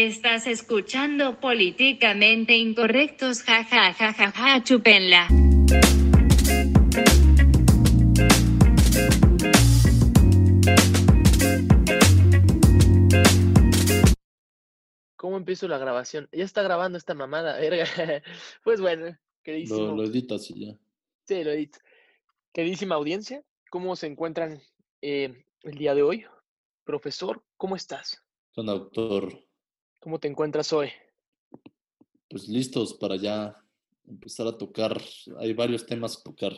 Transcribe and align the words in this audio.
Estás 0.00 0.46
escuchando 0.46 1.40
políticamente 1.40 2.56
incorrectos, 2.56 3.42
ja 3.42 3.64
ja 3.64 3.92
ja 3.92 4.12
ja 4.12 4.30
ja, 4.30 4.62
chupenla. 4.62 5.26
¿Cómo 15.16 15.36
empiezo 15.36 15.66
la 15.66 15.78
grabación? 15.78 16.28
Ya 16.30 16.44
está 16.44 16.62
grabando 16.62 16.96
esta 16.96 17.14
mamada, 17.14 17.56
verga. 17.58 17.84
Pues 18.62 18.80
bueno, 18.80 19.18
queridísimo. 19.42 19.80
Lo, 19.80 19.96
lo 19.96 20.04
editas 20.04 20.48
y 20.52 20.66
ya. 20.66 20.78
Sí, 21.24 21.42
lo 21.42 21.50
edito. 21.50 21.80
Queridísima 22.52 22.94
audiencia, 22.94 23.42
¿cómo 23.68 23.96
se 23.96 24.06
encuentran 24.06 24.62
eh, 25.02 25.44
el 25.64 25.74
día 25.76 25.96
de 25.96 26.04
hoy? 26.04 26.24
Profesor, 26.84 27.42
¿cómo 27.56 27.74
estás? 27.74 28.22
Con 28.54 28.66
doctor, 28.66 29.47
¿Cómo 30.00 30.18
te 30.18 30.28
encuentras 30.28 30.72
hoy? 30.72 30.90
pues 32.28 32.48
listos 32.48 32.94
para 32.94 33.16
ya 33.16 33.56
empezar 34.06 34.46
a 34.46 34.56
tocar. 34.56 35.00
Hay 35.38 35.52
varios 35.54 35.86
temas 35.86 36.18
a 36.18 36.22
tocar. 36.22 36.52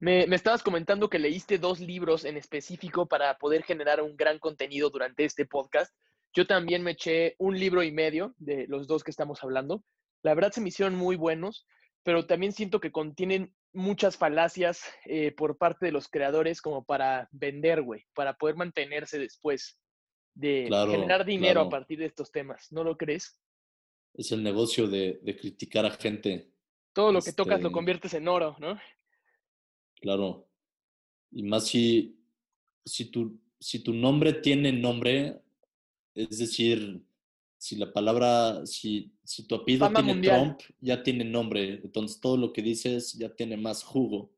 Me, 0.00 0.26
me 0.26 0.36
estabas 0.36 0.62
comentando 0.62 1.08
que 1.08 1.18
leíste 1.18 1.58
dos 1.58 1.80
libros 1.80 2.24
en 2.24 2.36
específico 2.36 3.06
para 3.06 3.36
poder 3.38 3.62
generar 3.64 4.02
un 4.02 4.16
gran 4.16 4.38
contenido 4.38 4.90
durante 4.90 5.24
este 5.24 5.46
podcast. 5.46 5.94
Yo 6.34 6.46
también 6.46 6.82
me 6.82 6.92
eché 6.92 7.34
un 7.38 7.58
libro 7.58 7.82
y 7.82 7.90
medio 7.90 8.34
de 8.38 8.66
los 8.68 8.86
dos 8.86 9.02
que 9.02 9.10
estamos 9.10 9.42
hablando. 9.42 9.82
La 10.22 10.34
verdad 10.34 10.52
se 10.52 10.60
me 10.60 10.68
hicieron 10.68 10.94
muy 10.94 11.16
buenos, 11.16 11.66
pero 12.04 12.26
también 12.26 12.52
siento 12.52 12.80
que 12.80 12.92
contienen 12.92 13.54
muchas 13.72 14.16
falacias 14.16 14.82
eh, 15.04 15.32
por 15.32 15.58
parte 15.58 15.86
de 15.86 15.92
los 15.92 16.08
creadores 16.08 16.60
como 16.62 16.84
para 16.84 17.28
vender, 17.32 17.82
güey, 17.82 18.06
para 18.14 18.34
poder 18.34 18.56
mantenerse 18.56 19.18
después 19.18 19.78
de 20.38 20.64
Claro, 20.68 20.92
generar 20.92 21.24
dinero 21.24 21.60
a 21.62 21.68
partir 21.68 21.98
de 21.98 22.06
estos 22.06 22.30
temas. 22.30 22.70
¿No 22.72 22.84
lo 22.84 22.96
crees? 22.96 23.38
Es 24.14 24.32
el 24.32 24.42
negocio 24.42 24.86
de, 24.88 25.18
de 25.22 25.36
criticar 25.36 25.84
a 25.84 25.90
gente, 25.90 26.50
Todo 26.92 27.12
lo 27.12 27.20
que 27.20 27.32
tocas 27.32 27.60
lo 27.60 27.68
Este- 27.68 27.72
conviertes 27.72 28.14
en 28.14 28.26
oro, 28.28 28.56
¿no? 28.58 28.78
claro. 30.00 30.46
Y 31.30 31.42
más 31.42 31.66
si, 31.66 32.16
si, 32.84 33.06
tu, 33.10 33.38
si 33.60 33.80
tu 33.82 33.92
nombre 33.92 34.32
tiene 34.32 34.72
nombre, 34.72 35.40
es 36.14 36.38
decir, 36.38 37.02
si 37.58 37.76
la 37.76 37.92
palabra, 37.92 38.64
si, 38.64 39.12
si 39.24 39.46
tu 39.46 39.54
apellido 39.56 39.86
Fama 39.86 39.98
tiene 40.00 40.12
mundial. 40.14 40.56
Trump, 40.56 40.60
ya 40.80 41.02
tiene 41.02 41.24
nombre. 41.24 41.80
Entonces 41.84 42.20
todo 42.20 42.36
lo 42.36 42.52
que 42.52 42.62
dices 42.62 43.12
ya 43.14 43.28
tiene 43.34 43.56
más 43.56 43.82
jugo, 43.84 44.30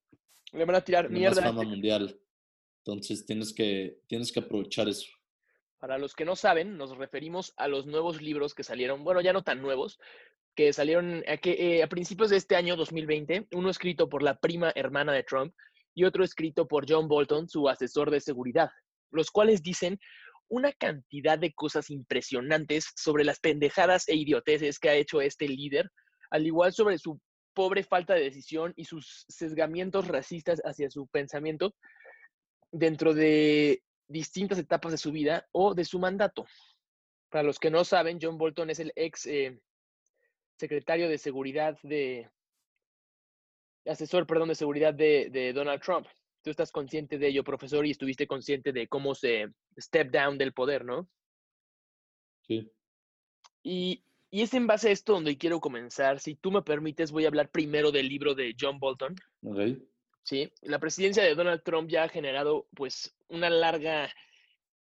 Le 0.53 0.64
van 0.64 0.77
a 0.77 0.81
tirar 0.81 1.09
tiene 1.09 1.27
más 1.27 1.37
mierda. 1.37 1.51
fama 1.53 1.62
mundial. 1.62 2.19
Entonces 2.79 3.25
tienes 3.25 3.53
que, 3.53 4.01
tienes 4.09 4.33
que 4.33 4.41
aprovechar 4.41 4.89
eso. 4.89 5.09
Para 5.81 5.97
los 5.97 6.14
que 6.14 6.27
no 6.27 6.36
saben, 6.36 6.77
nos 6.77 6.97
referimos 6.97 7.55
a 7.56 7.67
los 7.67 7.86
nuevos 7.86 8.20
libros 8.20 8.55
que 8.55 8.62
salieron, 8.62 9.03
bueno, 9.03 9.23
ya 9.23 9.33
no 9.33 9.42
tan 9.42 9.62
nuevos, 9.62 9.98
que 10.55 10.75
salieron 10.75 11.25
a, 11.27 11.39
que, 11.39 11.53
eh, 11.78 11.83
a 11.83 11.89
principios 11.89 12.28
de 12.28 12.36
este 12.36 12.55
año 12.55 12.77
2020, 12.77 13.48
uno 13.53 13.70
escrito 13.70 14.08
por 14.08 14.23
la 14.23 14.36
prima 14.36 14.73
hermana 14.75 15.14
de 15.14 15.23
Trump 15.23 15.55
y 15.95 16.05
otro 16.05 16.23
escrito 16.23 16.69
por 16.69 16.84
John 16.86 17.08
Bolton, 17.08 17.48
su 17.48 17.67
asesor 17.67 18.11
de 18.11 18.20
seguridad, 18.20 18.69
los 19.11 19.31
cuales 19.31 19.62
dicen 19.62 19.98
una 20.48 20.73
cantidad 20.73 21.39
de 21.39 21.55
cosas 21.55 21.89
impresionantes 21.89 22.92
sobre 22.97 23.25
las 23.25 23.41
pendejadas 23.41 24.06
e 24.08 24.17
idioteces 24.17 24.78
que 24.78 24.91
ha 24.91 24.95
hecho 24.95 25.23
este 25.23 25.48
líder, 25.48 25.91
al 26.31 26.47
igual 26.47 26.75
sobre 26.75 26.98
su 26.98 27.19
pobre 27.55 27.84
falta 27.84 28.14
de 28.14 28.23
decisión 28.25 28.75
y 28.77 28.84
sus 28.84 29.25
sesgamientos 29.28 30.08
racistas 30.08 30.61
hacia 30.64 30.91
su 30.91 31.06
pensamiento 31.08 31.75
dentro 32.70 33.14
de 33.14 33.83
distintas 34.11 34.58
etapas 34.58 34.92
de 34.92 34.98
su 34.98 35.12
vida 35.12 35.48
o 35.53 35.75
de 35.75 35.84
su 35.84 35.98
mandato. 35.98 36.44
Para 37.30 37.44
los 37.44 37.58
que 37.58 37.70
no 37.70 37.84
saben, 37.84 38.19
John 38.20 38.39
Bolton 38.39 38.70
es 38.70 38.80
el 38.80 38.92
ex 38.97 39.27
eh, 39.27 39.58
secretario 40.58 41.08
de 41.08 41.17
seguridad 41.17 41.78
de, 41.83 42.28
asesor, 43.86 44.27
perdón, 44.27 44.48
de 44.48 44.56
seguridad 44.56 44.92
de, 44.92 45.30
de 45.30 45.52
Donald 45.52 45.80
Trump. 45.80 46.07
Tú 46.42 46.51
estás 46.51 46.73
consciente 46.73 47.18
de 47.18 47.29
ello, 47.29 47.45
profesor, 47.45 47.86
y 47.86 47.92
estuviste 47.92 48.27
consciente 48.27 48.73
de 48.73 48.89
cómo 48.89 49.14
se 49.14 49.46
step 49.79 50.11
down 50.11 50.39
del 50.39 50.52
poder, 50.52 50.85
¿no? 50.85 51.08
Sí. 52.46 52.68
Y, 53.62 54.02
y 54.30 54.42
es 54.42 54.55
en 54.55 54.67
base 54.67 54.89
a 54.89 54.92
esto 54.92 55.12
donde 55.12 55.39
quiero 55.39 55.61
comenzar. 55.61 56.18
Si 56.18 56.35
tú 56.35 56.51
me 56.51 56.62
permites, 56.62 57.12
voy 57.12 57.27
a 57.27 57.29
hablar 57.29 57.51
primero 57.51 57.92
del 57.92 58.08
libro 58.08 58.35
de 58.35 58.56
John 58.58 58.80
Bolton. 58.80 59.14
¿Ok? 59.42 59.79
Sí, 60.23 60.53
la 60.63 60.79
presidencia 60.79 61.23
de 61.23 61.35
Donald 61.35 61.63
Trump 61.63 61.89
ya 61.89 62.05
ha 62.05 62.08
generado 62.08 62.67
pues 62.75 63.14
una 63.29 63.51
larga 63.51 64.11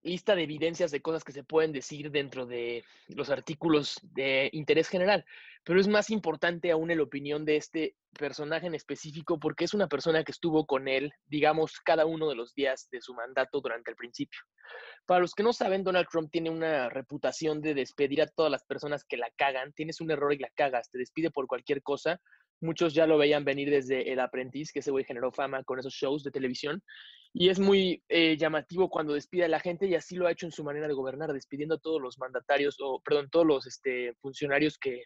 lista 0.07 0.35
de 0.35 0.45
evidencias 0.45 0.91
de 0.91 1.03
cosas 1.03 1.25
que 1.25 1.33
se 1.33 1.45
pueden 1.45 1.73
decir 1.73 2.11
dentro 2.11 2.47
de 2.47 2.85
los 3.09 3.29
artículos 3.29 4.01
de 4.03 4.49
interés 4.53 4.89
general, 4.89 5.25
pero 5.65 5.81
es 5.81 5.89
más 5.89 6.11
importante 6.11 6.71
aún 6.71 6.89
la 6.89 7.03
opinión 7.03 7.45
de 7.45 7.57
este 7.57 7.97
personaje 8.17 8.69
en 8.69 8.75
específico 8.75 9.39
porque 9.39 9.65
es 9.65 9.75
una 9.75 9.89
persona 9.89 10.23
que 10.23 10.33
estuvo 10.33 10.65
con 10.65 10.89
él, 10.89 11.13
digamos, 11.27 11.81
cada 11.81 12.07
uno 12.07 12.29
de 12.29 12.37
los 12.37 12.55
días 12.55 12.89
de 12.91 13.01
su 13.01 13.15
mandato 13.15 13.61
durante 13.61 13.91
el 13.91 13.97
principio. 13.97 14.41
Para 15.07 15.21
los 15.21 15.35
que 15.35 15.43
no 15.43 15.53
saben, 15.53 15.85
Donald 15.85 16.07
Trump 16.11 16.31
tiene 16.31 16.51
una 16.51 16.89
reputación 16.89 17.61
de 17.61 17.75
despedir 17.75 18.23
a 18.23 18.29
todas 18.29 18.51
las 18.51 18.65
personas 18.65 19.05
que 19.05 19.17
la 19.17 19.31
cagan, 19.37 19.73
tienes 19.73 20.01
un 20.01 20.11
error 20.11 20.33
y 20.33 20.39
la 20.39 20.51
cagas, 20.55 20.89
te 20.91 20.99
despide 20.99 21.31
por 21.31 21.47
cualquier 21.49 21.83
cosa, 21.83 22.21
Muchos 22.61 22.94
ya 22.94 23.06
lo 23.06 23.19
veían 23.19 23.44
venir 23.44 23.71
desde 23.71 24.11
El 24.12 24.21
Aprendiz, 24.21 24.72
que 24.72 24.78
ese 24.78 24.91
güey 24.91 25.05
generó 25.05 25.31
fama 25.31 25.62
con 25.65 25.78
esos 25.78 25.93
shows 25.93 26.22
de 26.22 26.31
televisión. 26.31 26.83
Y 27.33 27.50
es 27.50 27.59
muy 27.59 28.03
eh, 28.09 28.37
llamativo 28.39 28.89
cuando 28.89 29.12
despide 29.12 29.44
a 29.44 29.49
la 29.49 29.61
gente 29.61 29.87
y 29.87 29.94
así 29.94 30.17
lo 30.17 30.27
ha 30.27 30.33
hecho 30.33 30.47
en 30.47 30.53
su 30.53 30.65
manera 30.65 30.89
de 30.89 30.95
gobernar, 30.95 31.33
despidiendo 31.33 31.75
a 31.75 31.78
todos 31.78 32.00
los 32.00 32.19
mandatarios, 32.19 32.77
o 32.81 33.00
perdón, 33.05 33.28
todos 33.31 33.47
los 33.47 33.66
este, 33.66 34.15
funcionarios 34.22 34.78
que, 34.78 35.03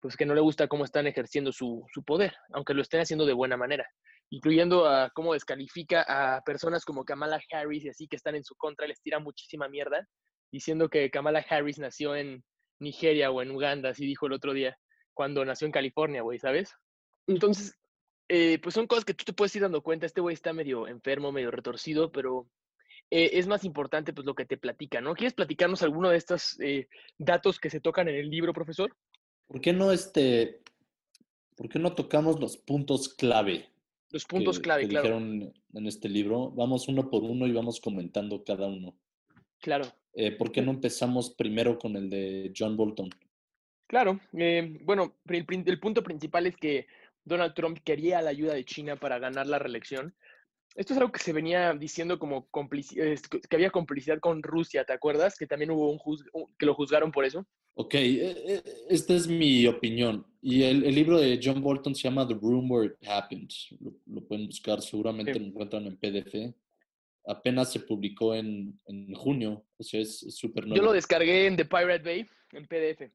pues, 0.00 0.16
que 0.16 0.24
no 0.24 0.34
le 0.34 0.40
gusta 0.40 0.68
cómo 0.68 0.84
están 0.84 1.06
ejerciendo 1.06 1.52
su, 1.52 1.84
su 1.92 2.02
poder, 2.02 2.34
aunque 2.54 2.72
lo 2.72 2.80
estén 2.80 3.00
haciendo 3.00 3.26
de 3.26 3.34
buena 3.34 3.58
manera. 3.58 3.86
Incluyendo 4.30 4.86
a 4.86 5.10
cómo 5.10 5.34
descalifica 5.34 6.04
a 6.08 6.40
personas 6.42 6.84
como 6.84 7.04
Kamala 7.04 7.40
Harris 7.52 7.84
y 7.84 7.88
así 7.90 8.08
que 8.08 8.16
están 8.16 8.36
en 8.36 8.44
su 8.44 8.54
contra, 8.56 8.86
les 8.86 9.02
tira 9.02 9.18
muchísima 9.18 9.68
mierda, 9.68 10.06
diciendo 10.50 10.88
que 10.88 11.10
Kamala 11.10 11.44
Harris 11.46 11.78
nació 11.78 12.16
en 12.16 12.42
Nigeria 12.78 13.30
o 13.30 13.42
en 13.42 13.50
Uganda, 13.50 13.90
así 13.90 14.06
dijo 14.06 14.26
el 14.26 14.32
otro 14.32 14.54
día 14.54 14.78
cuando 15.20 15.44
nació 15.44 15.66
en 15.66 15.72
California, 15.72 16.22
güey, 16.22 16.38
¿sabes? 16.38 16.74
Entonces, 17.26 17.78
eh, 18.26 18.58
pues 18.62 18.74
son 18.74 18.86
cosas 18.86 19.04
que 19.04 19.12
tú 19.12 19.22
te 19.22 19.34
puedes 19.34 19.54
ir 19.54 19.60
dando 19.60 19.82
cuenta. 19.82 20.06
Este 20.06 20.22
güey 20.22 20.32
está 20.32 20.54
medio 20.54 20.88
enfermo, 20.88 21.30
medio 21.30 21.50
retorcido, 21.50 22.10
pero 22.10 22.48
eh, 23.10 23.32
es 23.34 23.46
más 23.46 23.64
importante 23.64 24.14
pues 24.14 24.26
lo 24.26 24.34
que 24.34 24.46
te 24.46 24.56
platica, 24.56 25.02
¿no? 25.02 25.14
¿Quieres 25.14 25.34
platicarnos 25.34 25.82
alguno 25.82 26.08
de 26.08 26.16
estos 26.16 26.58
eh, 26.60 26.88
datos 27.18 27.60
que 27.60 27.68
se 27.68 27.82
tocan 27.82 28.08
en 28.08 28.14
el 28.14 28.30
libro, 28.30 28.54
profesor? 28.54 28.96
¿Por 29.46 29.60
qué 29.60 29.74
no 29.74 29.92
este, 29.92 30.62
por 31.54 31.68
qué 31.68 31.78
no 31.78 31.94
tocamos 31.94 32.40
los 32.40 32.56
puntos 32.56 33.10
clave 33.10 33.68
Los 34.08 34.24
puntos 34.24 34.56
que, 34.56 34.62
clave, 34.62 34.82
que 34.84 34.88
claro. 34.88 35.02
dijeron 35.02 35.52
en 35.74 35.86
este 35.86 36.08
libro? 36.08 36.50
Vamos 36.52 36.88
uno 36.88 37.10
por 37.10 37.24
uno 37.24 37.46
y 37.46 37.52
vamos 37.52 37.78
comentando 37.78 38.42
cada 38.42 38.68
uno. 38.68 38.96
Claro, 39.58 39.84
Eh, 40.14 40.32
¿Por 40.32 40.50
qué 40.50 40.62
no 40.62 40.70
empezamos 40.70 41.34
primero 41.34 41.78
con 41.78 41.94
el 41.96 42.08
de 42.08 42.54
John 42.56 42.74
Bolton? 42.74 43.10
Claro. 43.90 44.20
Eh, 44.38 44.78
bueno, 44.82 45.16
el, 45.26 45.44
el 45.66 45.80
punto 45.80 46.02
principal 46.04 46.46
es 46.46 46.56
que 46.56 46.86
Donald 47.24 47.54
Trump 47.54 47.78
quería 47.84 48.22
la 48.22 48.30
ayuda 48.30 48.54
de 48.54 48.64
China 48.64 48.94
para 48.94 49.18
ganar 49.18 49.46
la 49.48 49.58
reelección. 49.58 50.14
Esto 50.76 50.92
es 50.94 51.00
algo 51.00 51.10
que 51.10 51.18
se 51.18 51.32
venía 51.32 51.74
diciendo 51.74 52.20
como 52.20 52.48
que 52.52 53.56
había 53.56 53.70
complicidad 53.72 54.20
con 54.20 54.42
Rusia, 54.42 54.84
¿te 54.84 54.92
acuerdas? 54.92 55.36
Que 55.36 55.48
también 55.48 55.72
hubo 55.72 55.90
un, 55.90 55.98
juz- 55.98 56.24
un- 56.32 56.46
que 56.56 56.64
lo 56.66 56.74
juzgaron 56.74 57.10
por 57.10 57.24
eso. 57.24 57.44
Ok, 57.74 57.94
eh, 57.94 58.34
eh, 58.46 58.62
esta 58.88 59.14
es 59.14 59.26
mi 59.26 59.66
opinión. 59.66 60.24
Y 60.40 60.62
el, 60.62 60.84
el 60.84 60.94
libro 60.94 61.18
de 61.18 61.40
John 61.42 61.60
Bolton 61.60 61.94
se 61.96 62.02
llama 62.04 62.26
The 62.26 62.34
Room 62.34 62.70
Where 62.70 62.94
It 63.00 63.08
Happened. 63.08 63.50
Lo, 63.80 63.92
lo 64.06 64.24
pueden 64.28 64.46
buscar, 64.46 64.80
seguramente 64.80 65.32
Sí. 65.34 65.40
lo 65.40 65.46
encuentran 65.46 65.86
en 65.86 65.96
PDF. 65.96 66.54
Apenas 67.26 67.72
se 67.72 67.80
publicó 67.80 68.34
en, 68.34 68.80
en 68.86 69.12
junio, 69.14 69.66
o 69.76 69.82
sea, 69.82 70.00
es 70.00 70.20
súper 70.34 70.64
Yo 70.64 70.68
nuevo. 70.70 70.84
lo 70.86 70.92
descargué 70.92 71.46
en 71.46 71.56
The 71.56 71.64
Pirate 71.66 72.02
Bay, 72.02 72.26
en 72.52 72.66
PDF, 72.66 73.12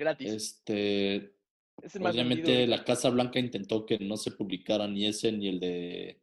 gratis. 0.00 0.32
Este, 0.32 1.34
es 1.82 1.96
obviamente 1.96 2.66
la. 2.66 2.84
Casa 2.84 3.10
Blanca 3.10 3.38
intentó 3.38 3.86
que 3.86 3.98
no 3.98 4.16
se 4.16 4.32
publicara 4.32 4.88
ni 4.88 5.06
ese 5.06 5.30
ni 5.30 5.48
el 5.48 5.60
de 5.60 6.20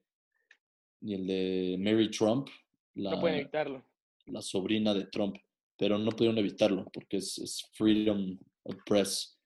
ni 1.02 1.14
el 1.14 1.28
de 1.28 1.76
Mary 1.80 2.10
Trump, 2.12 2.50
No 2.96 3.20
pueden 3.22 3.38
la, 3.38 3.42
evitarlo. 3.42 3.86
la 4.26 4.42
sobrina 4.42 4.94
de 4.94 5.06
Trump, 5.06 5.38
pero 5.78 5.98
no 5.98 6.12
pudieron 6.12 6.38
evitarlo 6.40 6.86
porque 6.92 7.18
es, 7.18 7.38
es 7.38 7.64
freedom 7.74 8.38
of 8.64 8.76
press. 8.86 9.40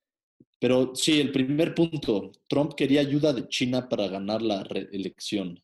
Pero 0.59 0.95
sí, 0.95 1.19
el 1.19 1.31
primer 1.31 1.73
punto, 1.75 2.31
Trump 2.47 2.73
quería 2.75 3.01
ayuda 3.01 3.33
de 3.33 3.47
China 3.49 3.89
para 3.89 4.07
ganar 4.07 4.41
la 4.41 4.63
reelección. 4.63 5.61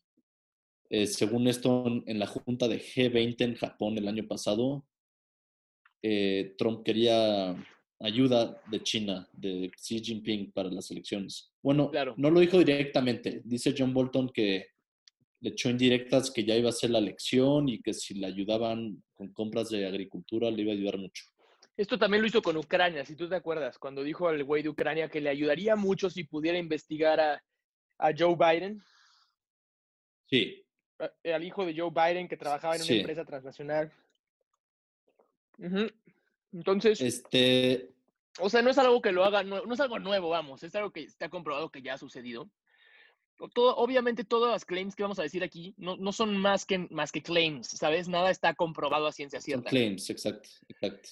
Eh, 0.90 1.06
según 1.06 1.46
esto, 1.48 1.86
en, 1.86 2.02
en 2.06 2.18
la 2.18 2.26
junta 2.26 2.66
de 2.68 2.80
G20 2.80 3.40
en 3.42 3.54
Japón 3.54 3.96
el 3.96 4.08
año 4.08 4.26
pasado, 4.26 4.84
eh, 6.02 6.54
Trump 6.58 6.84
quería 6.84 7.56
ayuda 8.00 8.60
de 8.70 8.82
China, 8.82 9.28
de 9.32 9.70
Xi 9.76 10.00
Jinping 10.00 10.52
para 10.52 10.70
las 10.70 10.90
elecciones. 10.90 11.52
Bueno, 11.62 11.90
Claro. 11.90 12.14
no 12.16 12.30
lo 12.30 12.40
dijo 12.40 12.58
directamente. 12.58 13.42
Dice 13.44 13.74
John 13.76 13.92
Bolton 13.92 14.28
que 14.28 14.68
le 15.40 15.50
echó 15.50 15.70
indirectas 15.70 16.30
que 16.30 16.44
ya 16.44 16.56
iba 16.56 16.68
a 16.68 16.72
ser 16.72 16.90
la 16.90 16.98
elección 16.98 17.68
y 17.68 17.80
que 17.80 17.92
si 17.94 18.14
le 18.14 18.26
ayudaban 18.26 19.02
con 19.14 19.32
compras 19.32 19.68
de 19.70 19.86
agricultura 19.86 20.50
le 20.50 20.62
iba 20.62 20.72
a 20.72 20.74
ayudar 20.74 20.98
mucho. 20.98 21.24
Esto 21.76 21.96
también 21.96 22.22
lo 22.22 22.28
hizo 22.28 22.42
con 22.42 22.56
Ucrania, 22.56 23.04
si 23.04 23.14
tú 23.14 23.28
te 23.28 23.36
acuerdas, 23.36 23.78
cuando 23.78 24.02
dijo 24.02 24.26
al 24.28 24.42
güey 24.42 24.64
de 24.64 24.68
Ucrania 24.68 25.08
que 25.08 25.20
le 25.20 25.30
ayudaría 25.30 25.76
mucho 25.76 26.10
si 26.10 26.24
pudiera 26.24 26.58
investigar 26.58 27.20
a, 27.20 27.44
a 27.98 28.10
Joe 28.16 28.34
Biden. 28.36 28.82
Sí. 30.26 30.64
Al 31.24 31.44
hijo 31.44 31.64
de 31.64 31.76
Joe 31.78 31.90
Biden 31.90 32.26
que 32.26 32.36
trabajaba 32.36 32.74
en 32.74 32.82
una 32.82 32.92
empresa 32.94 33.24
transnacional. 33.24 33.92
Entonces. 36.52 37.00
Este. 37.00 37.90
O 38.40 38.48
sea, 38.48 38.62
no 38.62 38.70
es 38.70 38.78
algo 38.78 39.02
que 39.02 39.12
lo 39.12 39.24
haga, 39.24 39.42
no, 39.42 39.72
es 39.72 39.80
algo 39.80 39.98
nuevo, 39.98 40.28
vamos, 40.28 40.62
es 40.62 40.74
algo 40.76 40.92
que 40.92 41.02
está 41.02 41.28
comprobado 41.28 41.70
que 41.70 41.82
ya 41.82 41.94
ha 41.94 41.98
sucedido. 41.98 42.48
Todo, 43.52 43.76
obviamente 43.76 44.24
todas 44.24 44.52
las 44.52 44.64
claims 44.64 44.94
que 44.94 45.02
vamos 45.02 45.18
a 45.18 45.22
decir 45.22 45.44
aquí 45.44 45.74
no, 45.76 45.96
no, 45.96 46.12
son 46.12 46.36
más 46.36 46.64
que, 46.64 46.78
más 46.90 47.10
que 47.12 47.22
claims, 47.22 47.68
¿sabes? 47.68 48.08
Nada 48.08 48.30
está 48.30 48.54
comprobado 48.54 49.06
a 49.06 49.12
ciencia 49.12 49.40
cierta. 49.40 49.70
Son 49.70 49.70
claims, 49.70 50.10
exacto, 50.10 50.48
exacto. 50.68 51.08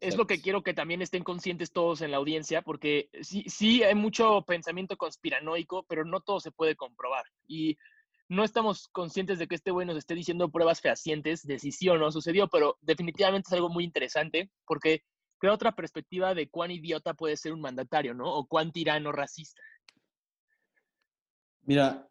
Es 0.00 0.16
lo 0.16 0.26
que 0.26 0.40
quiero 0.40 0.62
que 0.62 0.72
también 0.72 1.02
estén 1.02 1.24
conscientes 1.24 1.72
todos 1.72 2.00
en 2.00 2.10
la 2.10 2.16
audiencia, 2.18 2.62
porque 2.62 3.10
sí, 3.20 3.44
sí 3.46 3.82
hay 3.82 3.94
mucho 3.94 4.42
pensamiento 4.46 4.96
conspiranoico, 4.96 5.84
pero 5.84 6.04
no 6.04 6.20
todo 6.20 6.40
se 6.40 6.50
puede 6.50 6.76
comprobar. 6.76 7.24
Y 7.46 7.76
no 8.30 8.44
estamos 8.44 8.88
conscientes 8.88 9.40
de 9.40 9.48
que 9.48 9.56
este 9.56 9.72
güey 9.72 9.84
nos 9.86 9.96
esté 9.96 10.14
diciendo 10.14 10.52
pruebas 10.52 10.80
fehacientes 10.80 11.42
de 11.42 11.58
si 11.58 11.72
sí 11.72 11.88
o 11.88 11.98
no 11.98 12.12
sucedió, 12.12 12.46
pero 12.46 12.78
definitivamente 12.80 13.48
es 13.48 13.52
algo 13.52 13.68
muy 13.68 13.82
interesante 13.82 14.52
porque 14.64 15.02
crea 15.38 15.52
otra 15.52 15.74
perspectiva 15.74 16.32
de 16.32 16.48
cuán 16.48 16.70
idiota 16.70 17.14
puede 17.14 17.36
ser 17.36 17.52
un 17.52 17.60
mandatario, 17.60 18.14
¿no? 18.14 18.32
O 18.32 18.46
cuán 18.46 18.70
tirano 18.70 19.10
racista. 19.10 19.60
Mira, 21.62 22.08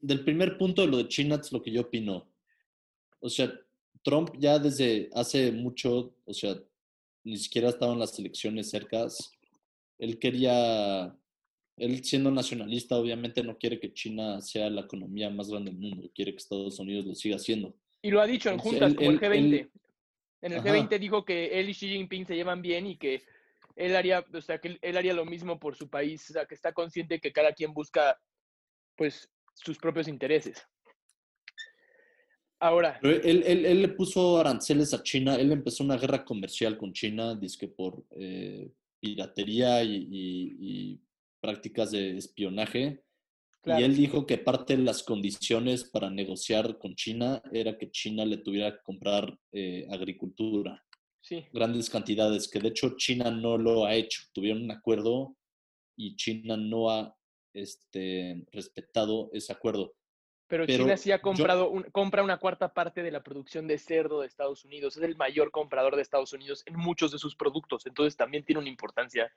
del 0.00 0.24
primer 0.24 0.56
punto 0.56 0.80
de 0.80 0.88
lo 0.88 0.96
de 0.96 1.08
China 1.08 1.36
es 1.36 1.52
lo 1.52 1.62
que 1.62 1.72
yo 1.72 1.82
opino. 1.82 2.32
O 3.20 3.28
sea, 3.28 3.52
Trump 4.02 4.30
ya 4.38 4.58
desde 4.58 5.10
hace 5.12 5.52
mucho, 5.52 6.14
o 6.24 6.32
sea, 6.32 6.56
ni 7.22 7.36
siquiera 7.36 7.68
estaban 7.68 7.98
las 7.98 8.18
elecciones 8.18 8.70
cercas. 8.70 9.30
Él 9.98 10.18
quería, 10.18 11.14
él 11.78 12.04
siendo 12.04 12.30
nacionalista, 12.30 12.96
obviamente 12.96 13.42
no 13.42 13.58
quiere 13.58 13.78
que 13.78 13.92
China 13.92 14.40
sea 14.40 14.68
la 14.70 14.82
economía 14.82 15.30
más 15.30 15.50
grande 15.50 15.70
del 15.70 15.80
mundo, 15.80 16.10
quiere 16.14 16.32
que 16.32 16.38
Estados 16.38 16.78
Unidos 16.78 17.06
lo 17.06 17.14
siga 17.14 17.36
haciendo. 17.36 17.74
Y 18.02 18.10
lo 18.10 18.20
ha 18.20 18.26
dicho 18.26 18.50
en 18.50 18.58
juntas 18.58 18.94
como 18.94 19.10
el 19.10 19.20
G20. 19.20 19.70
en 20.42 20.52
el 20.52 20.62
G20 20.62 20.98
dijo 20.98 21.24
que 21.24 21.58
él 21.58 21.68
y 21.68 21.74
Xi 21.74 21.88
Jinping 21.88 22.26
se 22.26 22.36
llevan 22.36 22.62
bien 22.62 22.86
y 22.86 22.96
que 22.96 23.22
él 23.76 23.94
haría, 23.96 24.24
o 24.32 24.40
sea, 24.40 24.58
que 24.58 24.78
él 24.80 24.96
haría 24.96 25.14
lo 25.14 25.24
mismo 25.24 25.58
por 25.58 25.76
su 25.76 25.88
país, 25.88 26.28
o 26.30 26.32
sea, 26.32 26.46
que 26.46 26.54
está 26.54 26.72
consciente 26.72 27.20
que 27.20 27.32
cada 27.32 27.52
quien 27.52 27.72
busca, 27.72 28.18
pues, 28.96 29.28
sus 29.54 29.78
propios 29.78 30.08
intereses. 30.08 30.66
Ahora. 32.60 32.98
él, 33.02 33.44
él, 33.46 33.82
le 33.82 33.88
puso 33.88 34.38
aranceles 34.38 34.92
a 34.92 35.02
China, 35.02 35.36
él 35.36 35.52
empezó 35.52 35.84
una 35.84 35.96
guerra 35.96 36.24
comercial 36.24 36.76
con 36.76 36.92
China, 36.92 37.36
dice 37.36 37.68
por 37.68 38.04
eh, 38.10 38.68
piratería 39.00 39.82
y, 39.84 41.00
prácticas 41.40 41.90
de 41.90 42.16
espionaje. 42.16 43.02
Y 43.64 43.82
él 43.82 43.96
dijo 43.96 44.24
que 44.26 44.38
parte 44.38 44.76
de 44.76 44.82
las 44.82 45.02
condiciones 45.02 45.84
para 45.84 46.08
negociar 46.08 46.78
con 46.78 46.94
China 46.94 47.42
era 47.52 47.76
que 47.76 47.90
China 47.90 48.24
le 48.24 48.38
tuviera 48.38 48.72
que 48.72 48.82
comprar 48.82 49.36
eh, 49.52 49.86
agricultura. 49.90 50.82
Sí. 51.20 51.44
Grandes 51.52 51.90
cantidades, 51.90 52.48
que 52.48 52.60
de 52.60 52.68
hecho 52.68 52.96
China 52.96 53.30
no 53.30 53.58
lo 53.58 53.84
ha 53.84 53.94
hecho. 53.94 54.22
Tuvieron 54.32 54.62
un 54.62 54.70
acuerdo 54.70 55.36
y 55.96 56.16
China 56.16 56.56
no 56.56 56.88
ha 56.90 57.14
este, 57.52 58.46
respetado 58.52 59.28
ese 59.32 59.52
acuerdo. 59.52 59.94
Pero, 60.46 60.64
China 60.64 60.96
sí 60.96 61.12
ha 61.12 61.20
comprado, 61.20 61.70
compra 61.92 62.22
una 62.22 62.38
cuarta 62.38 62.72
parte 62.72 63.02
de 63.02 63.10
la 63.10 63.22
producción 63.22 63.66
de 63.66 63.76
cerdo 63.76 64.20
de 64.20 64.26
Estados 64.26 64.64
Unidos. 64.64 64.96
Es 64.96 65.02
el 65.02 65.14
mayor 65.14 65.50
comprador 65.50 65.94
de 65.94 66.00
Estados 66.00 66.32
Unidos 66.32 66.62
en 66.64 66.76
muchos 66.76 67.12
de 67.12 67.18
sus 67.18 67.36
productos. 67.36 67.84
Entonces 67.84 68.16
también 68.16 68.44
tiene 68.44 68.60
una 68.60 68.70
importancia. 68.70 69.30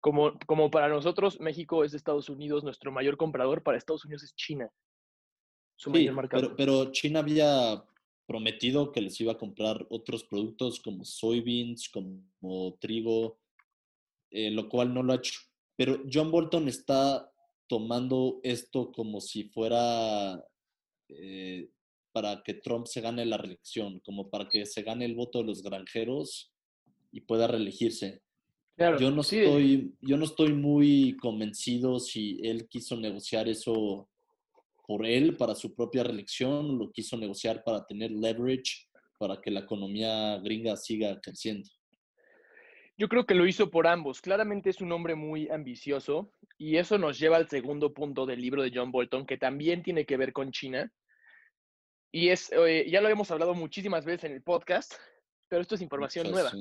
Como, 0.00 0.38
como 0.46 0.70
para 0.70 0.88
nosotros, 0.88 1.40
México 1.40 1.84
es 1.84 1.94
Estados 1.94 2.28
Unidos, 2.28 2.62
nuestro 2.64 2.92
mayor 2.92 3.16
comprador. 3.16 3.62
Para 3.62 3.78
Estados 3.78 4.04
Unidos 4.04 4.22
es 4.22 4.34
China. 4.34 4.70
Su 5.76 5.90
mayor 5.90 6.28
Pero, 6.30 6.56
pero 6.56 6.92
China 6.92 7.20
había 7.20 7.84
prometido 8.26 8.92
que 8.92 9.00
les 9.00 9.20
iba 9.20 9.32
a 9.32 9.38
comprar 9.38 9.86
otros 9.90 10.24
productos 10.24 10.80
como 10.80 11.04
soybeans, 11.04 11.88
como 11.88 12.76
trigo, 12.80 13.38
eh, 14.30 14.50
lo 14.50 14.68
cual 14.68 14.92
no 14.92 15.02
lo 15.02 15.12
ha 15.12 15.16
hecho. 15.16 15.38
Pero 15.76 16.02
John 16.10 16.30
Bolton 16.30 16.68
está 16.68 17.32
tomando 17.68 18.40
esto 18.42 18.92
como 18.92 19.20
si 19.20 19.44
fuera 19.44 20.42
eh, 21.08 21.68
para 22.12 22.42
que 22.42 22.54
Trump 22.54 22.86
se 22.86 23.00
gane 23.00 23.26
la 23.26 23.36
reelección, 23.36 24.00
como 24.00 24.30
para 24.30 24.48
que 24.48 24.64
se 24.66 24.82
gane 24.82 25.04
el 25.04 25.14
voto 25.14 25.38
de 25.38 25.44
los 25.44 25.62
granjeros 25.62 26.52
y 27.12 27.20
pueda 27.20 27.46
reelegirse. 27.46 28.22
Yo, 28.76 29.10
no 29.10 29.22
estoy, 29.22 29.94
yo 30.00 30.16
no 30.16 30.24
estoy 30.24 30.52
muy 30.52 31.16
convencido 31.16 31.98
si 31.98 32.40
él 32.42 32.68
quiso 32.68 32.96
negociar 32.96 33.48
eso 33.48 34.08
por 34.86 35.04
él, 35.04 35.36
para 35.36 35.54
su 35.54 35.74
propia 35.74 36.04
reelección, 36.04 36.78
lo 36.78 36.90
quiso 36.92 37.16
negociar 37.16 37.64
para 37.64 37.84
tener 37.86 38.10
leverage, 38.10 38.86
para 39.18 39.40
que 39.40 39.50
la 39.50 39.60
economía 39.60 40.38
gringa 40.38 40.76
siga 40.76 41.20
creciendo. 41.20 41.68
Yo 42.98 43.08
creo 43.08 43.26
que 43.26 43.34
lo 43.34 43.46
hizo 43.46 43.70
por 43.70 43.86
ambos. 43.86 44.22
Claramente 44.22 44.70
es 44.70 44.80
un 44.80 44.92
hombre 44.92 45.14
muy 45.14 45.48
ambicioso 45.50 46.32
y 46.56 46.76
eso 46.76 46.96
nos 46.96 47.18
lleva 47.18 47.36
al 47.36 47.48
segundo 47.48 47.92
punto 47.92 48.24
del 48.24 48.40
libro 48.40 48.62
de 48.62 48.72
John 48.74 48.90
Bolton, 48.90 49.26
que 49.26 49.36
también 49.36 49.82
tiene 49.82 50.06
que 50.06 50.16
ver 50.16 50.32
con 50.32 50.50
China. 50.50 50.90
Y 52.10 52.28
es, 52.28 52.50
eh, 52.52 52.86
ya 52.88 53.02
lo 53.02 53.08
hemos 53.08 53.30
hablado 53.30 53.54
muchísimas 53.54 54.06
veces 54.06 54.24
en 54.24 54.32
el 54.32 54.42
podcast, 54.42 54.94
pero 55.48 55.60
esto 55.60 55.74
es 55.74 55.82
información 55.82 56.30
nueva. 56.30 56.52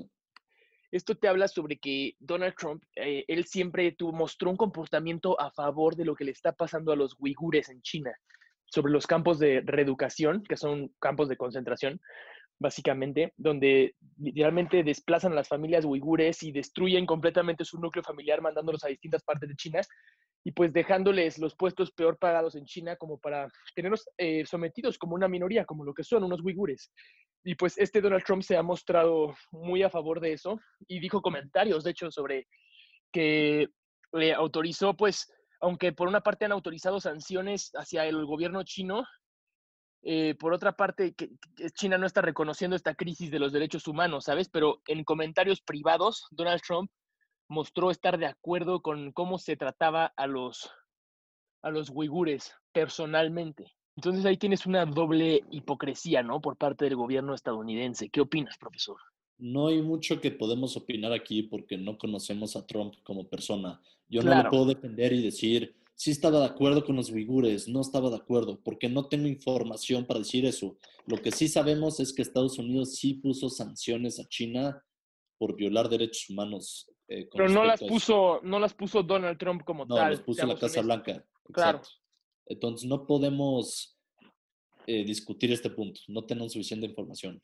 Esto 0.92 1.16
te 1.16 1.28
habla 1.28 1.48
sobre 1.48 1.78
que 1.78 2.16
Donald 2.20 2.56
Trump, 2.58 2.84
eh, 2.96 3.26
él 3.28 3.46
siempre 3.46 3.92
tuvo, 3.92 4.14
mostró 4.14 4.50
un 4.50 4.58
comportamiento 4.58 5.40
a 5.40 5.52
favor 5.52 5.96
de 5.96 6.06
lo 6.06 6.16
que 6.16 6.26
le 6.26 6.32
está 6.32 6.54
pasando 6.54 6.92
a 6.92 6.96
los 6.96 7.16
uigures 7.20 7.70
en 7.70 7.82
China, 7.82 8.14
sobre 8.66 8.92
los 8.92 9.08
campos 9.08 9.40
de 9.40 9.62
reeducación, 9.66 10.44
que 10.44 10.58
son 10.58 10.94
campos 11.00 11.30
de 11.30 11.38
concentración, 11.38 12.00
básicamente, 12.60 13.34
donde 13.38 13.96
literalmente 14.18 14.84
desplazan 14.84 15.34
a 15.34 15.36
las 15.36 15.48
familias 15.48 15.86
uigures 15.86 16.42
y 16.44 16.52
destruyen 16.52 17.06
completamente 17.06 17.66
su 17.66 17.80
núcleo 17.80 18.04
familiar 18.04 18.42
mandándolos 18.42 18.84
a 18.84 18.90
distintas 18.90 19.24
partes 19.24 19.50
de 19.50 19.56
China 19.56 19.82
y 20.48 20.52
pues 20.52 20.72
dejándoles 20.72 21.40
los 21.40 21.56
puestos 21.56 21.92
peor 21.92 22.20
pagados 22.20 22.56
en 22.56 22.66
China 22.66 22.96
como 22.98 23.18
para 23.18 23.50
tenerlos 23.74 24.08
eh, 24.16 24.46
sometidos 24.46 25.00
como 25.00 25.16
una 25.16 25.28
minoría, 25.28 25.66
como 25.66 25.84
lo 25.84 25.94
que 25.94 26.04
son 26.04 26.24
unos 26.24 26.40
uigures. 26.42 26.92
Y 27.44 27.56
pues 27.56 27.78
este 27.80 28.00
Donald 28.00 28.24
Trump 28.24 28.44
se 28.44 28.56
ha 28.56 28.62
mostrado 28.62 29.34
muy 29.52 29.82
a 29.82 29.90
favor 29.90 30.20
de 30.20 30.34
eso 30.34 30.60
y 30.88 31.00
dijo 31.00 31.24
comentarios, 31.24 31.84
de 31.84 31.92
hecho, 31.92 32.12
sobre 32.12 32.48
que 33.12 33.70
le 34.14 34.34
autorizó, 34.34 34.96
pues, 34.96 35.34
aunque 35.62 35.94
por 35.94 36.08
una 36.08 36.22
parte 36.22 36.46
han 36.46 36.52
autorizado 36.52 37.00
sanciones 37.00 37.72
hacia 37.74 38.06
el 38.06 38.24
gobierno 38.26 38.62
chino, 38.64 39.04
eh, 40.04 40.36
por 40.36 40.54
otra 40.54 40.74
parte, 40.74 41.16
que, 41.16 41.32
China 41.74 41.98
no 41.98 42.06
está 42.06 42.22
reconociendo 42.22 42.76
esta 42.76 42.94
crisis 42.94 43.32
de 43.32 43.40
los 43.40 43.52
derechos 43.52 43.88
humanos, 43.88 44.26
¿sabes? 44.26 44.48
Pero 44.50 44.82
en 44.86 45.04
comentarios 45.04 45.62
privados, 45.62 46.28
Donald 46.30 46.62
Trump 46.62 46.92
mostró 47.48 47.92
estar 47.92 48.18
de 48.18 48.26
acuerdo 48.26 48.82
con 48.82 49.12
cómo 49.12 49.38
se 49.38 49.58
trataba 49.58 50.06
a 50.16 50.28
los, 50.28 50.70
a 51.62 51.70
los 51.70 51.90
uigures 51.90 52.54
personalmente. 52.72 53.74
Entonces 53.96 54.26
ahí 54.26 54.38
tienes 54.38 54.66
una 54.66 54.86
doble 54.86 55.44
hipocresía, 55.52 56.22
¿no? 56.22 56.42
Por 56.42 56.58
parte 56.58 56.86
del 56.86 56.96
gobierno 56.96 57.34
estadounidense. 57.34 58.10
¿Qué 58.10 58.22
opinas, 58.22 58.58
profesor? 58.58 58.98
No 59.38 59.68
hay 59.68 59.82
mucho 59.82 60.20
que 60.20 60.32
podemos 60.32 60.76
opinar 60.76 61.14
aquí 61.14 61.44
porque 61.44 61.78
no 61.78 61.98
conocemos 61.98 62.56
a 62.56 62.66
Trump 62.66 62.96
como 63.04 63.28
persona. 63.28 63.82
Yo 64.08 64.22
no 64.22 64.44
lo 64.44 64.50
puedo 64.50 64.66
defender 64.66 65.14
y 65.14 65.22
decir, 65.22 65.76
sí 65.94 66.12
estaba 66.12 66.40
de 66.40 66.46
acuerdo 66.46 66.86
con 66.86 66.96
los 66.96 67.10
uigures, 67.10 67.68
no 67.68 67.82
estaba 67.82 68.10
de 68.10 68.18
acuerdo, 68.18 68.60
porque 68.64 68.90
no 68.90 69.08
tengo 69.08 69.28
información 69.28 70.06
para 70.06 70.20
decir 70.20 70.46
eso. 70.46 70.78
Lo 71.06 71.22
que 71.22 71.32
sí 71.32 71.48
sabemos 71.48 72.00
es 72.00 72.14
que 72.14 72.22
Estados 72.22 72.58
Unidos 72.60 72.96
sí 72.96 73.16
puso 73.16 73.50
sanciones 73.50 74.20
a 74.20 74.28
China 74.28 74.84
por 75.38 75.56
violar 75.56 75.90
derechos 75.90 76.30
humanos. 76.30 76.90
Eh, 77.08 77.28
Pero 77.32 77.50
no 77.50 77.64
las 77.64 77.80
puso, 77.82 78.40
no 78.44 78.60
las 78.60 78.74
puso 78.74 79.04
Donald 79.04 79.38
Trump 79.38 79.64
como 79.64 79.86
tal. 79.88 79.98
No, 79.98 80.10
las 80.10 80.22
puso 80.22 80.46
la 80.46 80.58
Casa 80.58 80.82
Blanca. 80.82 81.24
Claro. 81.54 81.82
Entonces 82.48 82.88
no 82.88 83.06
podemos 83.06 84.00
eh, 84.88 85.04
discutir 85.04 85.52
este 85.52 85.70
punto. 85.70 86.02
No 86.08 86.26
tenemos 86.26 86.54
suficiente 86.54 86.88
información. 86.88 87.42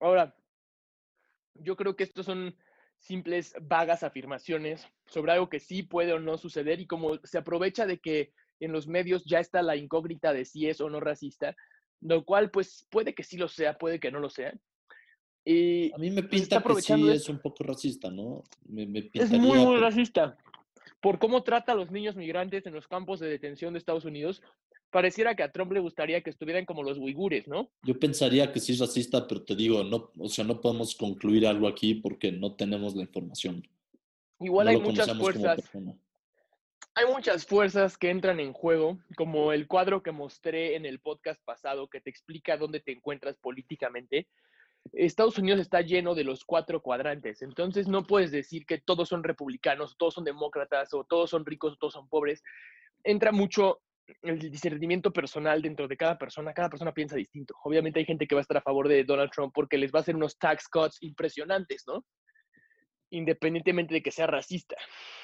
Ahora, 0.00 0.34
yo 1.54 1.76
creo 1.76 1.96
que 1.96 2.04
estos 2.04 2.26
son 2.26 2.56
simples, 2.98 3.54
vagas 3.60 4.02
afirmaciones 4.02 4.86
sobre 5.06 5.32
algo 5.32 5.48
que 5.48 5.60
sí 5.60 5.82
puede 5.82 6.12
o 6.12 6.18
no 6.18 6.36
suceder 6.38 6.80
y 6.80 6.86
como 6.86 7.18
se 7.24 7.38
aprovecha 7.38 7.86
de 7.86 7.98
que 7.98 8.32
en 8.60 8.72
los 8.72 8.88
medios 8.88 9.24
ya 9.24 9.40
está 9.40 9.62
la 9.62 9.76
incógnita 9.76 10.32
de 10.32 10.44
si 10.44 10.68
es 10.68 10.80
o 10.80 10.90
no 10.90 11.00
racista, 11.00 11.56
lo 12.00 12.24
cual 12.24 12.50
pues 12.50 12.86
puede 12.90 13.14
que 13.14 13.22
sí 13.22 13.36
lo 13.36 13.48
sea, 13.48 13.78
puede 13.78 14.00
que 14.00 14.10
no 14.10 14.20
lo 14.20 14.30
sea. 14.30 14.52
Y 15.50 15.90
a 15.94 15.96
mí 15.96 16.10
me 16.10 16.22
pinta 16.22 16.62
que 16.62 16.82
sí 16.82 17.08
es 17.08 17.26
un 17.30 17.38
poco 17.38 17.64
racista, 17.64 18.10
¿no? 18.10 18.44
es 19.14 19.30
muy, 19.30 19.58
muy 19.58 19.78
racista. 19.78 20.36
Por 21.00 21.18
cómo 21.18 21.42
trata 21.42 21.72
a 21.72 21.74
los 21.74 21.90
niños 21.90 22.16
migrantes 22.16 22.66
en 22.66 22.74
los 22.74 22.86
campos 22.86 23.18
de 23.18 23.28
detención 23.28 23.72
de 23.72 23.78
Estados 23.78 24.04
Unidos, 24.04 24.42
pareciera 24.90 25.34
que 25.34 25.42
a 25.42 25.50
Trump 25.50 25.72
le 25.72 25.80
gustaría 25.80 26.20
que 26.20 26.28
estuvieran 26.28 26.66
como 26.66 26.82
los 26.82 26.98
uigures, 26.98 27.48
¿no? 27.48 27.70
Yo 27.82 27.98
pensaría 27.98 28.52
que 28.52 28.60
sí 28.60 28.72
es 28.72 28.78
racista, 28.78 29.26
pero 29.26 29.42
te 29.42 29.56
digo, 29.56 29.82
no, 29.84 30.10
o 30.18 30.28
sea, 30.28 30.44
no 30.44 30.60
podemos 30.60 30.94
concluir 30.94 31.46
algo 31.46 31.66
aquí 31.66 31.94
porque 31.94 32.30
no 32.30 32.54
tenemos 32.54 32.94
la 32.94 33.00
información. 33.00 33.66
Igual 34.40 34.66
No 34.66 34.70
hay 34.72 34.80
muchas 34.80 35.16
fuerzas, 35.16 35.70
hay 36.94 37.06
muchas 37.06 37.46
fuerzas 37.46 37.96
que 37.96 38.10
entran 38.10 38.38
en 38.38 38.52
juego, 38.52 38.98
como 39.16 39.54
el 39.54 39.66
cuadro 39.66 40.02
que 40.02 40.12
mostré 40.12 40.76
en 40.76 40.84
el 40.84 40.98
podcast 40.98 41.42
pasado 41.42 41.88
que 41.88 42.02
te 42.02 42.10
explica 42.10 42.58
dónde 42.58 42.80
te 42.80 42.92
encuentras 42.92 43.38
políticamente. 43.38 44.26
Estados 44.92 45.38
Unidos 45.38 45.60
está 45.60 45.80
lleno 45.82 46.14
de 46.14 46.24
los 46.24 46.44
cuatro 46.44 46.80
cuadrantes, 46.82 47.42
entonces 47.42 47.88
no 47.88 48.04
puedes 48.06 48.30
decir 48.30 48.64
que 48.66 48.78
todos 48.78 49.08
son 49.08 49.22
republicanos, 49.22 49.96
todos 49.98 50.14
son 50.14 50.24
demócratas, 50.24 50.92
o 50.94 51.04
todos 51.04 51.30
son 51.30 51.44
ricos, 51.44 51.74
o 51.74 51.76
todos 51.76 51.92
son 51.94 52.08
pobres. 52.08 52.42
Entra 53.04 53.30
mucho 53.32 53.80
el 54.22 54.38
discernimiento 54.38 55.12
personal 55.12 55.60
dentro 55.60 55.86
de 55.86 55.96
cada 55.96 56.16
persona, 56.16 56.54
cada 56.54 56.70
persona 56.70 56.92
piensa 56.94 57.14
distinto. 57.16 57.54
Obviamente 57.64 58.00
hay 58.00 58.06
gente 58.06 58.26
que 58.26 58.34
va 58.34 58.40
a 58.40 58.42
estar 58.42 58.56
a 58.56 58.62
favor 58.62 58.88
de 58.88 59.04
Donald 59.04 59.30
Trump 59.30 59.52
porque 59.54 59.76
les 59.76 59.92
va 59.92 59.98
a 59.98 60.02
hacer 60.02 60.16
unos 60.16 60.38
tax 60.38 60.66
cuts 60.68 60.96
impresionantes, 61.02 61.84
¿no? 61.86 62.04
Independientemente 63.10 63.94
de 63.94 64.02
que 64.02 64.10
sea 64.10 64.26
racista. 64.26 64.76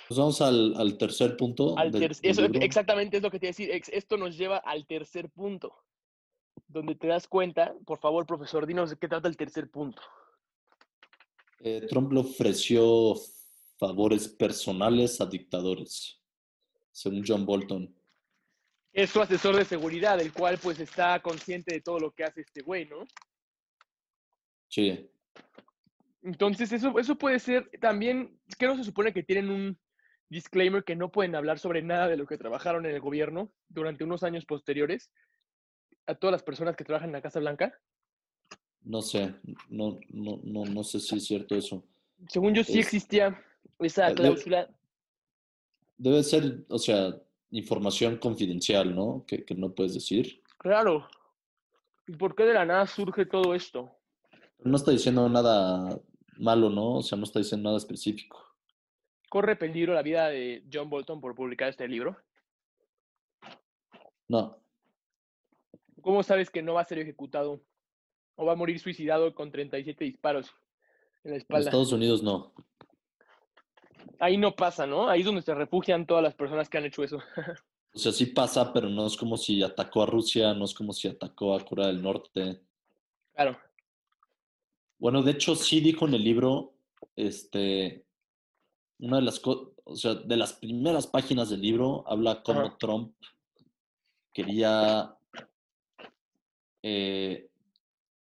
Pues 0.08 0.18
vamos 0.18 0.40
al, 0.40 0.74
al 0.76 0.96
tercer 0.98 1.36
punto. 1.36 1.76
Al 1.78 1.90
del- 1.90 2.00
ter- 2.02 2.16
del 2.16 2.30
eso 2.30 2.42
libro. 2.42 2.60
exactamente 2.60 3.16
es 3.18 3.22
lo 3.22 3.30
que 3.30 3.38
te 3.38 3.46
iba 3.46 3.50
a 3.50 3.54
decir. 3.56 3.70
Esto 3.92 4.16
nos 4.16 4.36
lleva 4.38 4.58
al 4.58 4.86
tercer 4.86 5.30
punto, 5.30 5.74
donde 6.74 6.96
te 6.96 7.06
das 7.06 7.28
cuenta, 7.28 7.72
por 7.86 7.98
favor, 7.98 8.26
profesor, 8.26 8.66
dinos 8.66 8.90
de 8.90 8.96
qué 8.96 9.08
trata 9.08 9.28
el 9.28 9.36
tercer 9.36 9.70
punto. 9.70 10.02
Eh, 11.60 11.86
Trump 11.88 12.12
le 12.12 12.20
ofreció 12.20 13.14
favores 13.78 14.28
personales 14.28 15.20
a 15.20 15.26
dictadores, 15.26 16.20
según 16.90 17.22
John 17.26 17.46
Bolton. 17.46 17.94
Es 18.92 19.10
su 19.10 19.20
asesor 19.20 19.56
de 19.56 19.64
seguridad, 19.64 20.20
el 20.20 20.32
cual 20.32 20.58
pues 20.58 20.80
está 20.80 21.20
consciente 21.20 21.74
de 21.74 21.80
todo 21.80 22.00
lo 22.00 22.10
que 22.10 22.24
hace 22.24 22.42
este 22.42 22.62
güey, 22.62 22.86
¿no? 22.86 23.04
Sí, 24.68 25.08
Entonces, 26.22 26.72
eso, 26.72 26.98
eso 26.98 27.16
puede 27.16 27.38
ser 27.38 27.70
también, 27.80 28.40
que 28.58 28.66
no 28.66 28.76
se 28.76 28.82
supone 28.82 29.12
que 29.12 29.22
tienen 29.22 29.48
un 29.48 29.78
disclaimer 30.28 30.82
que 30.82 30.96
no 30.96 31.12
pueden 31.12 31.36
hablar 31.36 31.60
sobre 31.60 31.82
nada 31.82 32.08
de 32.08 32.16
lo 32.16 32.26
que 32.26 32.38
trabajaron 32.38 32.84
en 32.86 32.94
el 32.94 33.00
gobierno 33.00 33.52
durante 33.68 34.02
unos 34.02 34.24
años 34.24 34.44
posteriores 34.44 35.12
a 36.06 36.14
todas 36.14 36.32
las 36.32 36.42
personas 36.42 36.76
que 36.76 36.84
trabajan 36.84 37.08
en 37.10 37.14
la 37.14 37.22
Casa 37.22 37.40
Blanca. 37.40 37.78
no 38.82 39.00
sé, 39.00 39.34
no, 39.70 39.98
no, 40.10 40.40
no, 40.42 40.64
no 40.66 40.84
sé 40.84 41.00
si 41.00 41.16
es 41.16 41.24
cierto 41.26 41.54
eso. 41.56 41.82
Según 42.28 42.54
yo, 42.54 42.62
sí 42.62 42.78
existía 42.78 43.42
esa 43.78 44.10
Eh, 44.10 44.14
cláusula. 44.14 44.68
Debe 45.96 46.22
ser, 46.22 46.64
o 46.68 46.78
sea, 46.78 47.14
información 47.50 48.18
confidencial, 48.18 48.94
¿no? 48.94 49.24
Que, 49.26 49.44
que 49.44 49.54
no 49.54 49.72
puedes 49.74 49.94
decir. 49.94 50.42
Claro. 50.58 51.08
¿Y 52.06 52.12
por 52.16 52.34
qué 52.34 52.44
de 52.44 52.52
la 52.54 52.66
nada 52.66 52.86
surge 52.86 53.24
todo 53.24 53.54
esto? 53.54 53.90
No 54.58 54.76
está 54.76 54.90
diciendo 54.90 55.28
nada 55.28 55.98
malo, 56.36 56.68
¿no? 56.68 56.96
O 56.96 57.02
sea, 57.02 57.16
no 57.16 57.24
está 57.24 57.38
diciendo 57.38 57.68
nada 57.68 57.78
específico. 57.78 58.44
¿Corre 59.30 59.56
peligro 59.56 59.94
la 59.94 60.02
vida 60.02 60.28
de 60.28 60.62
John 60.72 60.90
Bolton 60.90 61.20
por 61.20 61.34
publicar 61.34 61.68
este 61.70 61.88
libro? 61.88 62.16
No, 64.28 64.58
¿Cómo 66.04 66.22
sabes 66.22 66.50
que 66.50 66.62
no 66.62 66.74
va 66.74 66.82
a 66.82 66.84
ser 66.84 66.98
ejecutado 66.98 67.62
o 68.36 68.44
va 68.44 68.52
a 68.52 68.56
morir 68.56 68.78
suicidado 68.78 69.34
con 69.34 69.50
37 69.50 70.04
disparos 70.04 70.50
en 71.24 71.30
la 71.30 71.36
en 71.36 71.40
espalda? 71.40 71.70
Estados 71.70 71.92
Unidos 71.92 72.22
no. 72.22 72.52
Ahí 74.20 74.36
no 74.36 74.54
pasa, 74.54 74.86
¿no? 74.86 75.08
Ahí 75.08 75.20
es 75.20 75.26
donde 75.26 75.40
se 75.40 75.54
refugian 75.54 76.06
todas 76.06 76.22
las 76.22 76.34
personas 76.34 76.68
que 76.68 76.78
han 76.78 76.84
hecho 76.84 77.02
eso. 77.02 77.18
O 77.96 77.98
sea, 77.98 78.10
sí 78.10 78.26
pasa, 78.26 78.72
pero 78.72 78.88
no 78.88 79.06
es 79.06 79.16
como 79.16 79.36
si 79.36 79.62
atacó 79.62 80.02
a 80.02 80.06
Rusia, 80.06 80.52
no 80.52 80.64
es 80.64 80.74
como 80.74 80.92
si 80.92 81.06
atacó 81.06 81.54
a 81.54 81.64
Corea 81.64 81.86
del 81.86 82.02
Norte. 82.02 82.60
Claro. 83.32 83.56
Bueno, 84.98 85.22
de 85.22 85.30
hecho, 85.30 85.54
sí 85.54 85.78
dijo 85.78 86.04
en 86.08 86.14
el 86.14 86.24
libro, 86.24 86.74
este, 87.14 88.04
una 88.98 89.18
de 89.18 89.22
las 89.22 89.38
cosas, 89.38 89.68
o 89.84 89.94
sea, 89.94 90.14
de 90.14 90.36
las 90.36 90.54
primeras 90.54 91.06
páginas 91.06 91.50
del 91.50 91.60
libro, 91.60 92.02
habla 92.08 92.42
cómo 92.42 92.62
Ajá. 92.62 92.76
Trump 92.80 93.14
quería, 94.32 95.16
eh, 96.86 97.48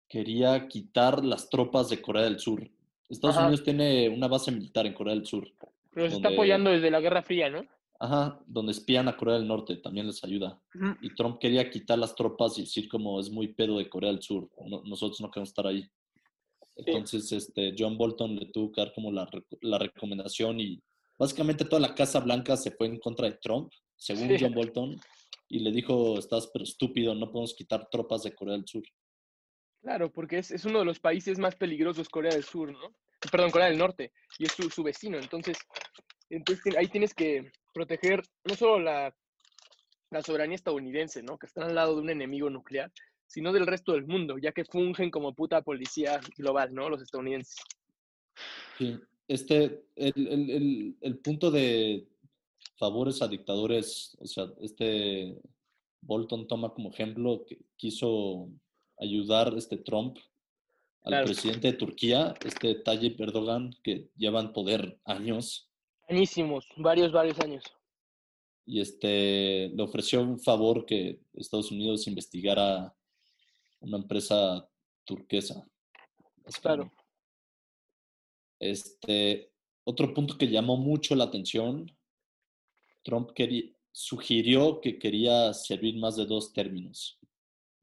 quería 0.08 0.68
quitar 0.68 1.22
las 1.22 1.50
tropas 1.50 1.90
de 1.90 2.00
Corea 2.00 2.22
del 2.24 2.38
Sur. 2.38 2.66
Estados 3.10 3.36
Ajá. 3.36 3.46
Unidos 3.46 3.62
tiene 3.64 4.08
una 4.08 4.26
base 4.26 4.50
militar 4.50 4.86
en 4.86 4.94
Corea 4.94 5.14
del 5.14 5.26
Sur. 5.26 5.46
Pero 5.92 6.08
se 6.08 6.16
está 6.16 6.28
Donde- 6.28 6.36
apoyando 6.36 6.70
desde 6.70 6.90
la 6.90 7.00
Guerra 7.00 7.22
Fría, 7.22 7.50
¿no? 7.50 7.64
Ajá, 8.00 8.40
donde 8.46 8.72
espían 8.72 9.06
a 9.08 9.16
Corea 9.16 9.34
del 9.36 9.46
Norte, 9.46 9.76
también 9.76 10.06
les 10.06 10.24
ayuda. 10.24 10.58
Y 11.02 11.14
Trump 11.14 11.38
quería 11.38 11.68
quitar 11.70 11.98
las 11.98 12.14
tropas 12.14 12.56
y 12.58 12.62
decir 12.62 12.88
como 12.88 13.20
es 13.20 13.30
muy 13.30 13.48
pedo 13.48 13.78
de 13.78 13.88
Corea 13.88 14.10
del 14.10 14.22
Sur, 14.22 14.48
no- 14.66 14.82
nosotros 14.84 15.20
no 15.20 15.30
queremos 15.30 15.50
estar 15.50 15.66
ahí. 15.66 15.86
Entonces, 16.76 17.30
este, 17.32 17.74
John 17.78 17.96
Bolton 17.96 18.34
le 18.34 18.46
tuvo 18.46 18.72
que 18.72 18.80
dar 18.80 18.92
como 18.94 19.12
la, 19.12 19.28
la 19.60 19.78
recomendación 19.78 20.58
y 20.58 20.82
básicamente 21.18 21.64
toda 21.64 21.80
la 21.80 21.94
Casa 21.94 22.18
Blanca 22.20 22.56
se 22.56 22.72
fue 22.72 22.88
en 22.88 22.98
contra 22.98 23.28
de 23.28 23.36
Trump, 23.40 23.70
según 23.96 24.28
Sí. 24.28 24.36
John 24.40 24.54
Bolton, 24.54 24.96
y 25.48 25.60
le 25.60 25.70
dijo, 25.72 26.18
estás 26.18 26.48
pero 26.52 26.64
estúpido, 26.64 27.14
no 27.14 27.30
podemos 27.30 27.54
quitar 27.54 27.88
tropas 27.90 28.22
de 28.22 28.34
Corea 28.34 28.54
del 28.54 28.66
Sur. 28.66 28.82
Claro, 29.82 30.10
porque 30.10 30.38
es, 30.38 30.50
es 30.50 30.64
uno 30.64 30.78
de 30.80 30.84
los 30.86 30.98
países 30.98 31.38
más 31.38 31.54
peligrosos 31.56 32.08
Corea 32.08 32.32
del 32.32 32.44
Sur, 32.44 32.72
¿no? 32.72 32.94
Perdón, 33.30 33.50
Corea 33.50 33.68
del 33.68 33.78
Norte, 33.78 34.12
y 34.38 34.44
es 34.44 34.52
su, 34.52 34.68
su 34.70 34.82
vecino. 34.82 35.18
Entonces, 35.18 35.56
entonces 36.30 36.76
ahí 36.76 36.88
tienes 36.88 37.14
que 37.14 37.50
proteger 37.72 38.22
no 38.44 38.54
solo 38.54 38.78
la, 38.80 39.14
la 40.10 40.22
soberanía 40.22 40.56
estadounidense, 40.56 41.22
¿no? 41.22 41.38
Que 41.38 41.46
están 41.46 41.64
al 41.64 41.74
lado 41.74 41.94
de 41.96 42.02
un 42.02 42.10
enemigo 42.10 42.48
nuclear, 42.50 42.90
sino 43.26 43.52
del 43.52 43.66
resto 43.66 43.92
del 43.92 44.06
mundo, 44.06 44.38
ya 44.38 44.52
que 44.52 44.64
fungen 44.64 45.10
como 45.10 45.34
puta 45.34 45.62
policía 45.62 46.20
global, 46.36 46.74
¿no? 46.74 46.88
Los 46.88 47.02
estadounidenses. 47.02 47.56
Sí, 48.78 48.98
este, 49.28 49.84
el, 49.96 50.12
el- 50.28 50.50
el- 50.50 50.96
el 51.00 51.18
punto 51.18 51.50
de 51.50 52.06
favores 52.76 53.22
a 53.22 53.28
dictadores, 53.28 54.16
o 54.20 54.26
sea, 54.26 54.46
este 54.60 55.36
Bolton 56.00 56.46
toma 56.46 56.72
como 56.74 56.90
ejemplo 56.90 57.44
que 57.46 57.58
quiso 57.76 58.48
ayudar 58.98 59.54
este 59.56 59.76
Trump 59.78 60.18
al 61.02 61.10
Claro. 61.12 61.26
presidente 61.26 61.70
de 61.72 61.78
Turquía, 61.78 62.34
este 62.44 62.74
Tayyip 62.76 63.20
Erdogan, 63.20 63.70
que 63.82 64.10
lleva 64.16 64.40
en 64.40 64.52
poder 64.52 64.98
años, 65.04 65.68
Añísimos, 66.08 66.66
varios, 66.76 67.12
varios 67.12 67.38
años. 67.40 67.64
y 68.66 68.80
este 68.80 69.70
le 69.74 69.82
ofreció 69.82 70.20
un 70.22 70.38
favor 70.38 70.84
que 70.84 71.20
Estados 71.34 71.70
Unidos 71.70 72.06
investigara 72.06 72.94
una 73.80 73.98
empresa 73.98 74.68
turquesa. 75.04 75.66
Claro. 76.62 76.90
Este, 78.58 79.50
otro 79.84 80.12
punto 80.14 80.36
que 80.38 80.48
llamó 80.48 80.76
mucho 80.76 81.14
la 81.14 81.24
atención, 81.24 81.90
Trump 83.04 83.30
quería, 83.34 83.70
sugirió 83.92 84.80
que 84.80 84.98
quería 84.98 85.52
servir 85.54 85.96
más 85.98 86.16
de 86.16 86.26
dos 86.26 86.52
términos, 86.52 87.18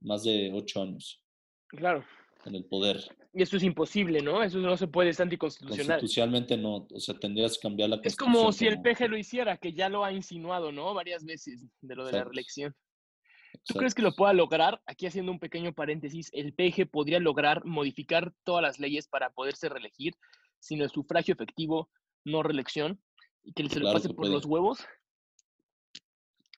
más 0.02 0.24
de 0.24 0.52
ocho 0.54 0.82
años 0.82 1.24
Claro. 1.70 2.04
en 2.46 2.56
el 2.56 2.66
poder. 2.66 3.00
Y 3.34 3.44
eso 3.44 3.56
es 3.56 3.64
imposible, 3.64 4.22
¿no? 4.22 4.44
Eso 4.44 4.58
no 4.58 4.76
se 4.76 4.88
puede, 4.88 5.10
es 5.12 5.20
anticonstitucional. 5.22 6.00
Constitucionalmente 6.00 6.58
no, 6.58 6.88
o 6.92 7.00
sea, 7.00 7.18
tendrías 7.18 7.54
que 7.56 7.62
cambiar 7.62 7.90
la 7.90 7.96
Es 7.98 8.16
constitución. 8.16 8.34
como 8.34 8.52
si 8.52 8.68
el 8.68 8.82
PG 8.82 9.08
lo 9.10 9.18
hiciera, 9.18 9.56
que 9.58 9.72
ya 9.72 9.88
lo 9.88 10.04
ha 10.04 10.12
insinuado, 10.12 10.72
¿no? 10.74 10.94
Varias 10.94 11.24
veces 11.24 11.64
de 11.80 11.96
lo 11.96 12.06
de 12.06 12.12
la 12.12 12.24
reelección. 12.26 12.74
¿Tú 12.74 13.58
Exacto. 13.60 13.80
crees 13.80 13.94
que 13.96 14.02
lo 14.02 14.16
pueda 14.16 14.34
lograr? 14.34 14.82
Aquí 14.86 15.06
haciendo 15.06 15.32
un 15.32 15.40
pequeño 15.40 15.72
paréntesis, 15.74 16.30
el 16.34 16.54
PG 16.54 16.90
podría 16.90 17.20
lograr 17.20 17.64
modificar 17.64 18.34
todas 18.44 18.64
las 18.64 18.80
leyes 18.80 19.08
para 19.08 19.30
poderse 19.32 19.70
reelegir 19.70 20.14
sin 20.60 20.82
el 20.82 20.90
sufragio 20.90 21.34
efectivo, 21.34 21.90
no 22.26 22.44
reelección, 22.44 23.02
y 23.44 23.54
que 23.54 23.68
se 23.70 23.76
lo 23.80 23.86
Claro 23.86 23.98
pase 23.98 24.08
que 24.10 24.14
por 24.14 24.24
puede. 24.24 24.34
los 24.34 24.46
huevos. 24.46 24.80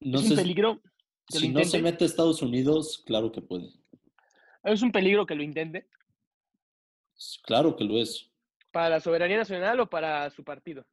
No 0.06 0.20
es 0.20 0.24
un 0.26 0.30
si- 0.32 0.36
peligro 0.36 0.82
que 1.28 1.36
lo 1.36 1.40
si 1.40 1.50
no 1.50 1.64
se 1.64 1.82
mete 1.82 2.04
a 2.04 2.08
Estados 2.08 2.42
Unidos, 2.42 3.02
claro 3.06 3.32
que 3.32 3.42
puede. 3.42 3.70
Es 4.64 4.82
un 4.82 4.92
peligro 4.92 5.26
que 5.26 5.36
lo 5.36 5.44
intente 5.44 5.88
Claro 7.44 7.76
que 7.76 7.84
lo 7.84 7.98
es. 8.00 8.30
para 8.72 8.90
la 8.90 9.00
soberanía 9.00 9.38
nacional 9.38 9.80
o 9.80 9.90
para 9.90 10.30
su 10.32 10.44
partido. 10.44 10.86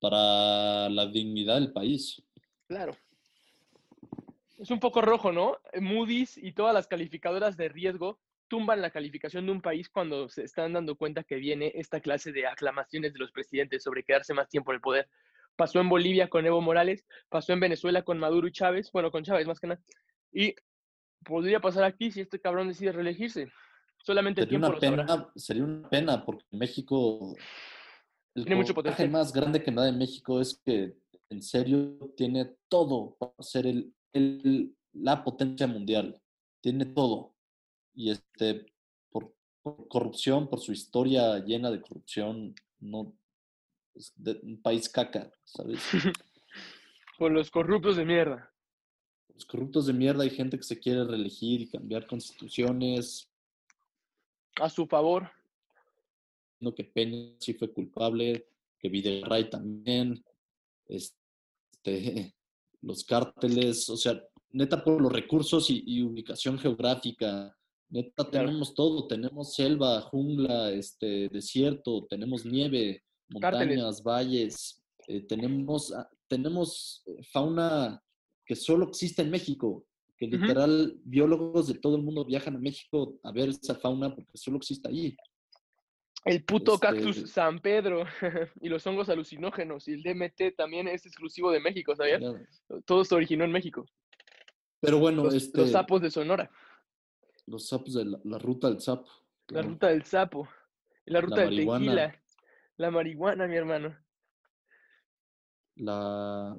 Para 0.00 0.88
la 0.88 1.06
dignidad 1.06 1.56
del 1.56 1.72
país. 1.72 2.22
Claro. 2.66 2.96
Es 4.58 4.70
un 4.70 4.80
poco 4.80 5.00
rojo, 5.00 5.32
¿no? 5.32 5.56
Moody's 5.80 6.36
y 6.36 6.52
todas 6.52 6.74
las 6.74 6.86
calificadoras 6.86 7.56
de 7.56 7.68
riesgo 7.68 8.18
tumban 8.48 8.80
la 8.82 8.90
calificación 8.90 9.46
de 9.46 9.52
un 9.52 9.62
país 9.62 9.88
cuando 9.88 10.28
se 10.28 10.42
están 10.42 10.72
dando 10.72 10.96
cuenta 10.96 11.22
que 11.22 11.36
viene 11.36 11.72
esta 11.76 12.00
clase 12.00 12.32
de 12.32 12.46
aclamaciones 12.46 13.12
de 13.12 13.18
los 13.20 13.30
presidentes 13.30 13.82
sobre 13.82 14.02
quedarse 14.02 14.34
más 14.34 14.48
tiempo 14.48 14.72
en 14.72 14.76
el 14.76 14.80
poder. 14.80 15.08
Pasó 15.56 15.80
en 15.80 15.88
Bolivia 15.88 16.28
con 16.28 16.46
Evo 16.46 16.60
Morales, 16.60 17.06
pasó 17.28 17.52
en 17.52 17.60
Venezuela 17.60 18.02
con 18.02 18.18
Maduro 18.18 18.48
y 18.48 18.52
Chávez, 18.52 18.90
bueno, 18.92 19.10
con 19.10 19.24
Chávez 19.24 19.46
más 19.46 19.60
que 19.60 19.66
nada, 19.66 19.80
y 20.32 20.54
podría 21.24 21.60
pasar 21.60 21.84
aquí 21.84 22.10
si 22.10 22.20
este 22.20 22.40
cabrón 22.40 22.68
decide 22.68 22.92
reelegirse. 22.92 23.50
Solamente 24.02 24.40
el 24.40 24.46
Sería 24.46 24.58
tiempo 24.58 24.66
una 24.68 24.96
lo 24.96 25.04
pena, 25.06 25.32
sería 25.36 25.64
una 25.64 25.88
pena 25.90 26.24
porque 26.24 26.44
México, 26.52 27.34
el 28.34 28.44
Tiene 28.44 28.56
mucho 28.56 28.72
potencial. 28.74 29.10
más 29.10 29.32
grande 29.32 29.62
que 29.62 29.70
nada 29.70 29.86
de 29.88 29.92
México 29.98 30.40
es 30.40 30.58
que 30.64 30.94
en 31.28 31.42
serio 31.42 31.98
tiene 32.16 32.56
todo 32.68 33.16
para 33.18 33.34
ser 33.40 33.66
el 33.66 33.92
el- 34.12 34.74
la 34.92 35.22
potencia 35.22 35.68
mundial, 35.68 36.20
tiene 36.60 36.84
todo. 36.86 37.34
Y 37.94 38.10
este, 38.10 38.66
por, 39.10 39.32
por 39.62 39.86
corrupción, 39.86 40.48
por 40.48 40.58
su 40.60 40.72
historia 40.72 41.38
llena 41.38 41.70
de 41.70 41.80
corrupción, 41.80 42.54
no 42.80 43.14
es 44.00 44.12
de- 44.16 44.40
un 44.42 44.60
país 44.60 44.88
caca, 44.88 45.30
¿sabes? 45.44 45.80
Por 47.18 47.30
los 47.32 47.50
corruptos 47.50 47.96
de 47.96 48.04
mierda. 48.04 48.52
Los 49.34 49.44
corruptos 49.44 49.86
de 49.86 49.92
mierda 49.92 50.22
hay 50.24 50.30
gente 50.30 50.56
que 50.56 50.62
se 50.62 50.78
quiere 50.78 51.04
reelegir 51.04 51.60
y 51.62 51.68
cambiar 51.70 52.06
constituciones, 52.06 53.30
A 54.60 54.68
su 54.68 54.86
favor. 54.86 55.30
diciendo 56.52 56.74
que 56.74 56.84
Peña 56.84 57.36
sí 57.38 57.54
fue 57.54 57.72
culpable, 57.72 58.46
que 58.78 58.88
Videgaray 58.88 59.48
también, 59.50 60.22
este, 60.88 62.34
los 62.82 63.04
cárteles, 63.04 63.88
o 63.90 63.96
sea, 63.96 64.22
neta 64.52 64.82
por 64.82 65.00
los 65.00 65.12
recursos 65.12 65.70
y, 65.70 65.82
y 65.86 66.02
ubicación 66.02 66.58
geográfica, 66.58 67.56
neta 67.90 68.28
Claro. 68.28 68.46
tenemos 68.48 68.74
todo, 68.74 69.06
tenemos 69.06 69.54
selva, 69.54 70.00
jungla, 70.02 70.70
este, 70.72 71.28
desierto, 71.28 72.06
tenemos 72.08 72.44
nieve, 72.44 73.04
Cárteles. 73.40 73.76
montañas, 73.78 74.02
valles, 74.02 74.82
eh, 75.06 75.20
tenemos, 75.22 75.92
ah, 75.92 76.08
tenemos 76.28 77.02
eh, 77.06 77.22
fauna 77.32 78.02
que 78.44 78.56
solo 78.56 78.88
existe 78.88 79.22
en 79.22 79.30
México, 79.30 79.84
que 80.16 80.26
literal 80.26 80.98
biólogos 81.04 81.68
de 81.68 81.74
todo 81.74 81.96
el 81.96 82.02
mundo 82.02 82.24
viajan 82.24 82.56
a 82.56 82.58
México 82.58 83.18
a 83.22 83.32
ver 83.32 83.48
esa 83.50 83.74
fauna 83.74 84.14
porque 84.14 84.36
solo 84.36 84.56
existe 84.58 84.88
ahí. 84.88 85.16
El 86.24 86.44
puto 86.44 86.74
Este- 86.74 86.86
cactus 86.86 87.30
San 87.30 87.60
Pedro 87.60 88.04
y 88.60 88.68
los 88.68 88.86
hongos 88.86 89.08
alucinógenos 89.08 89.88
y 89.88 89.92
el 89.94 90.02
DMT 90.02 90.54
también 90.56 90.88
es 90.88 91.06
exclusivo 91.06 91.50
de 91.50 91.60
México, 91.60 91.96
¿sabías? 91.96 92.22
Todo 92.84 93.04
se 93.04 93.14
originó 93.14 93.44
en 93.44 93.52
México. 93.52 93.86
Pero 94.80 94.98
bueno, 94.98 95.24
Los, 95.24 95.34
este, 95.34 95.58
los 95.60 95.70
sapos 95.70 96.02
de 96.02 96.10
Sonora, 96.10 96.50
los 97.46 97.66
sapos 97.68 97.94
de 97.94 98.04
la, 98.04 98.20
la 98.24 98.38
ruta 98.38 98.68
del 98.68 98.80
sapo. 98.80 99.08
la 99.48 99.62
ruta 99.62 99.88
del 99.88 100.04
sapo, 100.04 100.48
la 101.06 101.20
ruta 101.22 101.40
del 101.42 101.50
marihuana. 101.50 101.84
tequila, 101.84 102.22
la 102.80 102.90
marihuana, 102.90 103.46
mi 103.46 103.56
hermano. 103.56 103.94
La... 105.76 106.56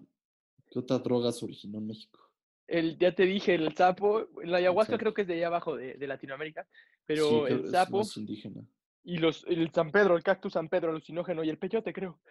¿Qué 0.69 0.79
otra 0.79 0.99
droga 0.99 1.31
se 1.31 1.45
originó 1.45 1.79
en 1.79 1.87
México? 1.87 2.19
El, 2.67 2.97
ya 2.97 3.13
te 3.13 3.23
dije, 3.25 3.55
el 3.55 3.75
sapo, 3.75 4.27
la 4.43 4.57
ayahuasca 4.59 4.97
creo 4.97 5.13
que 5.13 5.23
es 5.23 5.27
de 5.27 5.33
allá 5.33 5.47
abajo 5.47 5.75
de, 5.75 5.95
de 5.95 6.07
Latinoamérica, 6.07 6.63
Sí, 6.63 6.69
pero 7.05 7.43
creo- 7.43 7.47
el 7.47 7.65
es 7.65 7.71
sapo 7.71 7.97
más 7.97 8.15
indígena. 8.15 8.61
y 9.03 9.17
los, 9.17 9.43
el 9.47 9.69
San 9.71 9.91
Pedro, 9.91 10.15
el 10.15 10.23
cactus 10.23 10.53
San 10.53 10.69
Pedro 10.69 10.91
alucinógeno 10.91 11.43
y 11.43 11.49
el 11.49 11.57
peyote, 11.57 11.91
creo. 11.91 12.21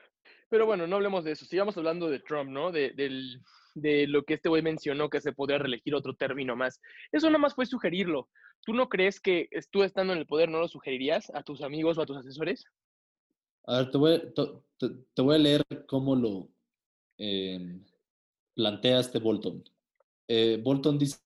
Pero 0.49 0.65
bueno, 0.65 0.87
no 0.87 0.97
hablemos 0.97 1.25
de 1.25 1.33
eso, 1.33 1.45
sigamos 1.45 1.77
hablando 1.77 2.09
de 2.09 2.21
Trump, 2.21 2.49
¿no? 2.51 2.73
De, 2.73 2.91
del, 2.93 3.43
de 3.75 4.07
lo 4.07 4.23
que 4.25 4.35
este 4.35 4.49
güey 4.49 4.63
mencionó, 4.63 5.11
que 5.11 5.21
se 5.21 5.33
podría 5.33 5.59
reelegir 5.59 5.95
otro 5.95 6.15
término 6.15 6.57
más. 6.57 6.81
Eso 7.13 7.27
nada 7.27 7.39
más 7.39 7.55
fue 7.55 7.67
sugerirlo. 7.67 8.31
¿Tú 8.65 8.73
no 8.73 8.89
crees 8.89 9.21
que 9.21 9.49
tú 9.71 9.83
estando 9.83 10.13
en 10.15 10.21
el 10.21 10.27
poder 10.27 10.49
no 10.49 10.61
lo 10.61 10.69
sugerirías 10.69 11.29
a 11.35 11.43
tus 11.43 11.63
amigos 11.63 11.99
o 11.99 12.03
a 12.03 12.07
tus 12.07 12.17
asesores? 12.17 12.65
A 13.67 13.79
ver, 13.79 13.91
te 13.91 13.99
voy, 13.99 14.21
te, 14.79 14.89
te 15.15 15.23
voy 15.23 15.35
a 15.35 15.39
leer 15.39 15.63
cómo 15.87 16.17
lo 16.17 16.49
em, 17.19 17.85
plantea 18.55 19.01
este 19.01 19.19
Bolton. 19.19 19.63
Eh, 20.29 20.61
Bolton 20.63 20.99
dice 20.99 21.19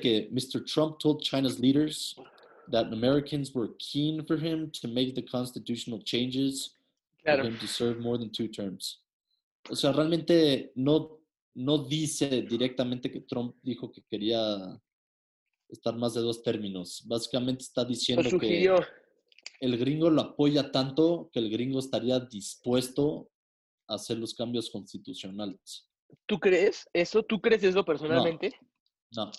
que 0.00 0.28
Mr. 0.30 0.64
Trump 0.64 0.98
told 0.98 1.22
China's 1.22 1.58
leaders 1.58 2.16
that 2.70 2.92
Americans 2.92 3.54
were 3.54 3.70
keen 3.78 4.24
for 4.26 4.36
him 4.38 4.70
to 4.70 4.88
make 4.88 5.14
the 5.14 5.24
constitutional 5.24 6.02
changes 6.02 6.74
Claro. 7.22 7.42
for 7.42 7.50
him 7.50 7.58
to 7.58 7.66
serve 7.66 8.00
more 8.00 8.18
than 8.18 8.30
two 8.30 8.48
terms. 8.48 9.02
O 9.70 9.74
sea, 9.74 9.92
realmente 9.92 10.72
no, 10.76 11.20
no 11.54 11.78
dice 11.78 12.42
directamente 12.42 13.10
que 13.10 13.20
Trump 13.20 13.56
dijo 13.62 13.90
que 13.92 14.02
quería 14.02 14.80
estar 15.68 15.94
más 15.96 16.14
de 16.14 16.20
dos 16.20 16.42
términos. 16.42 17.02
Básicamente 17.06 17.64
está 17.64 17.84
diciendo 17.84 18.22
que. 18.38 18.70
El 19.60 19.76
gringo 19.76 20.10
lo 20.10 20.22
apoya 20.22 20.70
tanto 20.70 21.30
que 21.32 21.40
el 21.40 21.50
gringo 21.50 21.78
estaría 21.78 22.20
dispuesto 22.20 23.30
a 23.88 23.94
hacer 23.94 24.18
los 24.18 24.34
cambios 24.34 24.70
constitucionales. 24.70 25.88
¿Tú 26.26 26.38
crees 26.38 26.88
eso? 26.92 27.22
¿Tú 27.22 27.40
crees 27.40 27.62
eso 27.64 27.84
personalmente? 27.84 28.52
No, 29.10 29.30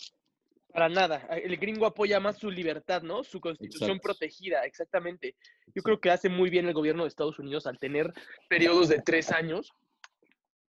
Para 0.74 0.90
nada. 0.90 1.28
El 1.44 1.56
gringo 1.58 1.86
apoya 1.86 2.20
más 2.20 2.38
su 2.38 2.52
libertad, 2.52 3.02
¿no? 3.02 3.24
Su 3.24 3.40
constitución 3.40 3.92
Exacto. 3.92 4.04
protegida, 4.04 4.66
exactamente. 4.66 5.36
Yo 5.74 5.82
creo 5.82 6.00
que 6.00 6.12
hace 6.12 6.30
muy 6.30 6.50
bien 6.50 6.68
el 6.68 6.74
gobierno 6.74 7.04
de 7.04 7.10
Estados 7.10 7.40
Unidos 7.40 7.66
al 7.66 7.80
tener 7.80 8.14
periodos 8.50 8.90
de 8.90 9.02
tres 9.02 9.32
años, 9.32 9.72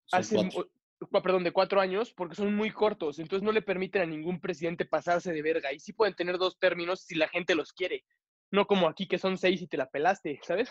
son 0.07 0.21
hace, 0.21 0.37
cuatro. 0.37 1.23
perdón, 1.23 1.45
de 1.45 1.53
cuatro 1.53 1.81
años, 1.81 2.13
porque 2.13 2.37
son 2.37 2.55
muy 2.55 2.71
cortos, 2.71 3.19
entonces 3.19 3.45
no 3.45 3.53
le 3.53 3.63
permiten 3.63 4.03
a 4.03 4.07
ningún 4.07 4.41
presidente 4.41 4.85
pasarse 4.85 5.33
de 5.33 5.43
verga. 5.43 5.73
Y 5.73 5.81
sí 5.81 5.93
pueden 5.93 6.15
tener 6.15 6.39
dos 6.39 6.59
términos 6.59 7.01
si 7.01 7.15
la 7.15 7.29
gente 7.29 7.55
los 7.55 7.73
quiere. 7.73 8.05
No 8.51 8.67
como 8.67 8.89
aquí 8.89 9.07
que 9.09 9.19
son 9.19 9.37
seis 9.37 9.63
y 9.63 9.67
te 9.67 9.77
la 9.77 9.89
pelaste, 9.91 10.39
¿sabes? 10.43 10.71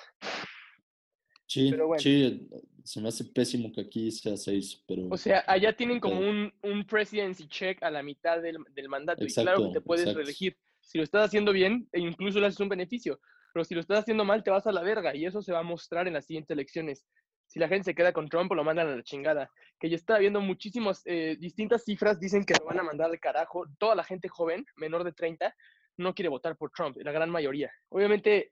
Sí, 1.47 1.69
pero 1.69 1.87
bueno. 1.87 2.01
sí, 2.01 2.49
se 2.83 2.99
me 3.01 3.09
hace 3.09 3.23
pésimo 3.25 3.71
que 3.71 3.81
aquí 3.81 4.09
sea 4.11 4.35
seis, 4.35 4.83
pero 4.87 5.07
O 5.11 5.17
sea, 5.17 5.43
allá 5.47 5.75
tienen 5.75 5.99
como 5.99 6.15
Ok. 6.17 6.21
un, 6.23 6.53
un 6.63 6.85
presidency 6.85 7.47
check 7.47 7.83
a 7.83 7.91
la 7.91 8.01
mitad 8.01 8.41
del, 8.41 8.57
del 8.73 8.89
mandato. 8.89 9.23
y 9.23 9.27
claro 9.31 9.67
que 9.67 9.73
te 9.73 9.81
puedes 9.81 10.03
exacto. 10.03 10.19
reelegir. 10.19 10.57
Si 10.81 10.97
lo 10.97 11.03
estás 11.03 11.25
haciendo 11.27 11.51
bien, 11.51 11.87
e 11.91 11.99
incluso 11.99 12.39
le 12.39 12.47
haces 12.47 12.59
un 12.59 12.69
beneficio. 12.69 13.19
Pero 13.53 13.63
si 13.63 13.73
lo 13.75 13.81
estás 13.81 13.99
haciendo 13.99 14.25
mal, 14.25 14.43
te 14.43 14.51
vas 14.51 14.67
a 14.67 14.71
la 14.71 14.81
verga. 14.81 15.15
Y 15.15 15.25
eso 15.25 15.41
se 15.41 15.51
va 15.51 15.59
a 15.59 15.63
mostrar 15.63 16.07
en 16.07 16.13
las 16.13 16.25
siguientes 16.25 16.53
elecciones. 16.53 17.05
Si 17.47 17.59
la 17.59 17.67
gente 17.67 17.85
se 17.85 17.95
queda 17.95 18.11
con 18.11 18.27
Trump, 18.27 18.51
lo 18.51 18.63
mandan 18.63 18.87
a 18.89 18.95
la 18.95 19.03
chingada. 19.03 19.49
Que 19.79 19.89
ya 19.89 19.95
está 19.95 20.17
viendo 20.17 20.41
muchísimas, 20.41 21.01
eh, 21.05 21.37
distintas 21.39 21.83
cifras, 21.85 22.19
dicen 22.19 22.43
que 22.43 22.55
lo 22.59 22.65
van 22.65 22.79
a 22.79 22.83
mandar 22.83 23.09
al 23.11 23.19
carajo. 23.19 23.65
Toda 23.77 23.95
la 23.95 24.03
gente 24.03 24.29
joven, 24.29 24.65
menor 24.75 25.03
de 25.03 25.11
30, 25.13 25.55
no 25.97 26.13
quiere 26.13 26.29
votar 26.29 26.55
por 26.57 26.71
Trump, 26.71 26.97
la 26.97 27.11
gran 27.11 27.29
mayoría. 27.29 27.71
Obviamente 27.89 28.51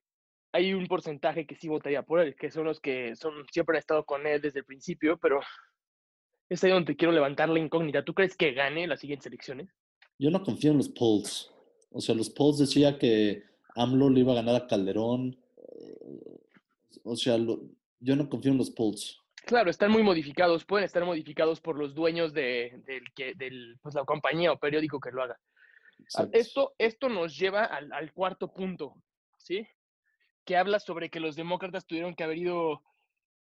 hay 0.51 0.73
un 0.73 0.85
porcentaje 0.87 1.45
que 1.45 1.55
sí 1.55 1.67
votaría 1.67 2.03
por 2.03 2.19
él, 2.19 2.35
que 2.35 2.51
son 2.51 2.65
los 2.65 2.79
que 2.79 3.15
son, 3.15 3.33
siempre 3.51 3.77
han 3.77 3.79
estado 3.79 4.05
con 4.05 4.25
él 4.27 4.41
desde 4.41 4.59
el 4.59 4.65
principio, 4.65 5.17
pero 5.17 5.39
es 6.49 6.63
ahí 6.63 6.71
donde 6.71 6.95
quiero 6.95 7.11
levantar 7.11 7.49
la 7.49 7.59
incógnita. 7.59 8.03
¿Tú 8.05 8.13
crees 8.13 8.35
que 8.37 8.51
gane 8.53 8.87
las 8.87 8.99
siguientes 8.99 9.25
elecciones? 9.27 9.69
yo 10.19 10.29
no 10.29 10.43
confío 10.43 10.71
en 10.71 10.77
los 10.77 10.89
polls. 10.89 11.51
O 11.89 11.99
sea, 11.99 12.15
los 12.15 12.29
polls 12.29 12.59
decía 12.59 12.97
que 12.97 13.43
AMLO 13.75 14.09
le 14.09 14.21
iba 14.21 14.31
a 14.31 14.35
ganar 14.35 14.55
a 14.55 14.67
Calderón. 14.67 15.35
eh, 15.57 16.39
O 17.03 17.15
sea, 17.15 17.37
lo- 17.37 17.61
yo 17.99 18.15
no 18.15 18.29
confío 18.29 18.51
en 18.51 18.57
los 18.59 18.69
polls. 18.69 19.19
Claro, 19.45 19.69
están 19.69 19.91
muy 19.91 20.03
modificados, 20.03 20.63
pueden 20.63 20.85
estar 20.85 21.03
modificados 21.03 21.59
por 21.59 21.77
los 21.77 21.93
dueños 21.93 22.31
de, 22.33 22.81
del 22.85 23.03
que, 23.13 23.33
del, 23.35 23.77
pues, 23.81 23.95
la 23.95 24.05
compañía 24.05 24.53
o 24.53 24.59
periódico 24.59 24.99
que 25.01 25.11
lo 25.11 25.23
haga. 25.23 25.37
Ah, 26.03 26.23
Exacto. 26.23 26.37
Esto, 26.37 26.75
esto 26.77 27.09
nos 27.09 27.37
lleva 27.37 27.65
al, 27.65 27.91
al 27.91 28.13
cuarto 28.13 28.53
punto, 28.53 28.95
¿sí? 29.37 29.67
Que 30.45 30.57
habla 30.57 30.79
sobre 30.79 31.09
que 31.09 31.19
los 31.19 31.35
demócratas 31.35 31.85
tuvieron 31.85 32.15
que 32.15 32.23
haber 32.23 32.37
ido 32.37 32.83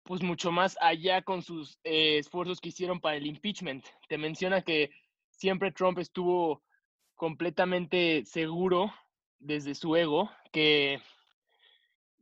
pues 0.02 0.22
mucho 0.22 0.50
más 0.50 0.76
allá 0.80 1.22
con 1.22 1.42
sus 1.42 1.78
eh, 1.84 2.18
esfuerzos 2.18 2.60
que 2.60 2.70
hicieron 2.70 3.00
para 3.00 3.16
el 3.16 3.26
impeachment. 3.26 3.84
Te 4.08 4.18
menciona 4.18 4.62
que 4.62 4.90
siempre 5.30 5.72
Trump 5.72 5.98
estuvo 5.98 6.62
completamente 7.14 8.24
seguro 8.24 8.92
desde 9.38 9.74
su 9.74 9.94
ego 9.96 10.30
que 10.52 11.00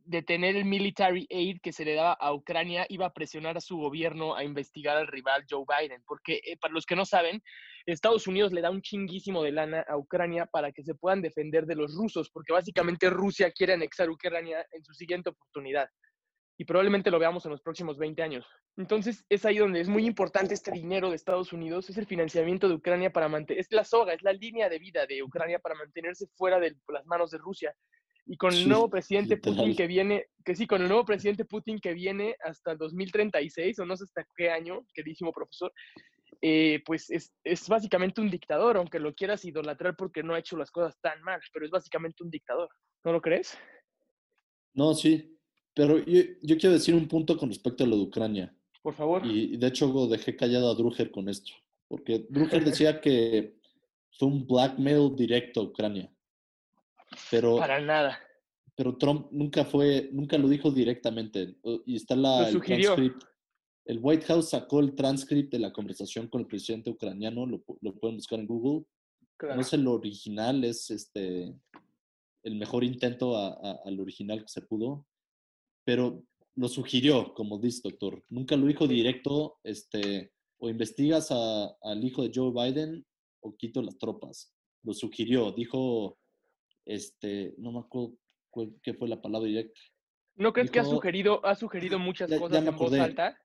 detener 0.09 0.55
el 0.55 0.65
military 0.65 1.27
aid 1.29 1.59
que 1.61 1.71
se 1.71 1.85
le 1.85 1.93
daba 1.93 2.13
a 2.13 2.33
Ucrania 2.33 2.85
iba 2.89 3.05
a 3.05 3.13
presionar 3.13 3.57
a 3.57 3.61
su 3.61 3.77
gobierno 3.77 4.35
a 4.35 4.43
investigar 4.43 4.97
al 4.97 5.07
rival 5.07 5.45
Joe 5.47 5.65
Biden, 5.67 6.01
porque 6.07 6.41
eh, 6.43 6.57
para 6.59 6.73
los 6.73 6.85
que 6.87 6.95
no 6.95 7.05
saben, 7.05 7.43
Estados 7.85 8.25
Unidos 8.25 8.51
le 8.51 8.61
da 8.61 8.71
un 8.71 8.81
chinguísimo 8.81 9.43
de 9.43 9.51
lana 9.51 9.85
a 9.87 9.97
Ucrania 9.97 10.47
para 10.47 10.71
que 10.71 10.83
se 10.83 10.95
puedan 10.95 11.21
defender 11.21 11.65
de 11.67 11.75
los 11.75 11.93
rusos, 11.95 12.31
porque 12.31 12.53
básicamente 12.53 13.09
Rusia 13.09 13.51
quiere 13.51 13.73
anexar 13.73 14.09
Ucrania 14.09 14.65
en 14.71 14.83
su 14.83 14.93
siguiente 14.93 15.29
oportunidad. 15.29 15.87
Y 16.57 16.65
probablemente 16.65 17.11
lo 17.11 17.19
veamos 17.19 17.45
en 17.45 17.51
los 17.51 17.61
próximos 17.61 17.97
20 17.97 18.21
años. 18.21 18.45
Entonces 18.77 19.25
es 19.29 19.45
ahí 19.45 19.59
donde 19.59 19.79
es 19.79 19.89
muy 19.89 20.05
importante 20.07 20.55
este 20.55 20.71
dinero 20.71 21.09
de 21.09 21.15
Estados 21.17 21.53
Unidos, 21.53 21.89
es 21.89 21.97
el 21.97 22.07
financiamiento 22.07 22.67
de 22.67 22.75
Ucrania 22.75 23.11
para 23.11 23.29
mantener, 23.29 23.61
es 23.61 23.71
la 23.71 23.83
soga, 23.83 24.13
es 24.13 24.23
la 24.23 24.33
línea 24.33 24.69
de 24.69 24.79
vida 24.79 25.05
de 25.05 25.21
Ucrania 25.21 25.59
para 25.59 25.75
mantenerse 25.75 26.27
fuera 26.35 26.59
de 26.59 26.75
las 26.87 27.05
manos 27.05 27.29
de 27.29 27.37
Rusia. 27.37 27.75
Y 28.31 28.37
con 28.37 28.53
el 28.53 28.69
nuevo 28.69 28.91
presidente 28.91 29.37
Putin 29.37 29.75
que 29.75 29.87
viene, 29.87 30.27
que 30.45 30.55
sí, 30.55 30.67
con 30.67 30.83
el 30.83 30.87
nuevo 30.87 31.03
presidente 31.03 31.45
Putin 31.45 31.79
que 31.79 31.95
viene 31.95 32.35
hasta 32.45 32.73
el 32.73 32.77
2036, 32.77 33.79
o 33.79 33.85
no 33.87 33.97
sé 33.97 34.03
hasta 34.03 34.23
qué 34.37 34.51
año, 34.51 34.85
queridísimo 34.93 35.33
profesor, 35.33 35.73
eh, 36.39 36.79
pues 36.85 37.09
es, 37.09 37.33
es 37.43 37.67
básicamente 37.67 38.21
un 38.21 38.29
dictador, 38.29 38.77
aunque 38.77 38.99
lo 38.99 39.15
quieras 39.15 39.43
idolatrar 39.45 39.95
porque 39.95 40.21
no 40.21 40.35
ha 40.35 40.39
hecho 40.39 40.57
las 40.57 40.69
cosas 40.69 40.95
tan 41.01 41.19
mal, 41.23 41.41
pero 41.51 41.65
es 41.65 41.71
básicamente 41.71 42.23
un 42.23 42.29
dictador. 42.29 42.69
¿No 43.03 43.13
lo 43.13 43.19
crees? 43.19 43.57
No, 44.75 44.93
sí. 44.93 45.35
Pero 45.73 45.97
yo, 45.97 46.21
yo 46.43 46.57
quiero 46.59 46.73
decir 46.73 46.93
un 46.93 47.07
punto 47.07 47.35
con 47.35 47.49
respecto 47.49 47.83
a 47.83 47.87
lo 47.87 47.95
de 47.95 48.03
Ucrania. 48.03 48.55
Por 48.83 48.93
favor. 48.93 49.25
Y, 49.25 49.55
y 49.55 49.57
de 49.57 49.65
hecho 49.65 50.07
dejé 50.07 50.35
callado 50.35 50.69
a 50.69 50.75
Druger 50.75 51.09
con 51.09 51.29
esto. 51.29 51.51
Porque 51.87 52.27
Druger 52.29 52.63
decía 52.63 53.01
que 53.01 53.55
fue 54.11 54.27
un 54.27 54.45
blackmail 54.45 55.15
directo 55.15 55.61
a 55.61 55.63
Ucrania. 55.63 56.13
Pero, 57.31 57.57
Para 57.57 57.79
nada. 57.79 58.19
pero 58.75 58.97
Trump 58.97 59.27
nunca 59.31 59.65
fue, 59.65 60.09
nunca 60.11 60.37
lo 60.37 60.47
dijo 60.47 60.71
directamente. 60.71 61.57
Y 61.85 61.95
está 61.95 62.15
la, 62.15 62.49
el 62.49 62.61
transcript. 62.61 63.23
el 63.85 63.99
White 64.01 64.25
House 64.27 64.49
sacó 64.49 64.79
el 64.79 64.95
transcript 64.95 65.51
de 65.51 65.59
la 65.59 65.73
conversación 65.73 66.27
con 66.27 66.41
el 66.41 66.47
presidente 66.47 66.89
ucraniano, 66.89 67.45
lo, 67.45 67.63
lo 67.81 67.95
pueden 67.99 68.17
buscar 68.17 68.39
en 68.39 68.47
Google. 68.47 68.85
No 69.41 69.61
es 69.61 69.71
el 69.73 69.87
original, 69.87 70.63
es 70.63 70.89
este 70.91 71.55
el 72.43 72.55
mejor 72.55 72.83
intento 72.83 73.37
al 73.37 73.99
original 73.99 74.41
que 74.41 74.47
se 74.47 74.61
pudo, 74.61 75.05
pero 75.85 76.23
lo 76.55 76.67
sugirió, 76.67 77.33
como 77.33 77.57
dice 77.57 77.81
doctor. 77.83 78.23
Nunca 78.29 78.55
lo 78.55 78.67
dijo 78.67 78.87
directo, 78.87 79.59
este, 79.63 80.33
o 80.57 80.69
investigas 80.69 81.31
al 81.31 82.03
hijo 82.03 82.23
de 82.23 82.31
Joe 82.33 82.51
Biden 82.51 83.05
o 83.41 83.55
quito 83.55 83.81
las 83.81 83.97
tropas. 83.97 84.53
Lo 84.83 84.93
sugirió, 84.93 85.51
dijo, 85.51 86.17
este, 86.89 87.53
no 87.59 87.71
me 87.71 87.79
acuerdo 87.79 88.17
qué 88.81 88.93
fue 88.95 89.07
la 89.07 89.21
palabra 89.21 89.47
directa. 89.47 89.79
¿No 90.35 90.51
crees 90.53 90.71
que 90.71 90.79
ha 90.79 90.85
sugerido, 90.85 91.45
ha 91.45 91.53
sugerido 91.53 91.99
muchas 91.99 92.31
cosas 92.31 92.65
en 92.65 92.75
voz 92.75 92.93
alta? 92.93 93.37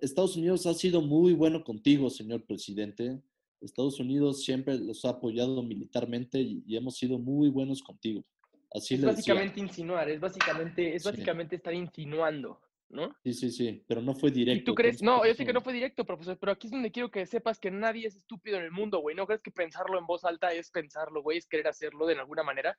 Estados 0.00 0.36
Unidos 0.36 0.66
ha 0.66 0.74
sido 0.74 1.02
muy 1.02 1.32
bueno 1.32 1.64
contigo, 1.64 2.08
señor 2.08 2.44
presidente. 2.46 3.20
Estados 3.60 3.98
Unidos 3.98 4.44
siempre 4.44 4.78
los 4.78 5.04
ha 5.04 5.10
apoyado 5.10 5.62
militarmente 5.62 6.40
y, 6.40 6.76
hemos 6.76 6.96
sido 6.96 7.18
muy 7.18 7.48
buenos 7.48 7.82
contigo. 7.82 8.24
Así 8.72 8.94
es 8.94 9.04
básicamente 9.04 9.60
insinuar, 9.60 10.08
es 10.08 10.20
básicamente, 10.20 10.94
es 10.94 11.04
básicamente 11.04 11.56
estar 11.56 11.74
insinuando, 11.74 12.60
¿no? 12.92 13.16
Sí, 13.24 13.32
sí, 13.32 13.50
sí, 13.50 13.84
pero 13.88 14.02
no 14.02 14.14
fue 14.14 14.30
directo. 14.30 14.60
¿Y 14.60 14.64
tú 14.64 14.74
crees? 14.74 15.02
No, 15.02 15.26
yo 15.26 15.34
sé 15.34 15.44
que 15.44 15.52
no 15.52 15.62
fue 15.62 15.72
directo, 15.72 16.04
profesor, 16.04 16.38
pero 16.38 16.52
aquí 16.52 16.66
es 16.66 16.70
donde 16.70 16.92
quiero 16.92 17.10
que 17.10 17.26
sepas 17.26 17.58
que 17.58 17.70
nadie 17.70 18.06
es 18.06 18.16
estúpido 18.16 18.58
en 18.58 18.64
el 18.64 18.70
mundo, 18.70 19.00
güey. 19.00 19.16
¿No 19.16 19.26
crees 19.26 19.42
que 19.42 19.50
pensarlo 19.50 19.98
en 19.98 20.06
voz 20.06 20.24
alta 20.24 20.52
es 20.52 20.70
pensarlo, 20.70 21.22
güey? 21.22 21.38
Es 21.38 21.46
querer 21.46 21.66
hacerlo 21.68 22.06
de 22.06 22.14
alguna 22.14 22.42
manera. 22.42 22.76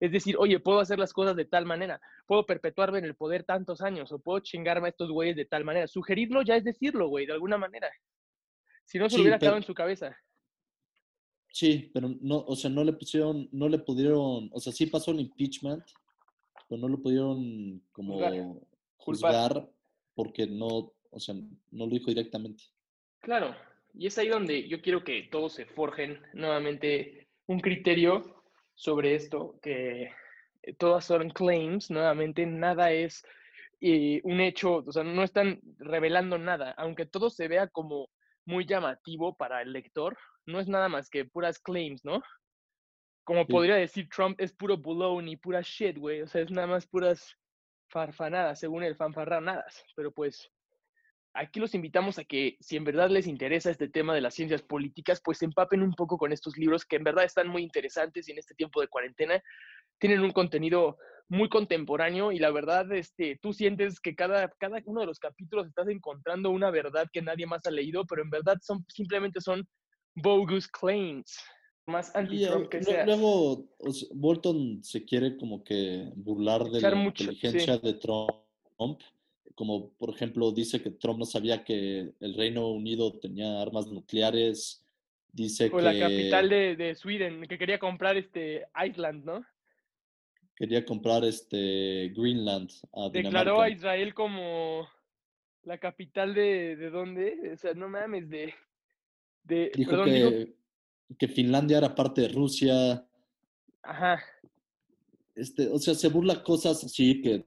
Es 0.00 0.12
decir, 0.12 0.36
oye, 0.38 0.58
puedo 0.60 0.80
hacer 0.80 0.98
las 0.98 1.12
cosas 1.12 1.36
de 1.36 1.44
tal 1.44 1.66
manera, 1.66 2.00
puedo 2.26 2.46
perpetuarme 2.46 2.98
en 2.98 3.04
el 3.04 3.14
poder 3.14 3.44
tantos 3.44 3.82
años, 3.82 4.10
o 4.12 4.18
puedo 4.18 4.40
chingarme 4.40 4.88
a 4.88 4.90
estos 4.90 5.10
güeyes 5.10 5.36
de 5.36 5.44
tal 5.44 5.64
manera. 5.64 5.86
Sugerirlo 5.86 6.42
ya 6.42 6.56
es 6.56 6.64
decirlo, 6.64 7.08
güey, 7.08 7.26
de 7.26 7.34
alguna 7.34 7.58
manera. 7.58 7.90
Si 8.86 8.98
no 8.98 9.10
se 9.10 9.20
hubiera 9.20 9.38
quedado 9.38 9.58
en 9.58 9.62
su 9.62 9.74
cabeza. 9.74 10.16
Sí, 11.52 11.90
pero 11.92 12.08
no, 12.20 12.38
o 12.38 12.56
sea, 12.56 12.70
no 12.70 12.82
le 12.82 12.94
pusieron, 12.94 13.48
no 13.52 13.68
le 13.68 13.78
pudieron, 13.78 14.48
o 14.52 14.60
sea, 14.60 14.72
sí 14.72 14.86
pasó 14.86 15.10
el 15.10 15.20
impeachment, 15.20 15.84
pero 16.68 16.80
no 16.80 16.88
lo 16.88 17.02
pudieron 17.02 17.82
como 17.92 18.14
juzgar, 18.14 18.32
porque 20.14 20.46
no, 20.46 20.92
o 21.10 21.20
sea, 21.20 21.34
no 21.34 21.86
lo 21.86 21.92
dijo 21.92 22.06
directamente. 22.06 22.64
Claro, 23.20 23.54
y 23.94 24.06
es 24.06 24.18
ahí 24.18 24.28
donde 24.28 24.68
yo 24.68 24.80
quiero 24.80 25.04
que 25.04 25.28
todos 25.30 25.54
se 25.54 25.66
forjen 25.66 26.20
nuevamente 26.32 27.28
un 27.46 27.60
criterio 27.60 28.42
sobre 28.74 29.14
esto, 29.14 29.58
que 29.62 30.10
eh, 30.62 30.74
todas 30.78 31.04
son 31.04 31.30
claims, 31.30 31.90
nuevamente, 31.90 32.46
nada 32.46 32.92
es 32.92 33.24
eh, 33.80 34.20
un 34.24 34.40
hecho, 34.40 34.84
o 34.86 34.92
sea, 34.92 35.02
no 35.02 35.22
están 35.22 35.60
revelando 35.78 36.38
nada, 36.38 36.72
aunque 36.72 37.06
todo 37.06 37.30
se 37.30 37.48
vea 37.48 37.68
como 37.68 38.08
muy 38.44 38.66
llamativo 38.66 39.34
para 39.34 39.62
el 39.62 39.72
lector, 39.72 40.16
no 40.46 40.60
es 40.60 40.68
nada 40.68 40.88
más 40.88 41.08
que 41.10 41.24
puras 41.24 41.58
claims, 41.58 42.04
¿no? 42.04 42.22
Como 43.24 43.46
podría 43.46 43.76
decir 43.76 44.08
Trump, 44.08 44.40
es 44.40 44.52
puro 44.52 44.76
baloney, 44.76 45.36
pura 45.36 45.60
shit, 45.62 45.96
güey. 45.98 46.22
O 46.22 46.26
sea, 46.26 46.40
es 46.40 46.50
nada 46.50 46.66
más 46.66 46.86
puras 46.86 47.36
farfanadas, 47.90 48.60
según 48.60 48.82
el 48.82 48.96
fanfarranadas. 48.96 49.84
Pero 49.94 50.12
pues, 50.12 50.50
aquí 51.34 51.60
los 51.60 51.74
invitamos 51.74 52.18
a 52.18 52.24
que, 52.24 52.56
si 52.60 52.76
en 52.76 52.84
verdad 52.84 53.10
les 53.10 53.26
interesa 53.26 53.70
este 53.70 53.88
tema 53.88 54.14
de 54.14 54.20
las 54.20 54.34
ciencias 54.34 54.62
políticas, 54.62 55.20
pues 55.22 55.38
se 55.38 55.44
empapen 55.44 55.82
un 55.82 55.94
poco 55.94 56.18
con 56.18 56.32
estos 56.32 56.56
libros 56.56 56.84
que 56.84 56.96
en 56.96 57.04
verdad 57.04 57.24
están 57.24 57.48
muy 57.48 57.62
interesantes 57.62 58.28
y 58.28 58.32
en 58.32 58.38
este 58.38 58.54
tiempo 58.54 58.80
de 58.80 58.88
cuarentena 58.88 59.42
tienen 59.98 60.20
un 60.20 60.32
contenido 60.32 60.98
muy 61.28 61.48
contemporáneo 61.48 62.32
y 62.32 62.40
la 62.40 62.50
verdad, 62.50 62.90
este, 62.92 63.38
tú 63.40 63.52
sientes 63.52 64.00
que 64.00 64.16
cada, 64.16 64.48
cada 64.58 64.80
uno 64.84 65.00
de 65.00 65.06
los 65.06 65.20
capítulos 65.20 65.68
estás 65.68 65.88
encontrando 65.88 66.50
una 66.50 66.70
verdad 66.70 67.08
que 67.12 67.22
nadie 67.22 67.46
más 67.46 67.64
ha 67.66 67.70
leído, 67.70 68.04
pero 68.04 68.22
en 68.22 68.30
verdad 68.30 68.58
son, 68.62 68.84
simplemente 68.88 69.40
son 69.40 69.68
bogus 70.16 70.66
claims. 70.66 71.38
Más 71.90 72.14
anti 72.14 72.46
que 72.70 72.82
sea. 72.82 73.04
Luego, 73.04 73.66
Bolton 74.14 74.82
se 74.82 75.04
quiere 75.04 75.36
como 75.36 75.62
que 75.62 76.10
burlar 76.16 76.64
de 76.64 76.80
la 76.80 77.04
inteligencia 77.04 77.78
de 77.78 77.94
Trump. 77.94 79.00
Como, 79.54 79.90
por 79.90 80.10
ejemplo, 80.10 80.52
dice 80.52 80.80
que 80.80 80.90
Trump 80.90 81.18
no 81.18 81.26
sabía 81.26 81.64
que 81.64 82.12
el 82.18 82.34
Reino 82.34 82.68
Unido 82.68 83.12
tenía 83.18 83.60
armas 83.60 83.88
nucleares. 83.88 84.82
Dice 85.32 85.66
o 85.72 85.76
que... 85.76 85.82
la 85.82 85.98
capital 85.98 86.48
de, 86.48 86.76
de 86.76 86.94
Sweden, 86.94 87.46
que 87.46 87.58
quería 87.58 87.78
comprar 87.78 88.16
este 88.16 88.66
Iceland, 88.74 89.24
¿no? 89.24 89.44
quería 90.60 90.84
comprar 90.84 91.24
este 91.24 92.12
Greenland. 92.14 92.70
Declaró 93.12 93.62
a 93.62 93.70
Israel 93.70 94.12
como 94.12 94.86
la 95.62 95.78
capital 95.78 96.34
de, 96.34 96.76
de 96.76 96.90
dónde? 96.90 97.52
O 97.54 97.56
sea, 97.56 97.72
no 97.72 97.88
mames, 97.88 98.28
de... 98.28 98.52
de 99.42 99.72
dijo, 99.74 100.04
que, 100.04 100.54
que 101.18 101.28
Finlandia 101.28 101.78
era 101.78 101.94
parte 101.94 102.22
de 102.22 102.28
Rusia. 102.28 103.06
Ajá. 103.82 104.20
Este, 105.34 105.68
o 105.68 105.78
sea, 105.78 105.94
se 105.94 106.08
burla 106.08 106.42
cosas 106.42 106.84
así 106.84 107.22
que 107.22 107.46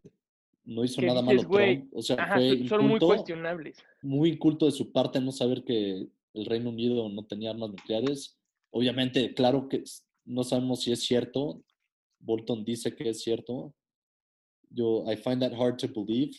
no 0.66 0.84
hizo 0.84 1.02
nada 1.02 1.22
malo 1.22 1.42
Trump. 1.48 1.90
O 1.94 2.02
sea, 2.02 2.34
fue 2.34 2.68
son 2.68 2.88
muy 2.88 3.00
cuestionables. 3.00 3.78
Muy 4.02 4.32
inculto 4.32 4.66
de 4.66 4.72
su 4.72 4.92
parte 4.92 5.20
no 5.20 5.32
saber 5.32 5.64
que 5.64 6.08
el 6.34 6.46
Reino 6.46 6.70
Unido 6.70 7.10
no 7.10 7.26
tenía 7.26 7.52
armas 7.52 7.70
nucleares. 7.70 8.38
Obviamente, 8.72 9.34
claro 9.34 9.68
que 9.70 9.84
no 10.26 10.44
sabemos 10.44 10.82
si 10.82 10.92
es 10.92 11.02
cierto, 11.02 11.62
Bolton 12.20 12.64
dice 12.64 12.96
que 12.96 13.10
es 13.10 13.22
cierto. 13.22 13.74
Yo, 14.70 15.04
I 15.12 15.16
find 15.16 15.42
that 15.42 15.54
hard 15.54 15.78
to 15.78 15.88
believe. 15.88 16.36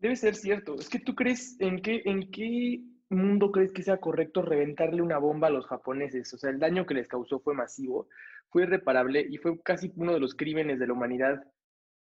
Debe 0.00 0.16
ser 0.16 0.34
cierto. 0.34 0.74
Es 0.76 0.88
que 0.88 0.98
tú 0.98 1.14
crees, 1.14 1.60
¿en 1.60 1.80
qué, 1.80 2.02
en 2.04 2.30
qué 2.30 2.82
mundo 3.10 3.52
crees 3.52 3.72
que 3.72 3.82
sea 3.82 3.98
correcto 3.98 4.42
reventarle 4.42 5.02
una 5.02 5.18
bomba 5.18 5.48
a 5.48 5.50
los 5.50 5.66
japoneses? 5.66 6.32
O 6.34 6.38
sea, 6.38 6.50
el 6.50 6.58
daño 6.58 6.86
que 6.86 6.94
les 6.94 7.08
causó 7.08 7.40
fue 7.40 7.54
masivo, 7.54 8.08
fue 8.50 8.62
irreparable 8.62 9.26
y 9.28 9.38
fue 9.38 9.60
casi 9.62 9.92
uno 9.96 10.12
de 10.12 10.20
los 10.20 10.34
crímenes 10.34 10.78
de 10.78 10.86
la 10.86 10.92
humanidad. 10.92 11.44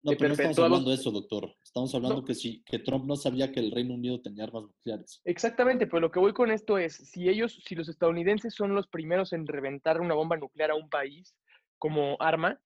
No, 0.03 0.13
pero 0.13 0.29
no 0.29 0.35
estamos 0.35 0.59
hablando 0.61 0.91
de 0.91 0.97
eso, 0.97 1.11
doctor. 1.11 1.53
Estamos 1.63 1.95
hablando 1.95 2.25
que, 2.25 2.35
si, 2.35 2.63
que 2.63 2.79
Trump 2.79 3.05
no 3.07 3.17
sabía 3.17 3.51
que 3.51 3.59
el 3.59 3.73
Reino 3.73 3.95
Unido 3.95 4.21
tenía 4.21 4.45
armas 4.45 4.65
nucleares. 4.65 5.21
Exactamente, 5.25 5.87
pero 5.87 6.01
lo 6.01 6.11
que 6.11 6.21
voy 6.21 6.33
con 6.33 6.53
esto 6.53 6.79
es, 6.79 6.95
si 6.95 7.29
ellos, 7.29 7.61
si 7.67 7.75
los 7.75 7.89
estadounidenses 7.89 8.55
son 8.55 8.75
los 8.75 8.87
primeros 8.87 9.33
en 9.33 9.47
reventar 9.47 10.01
una 10.01 10.15
bomba 10.15 10.37
nuclear 10.37 10.71
a 10.71 10.77
un 10.77 10.89
país 10.89 11.35
como 11.79 12.17
arma, 12.21 12.61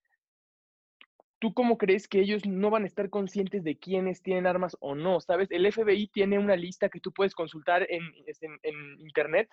¿tú 1.43 1.53
cómo 1.53 1.77
crees 1.77 2.07
que 2.07 2.21
ellos 2.21 2.47
no 2.47 2.71
van 2.71 2.85
a 2.85 2.87
estar 2.87 3.11
conscientes 3.11 3.65
de 3.65 3.77
quiénes 3.77 4.23
tienen 4.23 4.47
armas 4.47 4.77
o 4.79 4.95
no? 4.95 5.21
¿Sabes? 5.21 5.51
El 5.51 5.67
FBI 5.67 6.07
tiene 6.07 6.39
una 6.39 6.55
lista 6.55 6.89
que 6.89 7.01
tú 7.01 7.11
puedes 7.11 7.35
consultar 7.35 7.85
en, 7.91 8.01
en, 8.63 9.01
Internet 9.01 9.51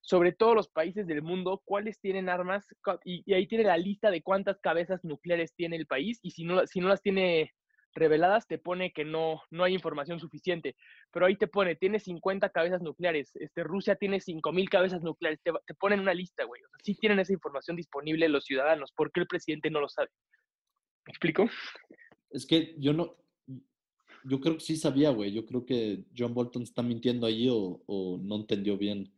sobre 0.00 0.32
todos 0.32 0.54
los 0.54 0.68
países 0.68 1.06
del 1.06 1.20
mundo, 1.20 1.60
cuáles 1.66 2.00
tienen 2.00 2.30
armas, 2.30 2.66
y, 3.04 3.30
ahí 3.34 3.46
tiene 3.46 3.64
la 3.64 3.76
lista 3.76 4.10
de 4.10 4.22
cuántas 4.22 4.58
cabezas 4.60 5.04
nucleares 5.04 5.52
tiene 5.54 5.76
el 5.76 5.86
país, 5.86 6.20
y 6.22 6.30
si 6.30 6.44
no, 6.44 6.66
si 6.66 6.80
no 6.80 6.88
las 6.88 7.02
tiene 7.02 7.52
reveladas, 7.92 8.46
te 8.46 8.56
pone 8.56 8.92
que 8.92 9.04
no, 9.04 9.42
no 9.50 9.64
hay 9.64 9.74
información 9.74 10.18
suficiente. 10.18 10.74
Pero 11.12 11.26
ahí 11.26 11.36
te 11.36 11.48
pone, 11.48 11.76
tiene 11.76 11.98
50 11.98 12.48
cabezas 12.48 12.80
nucleares, 12.80 13.36
este, 13.36 13.62
Rusia 13.62 13.96
tiene 13.96 14.20
5.000 14.20 14.70
cabezas 14.70 15.02
nucleares, 15.02 15.38
te, 15.42 15.52
te 15.66 15.74
ponen 15.74 16.00
una 16.00 16.14
lista, 16.14 16.44
güey. 16.44 16.62
O 16.62 16.68
sí 16.82 16.94
tienen 16.94 17.18
esa 17.18 17.34
información 17.34 17.76
disponible 17.76 18.26
los 18.30 18.46
ciudadanos, 18.46 18.90
¿por 18.92 19.12
qué 19.12 19.20
el 19.20 19.26
presidente 19.26 19.68
no 19.68 19.80
lo 19.80 19.90
sabe? 19.90 20.08
¿Me 21.06 21.10
explico? 21.10 21.48
Es 22.30 22.46
que 22.46 22.74
yo 22.78 22.92
no, 22.92 23.16
yo 24.24 24.40
creo 24.40 24.54
que 24.54 24.64
sí 24.64 24.76
sabía, 24.76 25.10
güey. 25.10 25.32
Yo 25.32 25.46
creo 25.46 25.64
que 25.64 26.04
John 26.16 26.34
Bolton 26.34 26.62
está 26.62 26.82
mintiendo 26.82 27.26
allí 27.26 27.48
o, 27.50 28.18
no 28.22 28.36
entendió 28.36 28.76
bien. 28.76 29.12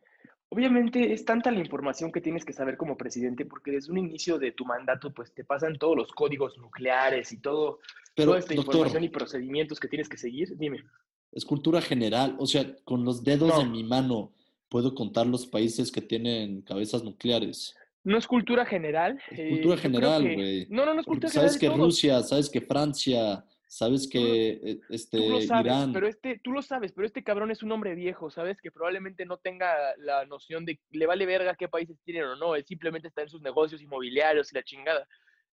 Obviamente 0.50 1.12
es 1.12 1.24
tanta 1.24 1.50
la 1.50 1.60
información 1.60 2.10
que 2.10 2.20
tienes 2.20 2.44
que 2.44 2.54
saber 2.54 2.76
como 2.78 2.96
presidente 2.96 3.44
porque 3.44 3.70
desde 3.70 3.92
un 3.92 3.98
inicio 3.98 4.38
de 4.38 4.52
tu 4.52 4.64
mandato 4.64 5.12
pues 5.12 5.34
te 5.34 5.44
pasan 5.44 5.78
todos 5.78 5.94
los 5.94 6.12
códigos 6.12 6.56
nucleares 6.56 7.32
y 7.32 7.38
todo, 7.38 7.80
Pero, 8.14 8.28
toda 8.28 8.38
esta 8.38 8.54
información 8.54 9.04
y 9.04 9.08
procedimientos 9.10 9.78
que 9.78 9.88
tienes 9.88 10.08
que 10.08 10.16
seguir. 10.16 10.56
Dime. 10.56 10.84
Es 11.32 11.44
cultura 11.44 11.82
general, 11.82 12.34
o 12.38 12.46
sea, 12.46 12.74
con 12.84 13.04
los 13.04 13.22
dedos 13.22 13.58
de 13.58 13.66
mi 13.66 13.84
mano 13.84 14.32
puedo 14.70 14.94
contar 14.94 15.26
los 15.26 15.46
países 15.46 15.92
que 15.92 16.00
tienen 16.00 16.62
cabezas 16.62 17.04
nucleares. 17.04 17.74
No 18.04 18.16
es 18.16 18.26
cultura 18.26 18.64
general. 18.64 19.20
Es 19.30 19.38
eh, 19.38 19.48
cultura 19.50 19.76
general, 19.76 20.22
güey. 20.22 20.66
No, 20.70 20.86
no, 20.86 20.94
no 20.94 21.00
es 21.00 21.06
cultura 21.06 21.30
general. 21.30 21.50
Sabes 21.50 21.60
que 21.60 21.68
Rusia, 21.68 22.22
sabes 22.22 22.48
que 22.48 22.60
Francia, 22.60 23.44
sabes 23.66 24.08
que 24.08 24.60
eh, 24.62 24.80
este, 24.88 25.18
tú 25.18 25.30
lo 25.30 25.40
sabes, 25.42 25.66
Irán. 25.66 25.92
Pero 25.92 26.06
este, 26.06 26.40
tú 26.42 26.52
lo 26.52 26.62
sabes, 26.62 26.92
pero 26.92 27.06
este 27.06 27.22
cabrón 27.22 27.50
es 27.50 27.62
un 27.62 27.72
hombre 27.72 27.94
viejo, 27.94 28.30
¿sabes? 28.30 28.60
Que 28.60 28.70
probablemente 28.70 29.26
no 29.26 29.36
tenga 29.36 29.74
la 29.98 30.24
noción 30.24 30.64
de, 30.64 30.80
le 30.90 31.06
vale 31.06 31.26
verga 31.26 31.56
qué 31.56 31.68
países 31.68 31.98
tienen 32.04 32.24
o 32.24 32.36
no. 32.36 32.56
Él 32.56 32.64
simplemente 32.64 33.08
está 33.08 33.22
en 33.22 33.28
sus 33.28 33.42
negocios 33.42 33.82
inmobiliarios 33.82 34.50
y 34.52 34.54
la 34.54 34.62
chingada. 34.62 35.06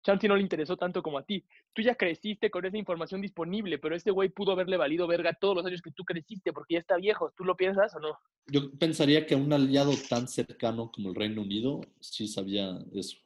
Chanti 0.04 0.28
no 0.28 0.36
le 0.36 0.42
interesó 0.42 0.78
tanto 0.78 1.04
como 1.04 1.18
a 1.20 1.24
ti. 1.24 1.44
Tú 1.74 1.82
ya 1.82 1.96
creciste 1.96 2.50
con 2.50 2.66
esa 2.66 2.78
información 2.78 3.22
disponible, 3.22 3.78
pero 3.78 3.96
este 3.96 4.12
güey 4.12 4.30
pudo 4.30 4.52
haberle 4.54 4.78
valido 4.78 5.06
verga 5.08 5.34
todos 5.34 5.56
los 5.58 5.66
años 5.66 5.82
que 5.82 5.92
tú 5.92 6.04
creciste 6.04 6.52
porque 6.54 6.74
ya 6.76 6.80
está 6.80 6.98
viejo. 6.98 7.34
¿Tú 7.38 7.44
lo 7.44 7.56
piensas 7.56 7.96
o 7.96 8.00
no? 8.00 8.18
Yo 8.48 8.72
pensaría 8.80 9.26
que 9.26 9.36
un 9.36 9.54
aliado 9.54 9.92
tan 10.10 10.28
cercano 10.28 10.92
como 10.92 11.10
el 11.10 11.16
Reino 11.16 11.42
Unido 11.42 11.82
sí 12.00 12.28
sabía 12.28 12.80
eso. 12.94 13.18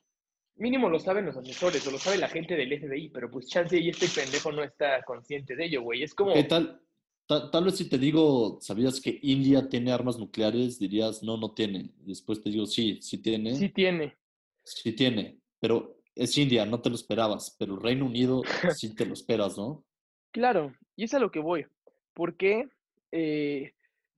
Mínimo 0.58 0.90
lo 0.90 1.00
saben 1.00 1.26
los 1.26 1.36
asesores 1.38 1.86
o 1.88 1.92
lo 1.92 1.98
sabe 1.98 2.18
la 2.18 2.30
gente 2.30 2.56
del 2.56 2.72
FBI, 2.72 3.10
pero 3.10 3.30
pues 3.30 3.48
chance 3.48 3.78
y 3.78 3.90
este 3.90 4.08
pendejo 4.08 4.52
no 4.52 4.64
está 4.64 5.02
consciente 5.04 5.56
de 5.56 5.66
ello, 5.66 5.82
güey. 5.82 6.04
Es 6.04 6.14
como... 6.14 6.34
¿Qué 6.34 6.44
tal? 6.46 6.82
ta- 7.26 7.50
tal 7.52 7.66
vez 7.66 7.76
si 7.78 7.90
te 7.90 7.98
digo, 7.98 8.60
¿sabías 8.62 9.02
que 9.02 9.20
India 9.22 9.68
tiene 9.68 9.92
armas 9.92 10.18
nucleares? 10.18 10.80
Dirías, 10.80 11.24
no, 11.24 11.36
no 11.38 11.54
tiene. 11.54 11.90
Después 12.06 12.42
te 12.42 12.50
digo, 12.50 12.66
sí, 12.66 13.00
sí 13.02 13.18
tiene. 13.18 13.56
Sí 13.56 13.70
tiene. 13.70 14.16
Sí 14.64 14.94
tiene, 14.94 15.40
pero 15.60 15.98
es 16.16 16.38
India, 16.38 16.66
no 16.66 16.82
te 16.82 16.90
lo 16.90 16.96
esperabas, 16.96 17.56
pero 17.60 17.78
Reino 17.78 18.06
Unido 18.06 18.42
sí 18.82 18.96
te 18.96 19.06
lo 19.06 19.14
esperas, 19.14 19.58
¿no? 19.58 19.84
Claro, 20.32 20.74
y 20.96 21.04
es 21.06 21.14
a 21.14 21.20
lo 21.20 21.32
que 21.32 21.40
voy. 21.40 21.66
¿Por 22.14 22.36
qué 22.38 22.68
eh, 23.12 23.74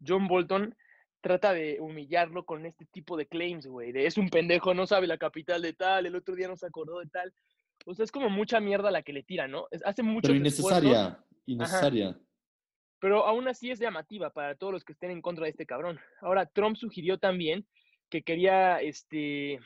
John 0.06 0.28
Bolton 0.28 0.76
trata 1.22 1.54
de 1.54 1.80
humillarlo 1.80 2.46
con 2.46 2.66
este 2.66 2.86
tipo 2.86 3.18
de 3.18 3.28
claims, 3.28 3.68
güey? 3.68 3.92
De 3.92 4.06
es 4.06 4.18
un 4.18 4.30
pendejo, 4.30 4.74
no 4.74 4.88
sabe 4.88 5.08
la 5.08 5.18
capital 5.18 5.62
de 5.62 5.74
tal, 5.74 6.06
el 6.06 6.16
otro 6.16 6.36
día 6.36 6.48
no 6.48 6.56
se 6.58 6.66
acordó 6.68 7.00
de 7.00 7.08
tal. 7.08 7.34
O 7.86 7.94
sea, 7.94 8.04
es 8.06 8.12
como 8.12 8.30
mucha 8.30 8.60
mierda 8.60 8.92
la 8.92 9.02
que 9.04 9.14
le 9.14 9.24
tira, 9.24 9.48
¿no? 9.48 9.68
Es- 9.72 9.86
hace 9.86 10.04
mucho 10.04 10.28
Pero 10.28 10.36
innecesaria, 10.36 11.24
innecesaria. 11.46 12.18
pero 13.00 13.26
aún 13.26 13.48
así 13.48 13.70
es 13.72 13.80
llamativa 13.80 14.32
para 14.32 14.56
todos 14.56 14.74
los 14.74 14.84
que 14.84 14.94
estén 14.94 15.12
en 15.12 15.22
contra 15.22 15.44
de 15.46 15.52
este 15.52 15.66
cabrón. 15.66 16.00
Ahora, 16.22 16.46
Trump 16.48 16.76
sugirió 16.78 17.18
también 17.20 17.68
que 18.10 18.24
quería, 18.24 18.82
este, 18.82 19.60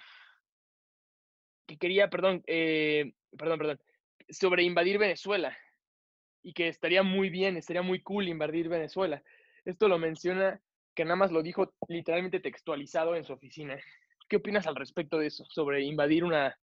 que 1.72 1.78
quería, 1.78 2.10
perdón, 2.10 2.44
eh, 2.48 3.14
perdón, 3.38 3.60
perdón, 3.60 3.80
sobre 4.30 4.64
invadir 4.64 4.98
Venezuela 4.98 5.58
y 6.44 6.54
que 6.54 6.68
estaría 6.68 7.04
muy 7.04 7.30
bien, 7.30 7.58
estaría 7.58 7.82
muy 7.82 8.02
cool 8.02 8.28
invadir 8.28 8.70
Venezuela. 8.70 9.24
Esto 9.66 9.88
lo 9.88 10.00
menciona, 10.00 10.62
que 10.96 11.06
nada 11.06 11.16
más 11.16 11.32
lo 11.32 11.44
dijo 11.44 11.74
literalmente 11.88 12.40
textualizado 12.40 13.16
en 13.16 13.24
su 13.24 13.34
oficina. 13.34 13.80
¿Qué 14.28 14.38
opinas 14.38 14.68
al 14.68 14.76
respecto 14.76 15.18
de 15.18 15.28
eso, 15.28 15.46
sobre 15.50 15.84
invadir 15.84 16.24
una, 16.24 16.58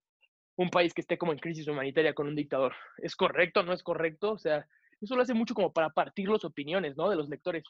un 0.56 0.70
país 0.70 0.92
que 0.94 1.00
esté 1.00 1.16
como 1.16 1.32
en 1.32 1.38
crisis 1.38 1.68
humanitaria 1.68 2.14
con 2.14 2.26
un 2.26 2.34
dictador? 2.34 2.74
¿Es 2.98 3.14
correcto? 3.14 3.62
¿No 3.62 3.72
es 3.72 3.82
correcto? 3.82 4.32
O 4.32 4.38
sea, 4.38 4.66
eso 5.00 5.14
lo 5.14 5.22
hace 5.22 5.34
mucho 5.34 5.54
como 5.54 5.72
para 5.72 5.90
partir 5.90 6.28
las 6.28 6.44
opiniones, 6.44 6.96
¿no? 6.96 7.08
De 7.08 7.16
los 7.16 7.28
lectores. 7.28 7.64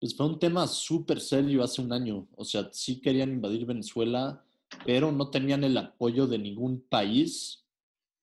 Pues 0.00 0.16
fue 0.16 0.26
un 0.26 0.38
tema 0.38 0.66
súper 0.66 1.20
serio 1.20 1.62
hace 1.62 1.82
un 1.82 1.92
año. 1.92 2.28
O 2.36 2.44
sea, 2.44 2.68
sí 2.72 3.00
querían 3.00 3.30
invadir 3.30 3.64
Venezuela, 3.64 4.44
pero 4.84 5.12
no 5.12 5.30
tenían 5.30 5.64
el 5.64 5.76
apoyo 5.76 6.26
de 6.26 6.38
ningún 6.38 6.80
país 6.88 7.64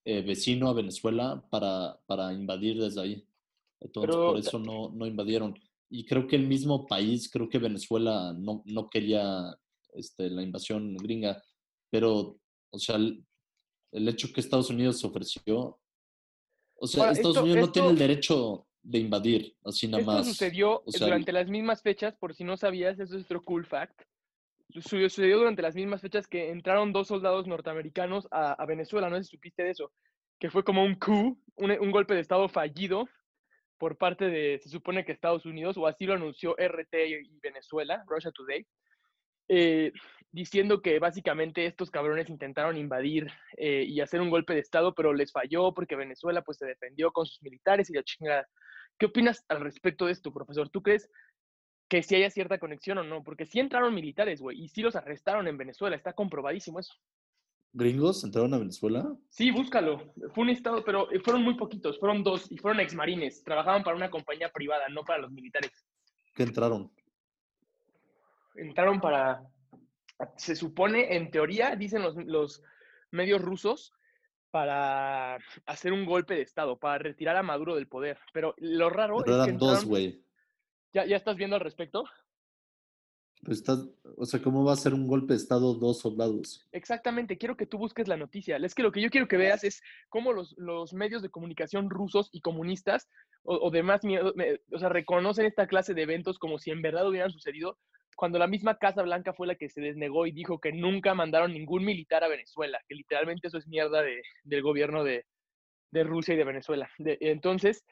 eh, 0.05 0.21
vecino 0.21 0.67
a 0.69 0.73
Venezuela 0.73 1.43
para, 1.49 1.99
para 2.05 2.31
invadir 2.33 2.79
desde 2.79 3.01
ahí. 3.01 3.27
Entonces, 3.81 4.15
Pero- 4.15 4.27
por 4.31 4.39
eso 4.39 4.59
no, 4.59 4.89
no 4.89 5.05
invadieron. 5.07 5.57
Y 5.89 6.05
creo 6.05 6.27
que 6.27 6.35
el 6.35 6.47
mismo 6.47 6.85
país, 6.87 7.29
creo 7.29 7.47
que 7.49 7.59
Venezuela 7.59 8.33
no, 8.37 8.63
no 8.65 8.89
quería 8.89 9.55
este, 9.93 10.29
la 10.29 10.41
invasión 10.41 10.95
gringa, 10.97 11.41
pero, 11.91 12.39
o 12.71 12.79
sea, 12.79 12.95
el, 12.95 13.23
el 13.91 14.07
hecho 14.09 14.27
que 14.33 14.41
Estados 14.41 14.69
Unidos 14.69 14.99
se 14.99 15.07
ofreció, 15.07 15.79
o 16.77 16.87
sea, 16.87 17.03
Ahora, 17.03 17.13
Estados 17.13 17.35
esto- 17.37 17.43
Unidos 17.45 17.67
no 17.67 17.71
tiene 17.71 17.87
el 17.89 17.93
esto- 17.95 18.07
derecho 18.07 18.67
de 18.83 18.99
invadir, 18.99 19.55
así 19.63 19.87
nada 19.87 19.99
Esto 20.01 20.11
más. 20.11 20.27
sucedió 20.27 20.83
o 20.85 20.91
sea, 20.91 21.07
durante 21.07 21.31
las 21.31 21.47
mismas 21.47 21.81
fechas, 21.81 22.15
por 22.15 22.33
si 22.35 22.43
no 22.43 22.57
sabías, 22.57 22.99
eso 22.99 23.15
es 23.17 23.23
otro 23.23 23.43
cool 23.43 23.65
fact. 23.65 24.01
Su- 24.69 24.81
Sucedió 24.81 25.37
durante 25.37 25.61
las 25.61 25.75
mismas 25.75 26.01
fechas 26.01 26.27
que 26.27 26.49
entraron 26.51 26.93
dos 26.93 27.07
soldados 27.07 27.47
norteamericanos 27.47 28.27
a, 28.31 28.65
Venezuela, 28.65 29.09
no 29.09 29.17
sé 29.17 29.23
si 29.23 29.31
supiste 29.31 29.63
de 29.63 29.71
eso, 29.71 29.91
que 30.39 30.49
fue 30.49 30.63
como 30.63 30.83
un 30.83 30.95
coup, 30.95 31.39
un, 31.55 31.71
un 31.71 31.91
golpe 31.91 32.13
de 32.13 32.21
Estado 32.21 32.49
fallido 32.49 33.07
por 33.77 33.97
parte 33.97 34.25
de, 34.25 34.59
se 34.59 34.69
supone 34.69 35.05
que 35.05 35.11
Estados 35.11 35.45
Unidos, 35.45 35.77
o 35.77 35.87
así 35.87 36.05
lo 36.05 36.13
anunció 36.13 36.57
RT 36.57 36.93
y 37.07 37.39
Venezuela, 37.41 38.03
Russia 38.07 38.31
Today, 38.31 38.65
eh, 39.47 39.91
diciendo 40.31 40.81
que 40.81 40.99
básicamente 40.99 41.65
estos 41.65 41.91
cabrones 41.91 42.29
intentaron 42.29 42.77
invadir 42.77 43.27
eh, 43.57 43.85
y 43.87 44.01
hacer 44.01 44.21
un 44.21 44.29
golpe 44.29 44.53
de 44.53 44.59
Estado, 44.59 44.93
pero 44.93 45.13
les 45.13 45.31
falló 45.31 45.73
porque 45.73 45.95
Venezuela 45.95 46.41
pues 46.41 46.57
se 46.57 46.65
defendió 46.65 47.11
con 47.11 47.25
sus 47.25 47.41
militares 47.41 47.89
y 47.89 47.93
la 47.93 48.03
chingada. 48.03 48.47
¿Qué 48.97 49.05
opinas 49.07 49.43
al 49.49 49.61
respecto 49.61 50.05
de 50.05 50.13
esto, 50.13 50.33
profesor? 50.33 50.69
¿Tú 50.69 50.81
crees 50.81 51.09
que 51.87 52.01
sí 52.03 52.15
haya 52.15 52.29
cierta 52.29 52.57
conexión 52.57 52.97
o 52.97 53.03
no? 53.03 53.23
Porque 53.23 53.45
sí 53.45 53.59
entraron 53.59 53.93
militares, 53.93 54.41
güey, 54.41 54.61
y 54.63 54.67
sí 54.69 54.81
los 54.81 54.95
arrestaron 54.95 55.47
en 55.47 55.57
Venezuela, 55.57 55.95
está 55.95 56.13
comprobadísimo 56.13 56.79
eso. 56.79 56.93
¿Gringos 57.73 58.23
entraron 58.23 58.53
a 58.53 58.57
Venezuela? 58.57 59.05
Sí, 59.29 59.51
búscalo. 59.51 60.13
Fue 60.33 60.43
un 60.45 60.49
estado, 60.49 60.83
pero 60.85 61.11
eh, 61.11 61.19
fueron 61.19 61.43
muy 61.43 61.55
poquitos, 61.55 61.99
fueron 61.99 62.23
dos, 62.23 62.49
y 62.51 62.57
fueron 62.57 62.79
exmarines. 62.79 63.43
Trabajaban 63.43 63.83
para 63.83 63.97
una 63.97 64.09
compañía 64.09 64.49
privada, 64.49 64.87
no 64.89 65.03
para 65.03 65.19
los 65.23 65.31
militares. 65.31 65.85
¿Qué 66.33 66.43
entraron? 66.43 66.89
Entraron 68.55 69.01
para, 69.01 69.43
se 70.37 70.55
supone, 70.55 71.15
en 71.17 71.29
teoría, 71.29 71.75
dicen 71.75 72.01
los, 72.01 72.15
los 72.25 72.63
medios 73.11 73.41
rusos, 73.41 73.91
para 74.51 75.37
hacer 75.65 75.91
un 75.91 76.05
golpe 76.05 76.33
de 76.35 76.41
Estado, 76.43 76.79
para 76.79 76.97
retirar 76.97 77.35
a 77.35 77.43
Maduro 77.43 77.75
del 77.75 77.89
poder. 77.89 78.17
Pero 78.31 78.55
lo 78.57 78.89
raro 78.89 79.17
Pero 79.17 79.31
es 79.39 79.43
que 79.43 79.49
eran 79.49 79.57
dos, 79.59 79.79
entraron- 79.83 79.89
güey. 79.89 80.24
¿Ya, 80.95 81.05
¿Ya 81.05 81.17
estás 81.17 81.35
viendo 81.35 81.57
al 81.57 81.61
respecto? 81.61 82.05
Pues 83.43 83.57
estás, 83.57 83.85
o 84.15 84.25
sea, 84.25 84.41
¿cómo 84.41 84.63
va 84.63 84.71
a 84.71 84.77
ser 84.77 84.93
un 84.93 85.07
golpe 85.07 85.33
de 85.33 85.37
Estado 85.37 85.73
dos 85.73 85.99
soldados? 85.99 86.65
Exactamente, 86.71 87.37
quiero 87.37 87.57
que 87.57 87.65
tú 87.65 87.77
busques 87.77 88.07
la 88.07 88.15
noticia. 88.15 88.55
Es 88.55 88.73
que 88.73 88.81
lo 88.81 88.93
que 88.93 89.01
yo 89.01 89.09
quiero 89.09 89.27
que 89.27 89.35
veas 89.35 89.65
es 89.65 89.83
cómo 90.07 90.31
los, 90.31 90.55
los 90.57 90.93
medios 90.93 91.21
de 91.21 91.29
comunicación 91.29 91.89
rusos 91.89 92.29
y 92.31 92.39
comunistas 92.39 93.09
o, 93.43 93.55
o 93.57 93.71
demás, 93.71 94.01
o 94.71 94.79
sea, 94.79 94.87
reconocen 94.87 95.45
esta 95.45 95.67
clase 95.67 95.93
de 95.93 96.03
eventos 96.03 96.39
como 96.39 96.59
si 96.59 96.71
en 96.71 96.81
verdad 96.81 97.09
hubieran 97.09 97.29
sucedido, 97.29 97.77
cuando 98.15 98.39
la 98.39 98.47
misma 98.47 98.77
Casa 98.77 99.01
Blanca 99.03 99.33
fue 99.33 99.47
la 99.47 99.55
que 99.55 99.67
se 99.67 99.81
desnegó 99.81 100.25
y 100.25 100.31
dijo 100.31 100.61
que 100.61 100.71
nunca 100.71 101.13
mandaron 101.13 101.51
ningún 101.51 101.83
militar 101.83 102.23
a 102.23 102.29
Venezuela, 102.29 102.79
que 102.87 102.95
literalmente 102.95 103.49
eso 103.49 103.57
es 103.57 103.67
mierda 103.67 104.01
de- 104.01 104.21
del 104.45 104.61
gobierno 104.61 105.03
de, 105.03 105.25
de 105.91 106.03
Rusia 106.05 106.35
y 106.35 106.37
de 106.37 106.45
Venezuela. 106.45 106.89
De- 106.99 107.17
entonces, 107.19 107.83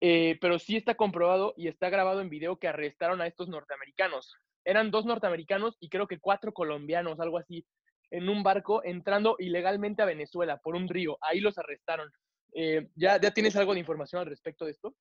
eh, 0.00 0.38
pero 0.40 0.58
sí 0.58 0.76
está 0.76 0.94
comprobado 0.94 1.54
y 1.56 1.68
está 1.68 1.90
grabado 1.90 2.20
en 2.20 2.30
video 2.30 2.58
que 2.58 2.68
arrestaron 2.68 3.20
a 3.20 3.26
estos 3.26 3.48
norteamericanos. 3.48 4.34
Eran 4.64 4.90
dos 4.90 5.04
norteamericanos 5.06 5.76
y 5.80 5.88
creo 5.88 6.06
que 6.06 6.18
cuatro 6.20 6.52
colombianos, 6.52 7.20
algo 7.20 7.38
así, 7.38 7.64
en 8.10 8.28
un 8.28 8.42
barco 8.42 8.82
entrando 8.84 9.36
ilegalmente 9.38 10.02
a 10.02 10.06
Venezuela 10.06 10.58
por 10.58 10.74
un 10.74 10.88
río. 10.88 11.16
Ahí 11.20 11.40
los 11.40 11.56
arrestaron. 11.58 12.10
Eh, 12.52 12.88
¿ya, 12.96 13.20
¿Ya 13.20 13.30
tienes 13.32 13.54
algo 13.56 13.72
de 13.74 13.80
información 13.80 14.20
al 14.20 14.26
respecto 14.26 14.64
de 14.64 14.72
esto? 14.72 14.94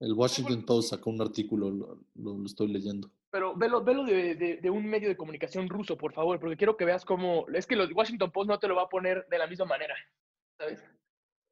El 0.00 0.12
Washington 0.12 0.64
Post 0.66 0.90
sacó 0.90 1.10
un 1.10 1.22
artículo, 1.22 1.98
lo, 2.14 2.44
estoy 2.44 2.68
leyendo. 2.68 3.10
Pero 3.30 3.54
velo, 3.56 3.82
velo 3.82 4.04
de, 4.04 4.34
de- 4.34 4.56
de 4.58 4.70
un 4.70 4.84
medio 4.84 5.08
de 5.08 5.16
comunicación 5.16 5.68
ruso, 5.68 5.96
por 5.96 6.12
favor, 6.12 6.38
porque 6.38 6.56
quiero 6.56 6.76
que 6.76 6.84
veas 6.84 7.04
cómo... 7.04 7.46
Es 7.54 7.66
que 7.66 7.76
los 7.76 7.90
Washington 7.92 8.30
Post 8.30 8.48
no 8.50 8.58
te 8.58 8.68
lo 8.68 8.74
va 8.76 8.82
a 8.82 8.88
poner 8.88 9.24
de 9.30 9.38
la 9.38 9.46
misma 9.46 9.64
manera. 9.64 9.94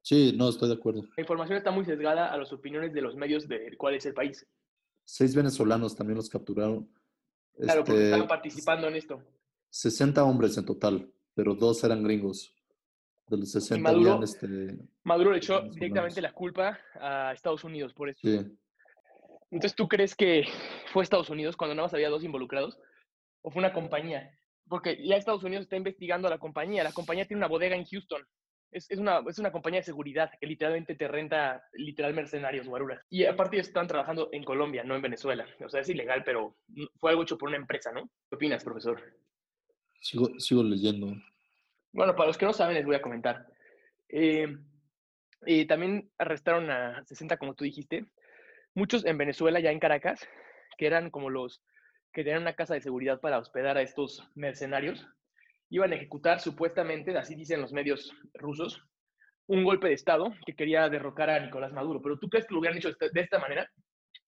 Sí, 0.03 0.33
no, 0.35 0.49
estoy 0.49 0.67
de 0.67 0.75
acuerdo. 0.75 1.03
La 1.15 1.21
información 1.21 1.57
está 1.57 1.71
muy 1.71 1.85
sesgada 1.85 2.31
a 2.31 2.37
las 2.37 2.51
opiniones 2.51 2.93
de 2.93 3.01
los 3.01 3.15
medios 3.15 3.47
del 3.47 3.77
cual 3.77 3.95
es 3.95 4.05
el 4.05 4.13
país. 4.13 4.45
Seis 5.05 5.33
venezolanos 5.33 5.95
también 5.95 6.17
los 6.17 6.29
capturaron. 6.29 6.89
Claro, 7.57 7.83
porque 7.85 7.93
Este, 7.93 8.05
estaban 8.05 8.27
participando 8.27 8.87
en 8.89 8.95
esto. 8.97 9.23
60 9.69 10.23
hombres 10.25 10.57
en 10.57 10.65
total, 10.65 11.09
pero 11.33 11.55
dos 11.55 11.83
eran 11.85 12.03
gringos. 12.03 12.53
De 13.27 13.37
los 13.37 13.51
60 13.51 13.81
Maduro? 13.81 14.11
habían, 14.11 14.23
este, 14.23 14.77
Maduro 15.03 15.31
le 15.31 15.37
echó 15.37 15.61
directamente 15.61 16.21
la 16.21 16.33
culpa 16.33 16.77
a 16.99 17.31
Estados 17.31 17.63
Unidos 17.63 17.93
por 17.93 18.09
eso. 18.09 18.19
sí. 18.21 18.39
Entonces, 19.51 19.75
¿tú 19.75 19.87
crees 19.87 20.15
que 20.15 20.45
fue 20.91 21.03
Estados 21.03 21.29
Unidos 21.29 21.55
cuando 21.55 21.75
nada 21.75 21.85
más 21.85 21.93
había 21.93 22.09
dos 22.09 22.23
involucrados? 22.23 22.79
¿O 23.43 23.51
fue 23.51 23.59
una 23.59 23.71
compañía? 23.71 24.35
Porque 24.67 24.97
ya 25.05 25.15
Estados 25.15 25.43
Unidos 25.43 25.63
está 25.63 25.77
investigando 25.77 26.27
a 26.27 26.31
la 26.31 26.39
compañía. 26.39 26.83
La 26.83 26.91
compañía 26.91 27.27
tiene 27.27 27.37
una 27.39 27.47
bodega 27.47 27.75
en 27.75 27.85
Houston. 27.85 28.23
Es, 28.73 28.89
es 28.89 28.99
una, 28.99 29.21
es 29.27 29.39
una 29.39 29.51
compañía 29.51 29.79
de 29.79 29.85
seguridad 29.85 30.31
que 30.39 30.47
literalmente 30.47 30.95
te 30.95 31.07
renta 31.07 31.63
literal 31.73 32.13
mercenarios, 32.13 32.67
guaruras. 32.67 33.05
Y 33.09 33.25
aparte 33.25 33.59
están 33.59 33.87
trabajando 33.87 34.29
en 34.31 34.43
Colombia, 34.43 34.83
no 34.83 34.95
en 34.95 35.01
Venezuela. 35.01 35.45
O 35.63 35.69
sea, 35.69 35.81
es 35.81 35.89
ilegal, 35.89 36.23
pero 36.23 36.57
fue 36.99 37.11
algo 37.11 37.23
hecho 37.23 37.37
por 37.37 37.49
una 37.49 37.57
empresa, 37.57 37.91
¿no? 37.91 38.09
¿Qué 38.29 38.35
opinas, 38.35 38.63
profesor? 38.63 39.01
Sigo, 40.01 40.39
sigo 40.39 40.63
leyendo. 40.63 41.15
Bueno, 41.91 42.15
para 42.15 42.27
los 42.27 42.37
que 42.37 42.45
no 42.45 42.53
saben, 42.53 42.75
les 42.75 42.85
voy 42.85 42.95
a 42.95 43.01
comentar. 43.01 43.47
Eh, 44.09 44.47
eh, 45.45 45.65
también 45.67 46.09
arrestaron 46.17 46.69
a 46.69 47.03
60, 47.05 47.37
como 47.37 47.53
tú 47.53 47.63
dijiste. 47.63 48.05
Muchos 48.73 49.05
en 49.05 49.17
Venezuela, 49.17 49.59
ya 49.59 49.71
en 49.71 49.79
Caracas, 49.79 50.27
que 50.77 50.87
eran 50.87 51.11
como 51.11 51.29
los 51.29 51.63
que 52.11 52.23
tenían 52.23 52.41
una 52.41 52.53
casa 52.53 52.73
de 52.73 52.81
seguridad 52.81 53.19
para 53.21 53.39
hospedar 53.39 53.77
a 53.77 53.81
estos 53.81 54.27
mercenarios, 54.35 55.07
iban 55.69 55.91
a 55.91 55.95
ejecutar 55.95 56.39
supuestamente, 56.39 57.17
así 57.17 57.35
dicen 57.35 57.61
los 57.61 57.71
medios 57.73 58.11
rusos, 58.35 58.81
un 59.47 59.63
golpe 59.63 59.87
de 59.87 59.93
Estado 59.93 60.31
que 60.45 60.55
quería 60.55 60.89
derrocar 60.89 61.29
a 61.29 61.39
Nicolás 61.39 61.73
Maduro. 61.73 62.01
Pero 62.01 62.17
¿tú 62.19 62.29
crees 62.29 62.45
que 62.47 62.53
lo 62.53 62.59
hubieran 62.59 62.77
hecho 62.77 62.89
de 62.91 63.21
esta 63.21 63.39
manera? 63.39 63.69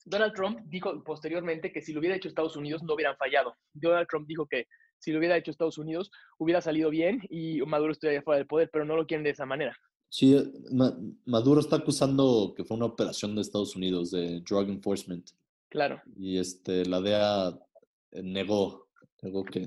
Donald 0.04 0.34
Trump 0.34 0.60
dijo 0.65 1.04
posteriormente 1.04 1.71
que 1.71 1.82
si 1.82 1.93
lo 1.93 2.00
hubiera 2.00 2.15
hecho 2.15 2.28
Estados 2.28 2.56
Unidos 2.56 2.84
no 2.84 2.93
hubieran 2.93 3.17
fallado. 3.17 3.56
Donald 3.74 4.08
Trump 4.08 4.28
dijo 4.28 4.45
que 4.45 4.67
si 5.00 5.12
lo 5.12 5.19
hubiera 5.19 5.38
hecho 5.38 5.52
Estados 5.52 5.78
Unidos 5.78 6.12
hubiera 6.38 6.62
salido 6.62 6.89
bien 6.89 7.21
y 7.30 7.62
Maduro 7.62 7.91
estuviera 7.91 8.21
fuera 8.21 8.38
del 8.39 8.48
poder, 8.48 8.69
pero 8.71 8.86
no 8.86 8.95
lo 8.95 9.08
quieren 9.08 9.24
de 9.24 9.32
esa 9.32 9.45
manera. 9.45 9.76
Sí, 10.10 10.36
Ma- 10.71 10.95
Maduro 11.26 11.60
está 11.60 11.78
acusando 11.78 12.54
que 12.56 12.63
fue 12.63 12.78
una 12.78 12.86
operación 12.86 13.36
de 13.36 13.41
Estados 13.41 13.76
Unidos 13.76 14.12
de 14.12 14.41
drug 14.41 14.69
enforcement 14.69 15.30
Claro. 15.69 16.02
y 16.15 16.38
este, 16.38 16.86
la 16.86 17.02
DEA 17.02 17.60
negó, 18.24 18.88
negó 19.21 19.43
que 19.43 19.65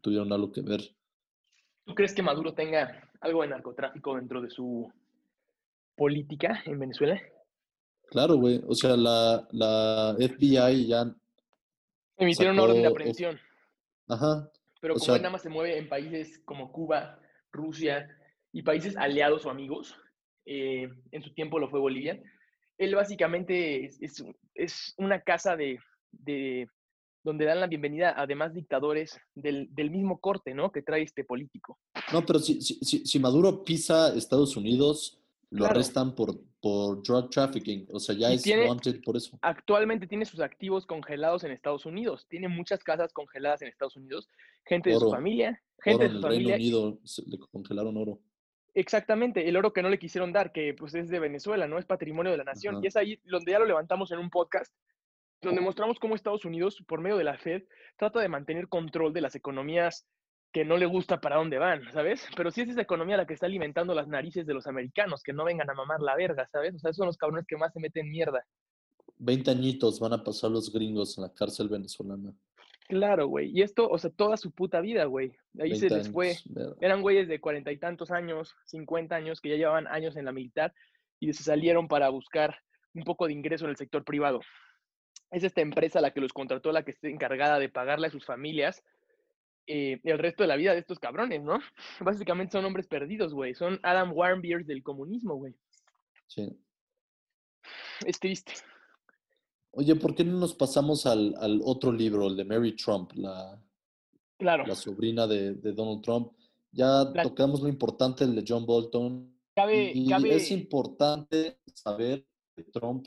tuvieron 0.00 0.32
algo 0.32 0.50
que 0.50 0.62
ver. 0.62 0.80
¿Tú 1.84 1.94
crees 1.94 2.14
que 2.14 2.22
Maduro 2.22 2.54
tenga 2.54 3.08
algo 3.20 3.42
de 3.42 3.48
narcotráfico 3.48 4.16
dentro 4.16 4.40
de 4.40 4.50
su 4.50 4.90
política 5.96 6.62
en 6.66 6.78
Venezuela? 6.78 7.20
Claro, 8.10 8.36
güey. 8.36 8.60
O 8.66 8.74
sea, 8.74 8.96
la, 8.96 9.46
la 9.52 10.14
FBI 10.18 10.86
ya. 10.86 11.04
Emitieron 12.16 12.56
Sacó- 12.56 12.68
orden 12.68 12.82
de 12.82 12.88
aprehensión. 12.88 13.38
Ajá. 14.08 14.48
Pero 14.80 14.94
O 14.94 14.96
como 14.96 15.04
sea- 15.06 15.16
él 15.16 15.22
nada 15.22 15.32
más 15.32 15.42
se 15.42 15.48
mueve 15.48 15.78
en 15.78 15.88
países 15.88 16.38
como 16.44 16.70
Cuba, 16.70 17.18
Rusia 17.52 18.08
y 18.52 18.62
países 18.62 18.96
aliados 18.96 19.46
o 19.46 19.50
amigos, 19.50 19.96
eh, 20.46 20.88
en 21.10 21.22
su 21.22 21.32
tiempo 21.32 21.58
lo 21.58 21.68
fue 21.70 21.80
Bolivia, 21.80 22.20
él 22.78 22.94
básicamente 22.94 23.86
es, 23.86 24.00
es- 24.02 24.24
es 24.54 24.94
una 24.98 25.20
casa 25.20 25.56
de, 25.56 25.78
de- 26.12 26.68
donde 27.24 27.46
dan 27.46 27.58
la 27.60 27.66
bienvenida 27.66 28.14
a 28.20 28.26
demás 28.26 28.52
dictadores 28.54 29.18
del, 29.34 29.74
del 29.74 29.90
mismo 29.90 30.20
corte, 30.20 30.54
¿no? 30.54 30.70
Que 30.70 30.82
trae 30.82 31.02
este 31.02 31.24
político. 31.24 31.78
No, 32.12 32.24
pero 32.24 32.38
si, 32.38 32.60
si, 32.60 32.74
si, 32.84 33.04
si 33.06 33.18
Maduro 33.18 33.64
pisa 33.64 34.14
Estados 34.14 34.56
Unidos, 34.56 35.18
lo 35.50 35.58
Claro. 35.60 35.74
arrestan 35.74 36.14
por, 36.14 36.38
por 36.60 37.02
drug 37.02 37.30
trafficking. 37.30 37.86
O 37.92 37.98
sea, 37.98 38.14
ya 38.14 38.30
Y 38.30 38.36
es 38.36 38.42
tiene- 38.42 38.68
wanted 38.68 39.02
por 39.02 39.16
eso. 39.16 39.38
Actualmente 39.40 40.06
tiene 40.06 40.24
sus 40.26 40.40
activos 40.40 40.84
congelados 40.86 41.44
en 41.44 41.50
Estados 41.52 41.86
Unidos, 41.86 42.26
tiene 42.28 42.48
muchas 42.48 42.82
casas 42.84 43.12
congeladas 43.12 43.62
en 43.62 43.68
Estados 43.68 43.96
Unidos, 43.96 44.28
gente 44.66 44.90
de 44.90 44.96
su 44.98 45.10
familia, 45.10 45.62
gente 45.82 46.04
Oro 46.04 46.04
de 46.04 46.06
en 46.06 46.10
su 46.12 46.16
el 46.18 46.22
Reino 46.22 46.48
familia 46.50 46.56
Unido 46.56 46.98
se- 47.04 47.22
le 47.26 47.38
congelaron 47.38 47.96
oro. 47.96 48.20
Exactamente, 48.76 49.48
el 49.48 49.56
oro 49.56 49.72
que 49.72 49.82
no 49.82 49.88
le 49.88 50.00
quisieron 50.00 50.32
dar, 50.32 50.50
que 50.50 50.74
pues 50.74 50.94
es 50.96 51.08
de 51.08 51.20
Venezuela, 51.20 51.68
¿no? 51.68 51.78
Es 51.78 51.84
patrimonio 51.86 52.32
de 52.32 52.38
la 52.38 52.44
nación. 52.44 52.74
Ajá. 52.74 52.84
Y 52.84 52.88
es 52.88 52.96
ahí 52.96 53.20
donde 53.24 53.52
ya 53.52 53.60
lo 53.60 53.66
levantamos 53.66 54.10
en 54.10 54.18
un 54.18 54.30
podcast, 54.30 54.72
donde 55.44 55.60
mostramos 55.60 55.98
cómo 55.98 56.14
Estados 56.14 56.44
Unidos, 56.44 56.82
por 56.86 57.00
medio 57.00 57.16
de 57.16 57.24
la 57.24 57.38
Fed, 57.38 57.62
trata 57.96 58.20
de 58.20 58.28
mantener 58.28 58.68
control 58.68 59.12
de 59.12 59.20
las 59.20 59.34
economías 59.34 60.06
que 60.52 60.64
no 60.64 60.76
le 60.76 60.86
gusta 60.86 61.20
para 61.20 61.36
dónde 61.36 61.58
van, 61.58 61.82
¿sabes? 61.92 62.26
Pero 62.36 62.50
sí 62.50 62.60
es 62.60 62.68
esa 62.68 62.80
economía 62.80 63.16
la 63.16 63.26
que 63.26 63.34
está 63.34 63.46
alimentando 63.46 63.92
las 63.92 64.06
narices 64.06 64.46
de 64.46 64.54
los 64.54 64.66
americanos, 64.68 65.22
que 65.22 65.32
no 65.32 65.44
vengan 65.44 65.68
a 65.68 65.74
mamar 65.74 66.00
la 66.00 66.14
verga, 66.14 66.48
¿sabes? 66.52 66.76
O 66.76 66.78
sea, 66.78 66.90
esos 66.90 66.98
son 66.98 67.06
los 67.06 67.16
cabrones 67.16 67.46
que 67.46 67.56
más 67.56 67.72
se 67.72 67.80
meten 67.80 68.08
mierda. 68.08 68.46
20 69.18 69.50
añitos 69.50 69.98
van 69.98 70.12
a 70.12 70.22
pasar 70.22 70.50
los 70.50 70.72
gringos 70.72 71.18
en 71.18 71.22
la 71.22 71.34
cárcel 71.34 71.68
venezolana. 71.68 72.32
Claro, 72.88 73.26
güey. 73.26 73.50
Y 73.52 73.62
esto, 73.62 73.88
o 73.88 73.98
sea, 73.98 74.10
toda 74.10 74.36
su 74.36 74.52
puta 74.52 74.80
vida, 74.80 75.06
güey. 75.06 75.34
Ahí 75.58 75.74
se 75.74 75.88
20 75.88 75.96
les 75.96 76.12
fue. 76.12 76.36
años. 76.56 76.76
Eran 76.80 77.02
güeyes 77.02 77.28
de 77.28 77.40
cuarenta 77.40 77.72
y 77.72 77.78
tantos 77.78 78.10
años, 78.10 78.54
cincuenta 78.66 79.16
años, 79.16 79.40
que 79.40 79.48
ya 79.48 79.56
llevaban 79.56 79.86
años 79.88 80.16
en 80.16 80.24
la 80.24 80.32
militar 80.32 80.72
y 81.18 81.32
se 81.32 81.42
salieron 81.42 81.88
para 81.88 82.10
buscar 82.10 82.58
un 82.94 83.04
poco 83.04 83.26
de 83.26 83.32
ingreso 83.32 83.64
en 83.64 83.70
el 83.70 83.76
sector 83.76 84.04
privado. 84.04 84.40
Es 85.34 85.42
esta 85.44 85.60
empresa 85.60 86.00
la 86.00 86.12
que 86.12 86.20
los 86.20 86.32
contrató, 86.32 86.70
la 86.72 86.84
que 86.84 86.92
está 86.92 87.08
encargada 87.08 87.58
de 87.58 87.68
pagarle 87.68 88.06
a 88.06 88.10
sus 88.10 88.24
familias 88.24 88.82
eh, 89.66 90.00
el 90.04 90.18
resto 90.18 90.42
de 90.42 90.48
la 90.48 90.56
vida 90.56 90.72
de 90.74 90.78
estos 90.80 90.98
cabrones, 90.98 91.42
¿no? 91.42 91.58
Básicamente 92.00 92.52
son 92.52 92.64
hombres 92.66 92.86
perdidos, 92.86 93.32
güey. 93.34 93.54
Son 93.54 93.80
Adam 93.82 94.12
Warmbiers 94.12 94.66
del 94.66 94.82
comunismo, 94.82 95.34
güey. 95.36 95.54
Sí. 96.26 96.56
Es 98.06 98.18
triste. 98.20 98.52
Oye, 99.72 99.96
¿por 99.96 100.14
qué 100.14 100.22
no 100.24 100.38
nos 100.38 100.54
pasamos 100.54 101.06
al, 101.06 101.34
al 101.40 101.60
otro 101.64 101.90
libro, 101.90 102.28
el 102.28 102.36
de 102.36 102.44
Mary 102.44 102.76
Trump, 102.76 103.10
la, 103.14 103.60
Claro. 104.38 104.66
la 104.66 104.74
sobrina 104.74 105.26
de, 105.26 105.54
de 105.54 105.72
Donald 105.72 106.02
Trump? 106.02 106.32
Ya 106.70 107.04
La- 107.12 107.22
tocamos 107.22 107.60
lo 107.60 107.68
importante, 107.68 108.24
el 108.24 108.34
de 108.36 108.44
John 108.46 108.66
Bolton. 108.66 109.32
Cabe, 109.56 109.92
Y 109.94 110.08
cabe, 110.08 110.34
es 110.36 110.50
importante 110.50 111.58
saber 111.72 112.24
que 112.54 112.64
Trump 112.64 113.06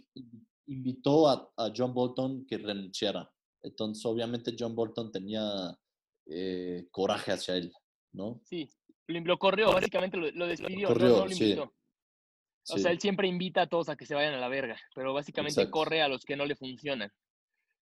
invitó 0.68 1.28
a, 1.28 1.52
a 1.58 1.72
John 1.76 1.94
Bolton 1.94 2.46
que 2.46 2.58
renunciara. 2.58 3.30
Entonces, 3.62 4.06
obviamente, 4.06 4.56
John 4.58 4.76
Bolton 4.76 5.12
tenía 5.12 5.78
eh, 6.26 6.88
coraje 6.92 7.32
hacia 7.32 7.56
él, 7.56 7.72
¿no? 8.14 8.42
sí, 8.44 8.70
lo, 9.08 9.20
lo 9.22 9.40
corrió, 9.40 9.72
básicamente 9.72 10.18
lo, 10.18 10.30
lo 10.32 10.48
despidió, 10.48 10.90
corrió, 10.90 11.10
no, 11.10 11.26
lo 11.26 11.30
sí. 11.30 11.56
O 11.58 12.76
Sí. 12.76 12.80
sea, 12.82 12.92
él 12.92 13.00
siempre 13.00 13.30
invita 13.30 13.62
a 13.62 13.68
todos 13.68 13.88
a 13.88 13.96
que 13.96 14.06
se 14.06 14.14
vayan 14.14 14.34
a 14.34 14.40
la 14.40 14.50
verga, 14.50 14.78
pero 14.94 15.14
básicamente 15.14 15.62
Exacto. 15.62 15.72
corre 15.72 16.02
a 16.02 16.10
los 16.10 16.26
que 16.26 16.36
no 16.36 16.46
le 16.46 16.58
funcionan. 16.58 17.10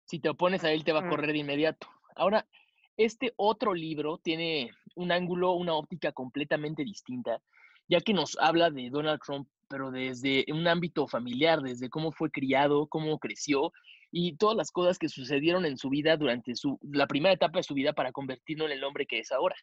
Si 0.05 0.19
te 0.19 0.29
opones 0.29 0.63
a 0.63 0.71
él, 0.71 0.83
te 0.83 0.91
va 0.91 0.99
a 0.99 1.09
correr 1.09 1.31
de 1.31 1.39
inmediato. 1.39 1.87
Ahora, 2.15 2.47
este 2.95 3.33
otro 3.35 3.73
libro 3.73 4.19
tiene 4.19 4.69
un 4.95 5.11
ángulo, 5.11 5.53
una 5.53 5.73
óptica 5.73 6.11
completamente 6.11 6.83
distinta, 6.83 7.41
ya 7.87 7.99
que 7.99 8.13
nos 8.13 8.37
habla 8.39 8.69
de 8.69 8.91
Donald 8.91 9.19
Trump, 9.25 9.49
pero 9.67 9.91
desde 9.91 10.45
un 10.51 10.67
ámbito 10.67 11.07
familiar, 11.07 11.61
desde 11.61 11.89
cómo 11.89 12.11
fue 12.11 12.29
criado, 12.29 12.87
cómo 12.87 13.19
creció 13.19 13.71
y 14.11 14.37
todas 14.37 14.55
las 14.55 14.71
cosas 14.71 14.97
que 14.97 15.09
sucedieron 15.09 15.65
en 15.65 15.77
su 15.77 15.89
vida 15.89 16.15
durante 16.17 16.55
su, 16.55 16.79
la 16.81 17.07
primera 17.07 17.33
etapa 17.33 17.59
de 17.59 17.63
su 17.63 17.73
vida 17.73 17.93
para 17.93 18.11
convertirlo 18.11 18.65
en 18.65 18.71
el 18.71 18.83
hombre 18.83 19.05
que 19.05 19.19
es 19.19 19.31
ahora. 19.31 19.55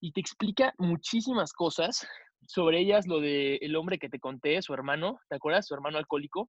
Y 0.00 0.12
te 0.12 0.20
explica 0.20 0.74
muchísimas 0.78 1.52
cosas, 1.52 2.06
sobre 2.46 2.80
ellas 2.80 3.06
lo 3.06 3.20
de 3.20 3.56
el 3.56 3.76
hombre 3.76 3.98
que 3.98 4.08
te 4.08 4.18
conté, 4.18 4.62
su 4.62 4.72
hermano, 4.72 5.20
¿te 5.28 5.36
acuerdas? 5.36 5.66
Su 5.66 5.74
hermano 5.74 5.98
alcohólico. 5.98 6.48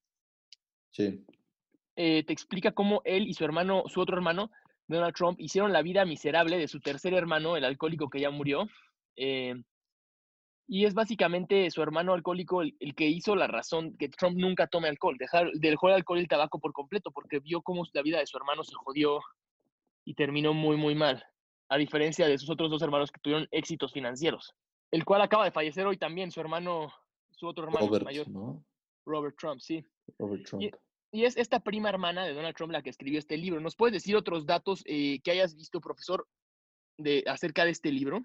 Sí. 0.92 1.26
Eh, 1.96 2.24
te 2.24 2.32
explica 2.32 2.72
cómo 2.72 3.02
él 3.04 3.28
y 3.28 3.34
su 3.34 3.44
hermano, 3.44 3.84
su 3.88 4.00
otro 4.00 4.16
hermano, 4.16 4.50
Donald 4.88 5.14
Trump, 5.14 5.40
hicieron 5.40 5.74
la 5.74 5.82
vida 5.82 6.06
miserable 6.06 6.58
de 6.58 6.68
su 6.68 6.80
tercer 6.80 7.14
hermano, 7.14 7.58
el 7.58 7.66
alcohólico 7.66 8.10
que 8.10 8.22
ya 8.22 8.30
murió. 8.30 8.68
eh, 9.18 9.56
y 10.74 10.86
es 10.86 10.94
básicamente 10.94 11.70
su 11.70 11.82
hermano 11.82 12.14
alcohólico 12.14 12.62
el, 12.62 12.78
el 12.80 12.96
que 12.96 13.06
hizo 13.06 13.36
la 13.36 13.46
razón 13.48 13.98
que 13.98 14.08
Trump 14.08 14.38
nunca 14.38 14.68
tome 14.68 14.88
alcohol, 14.88 15.18
dejar, 15.20 15.52
dejó 15.56 15.90
el 15.90 15.96
alcohol 15.96 16.20
y 16.20 16.22
el 16.22 16.30
tabaco 16.30 16.60
por 16.60 16.72
completo, 16.72 17.12
porque 17.12 17.40
vio 17.40 17.62
cómo 17.62 17.84
la 17.92 18.02
vida 18.02 18.20
de 18.20 18.26
su 18.26 18.38
hermano 18.38 18.64
se 18.64 18.74
jodió 18.76 19.20
y 20.06 20.14
terminó 20.14 20.54
muy, 20.54 20.78
muy 20.78 20.96
mal, 20.96 21.26
a 21.68 21.78
diferencia 21.78 22.26
de 22.26 22.38
sus 22.38 22.50
otros 22.50 22.72
dos 22.72 22.82
hermanos 22.82 23.12
que 23.12 23.20
tuvieron 23.20 23.50
éxitos 23.52 23.92
financieros, 23.92 24.56
el 24.92 25.04
cual 25.04 25.22
acaba 25.22 25.44
de 25.44 25.52
fallecer 25.52 25.86
hoy 25.86 25.98
también, 25.98 26.32
su 26.32 26.40
hermano, 26.40 26.94
su 27.32 27.48
otro 27.48 27.66
hermano 27.66 27.88
Robert, 27.88 28.06
mayor, 28.06 28.30
¿no? 28.30 28.64
Robert 29.06 29.36
Trump, 29.38 29.60
sí. 29.60 29.86
Robert 30.20 30.46
Trump. 30.46 30.74
Y 31.12 31.26
es 31.26 31.36
esta 31.36 31.60
prima 31.60 31.90
hermana 31.90 32.24
de 32.24 32.34
Donald 32.34 32.56
Trump 32.56 32.72
la 32.72 32.82
que 32.82 32.92
escribió 32.92 33.20
este 33.20 33.36
libro. 33.36 33.60
¿Nos 33.60 33.76
puedes 33.76 33.92
decir 33.92 34.16
otros 34.16 34.46
datos 34.46 34.84
eh, 34.86 35.20
que 35.22 35.32
hayas 35.32 35.54
visto, 35.54 35.82
profesor, 35.82 36.26
de, 36.98 37.26
acerca 37.28 37.66
de 37.66 37.72
este 37.72 37.92
libro? 37.92 38.24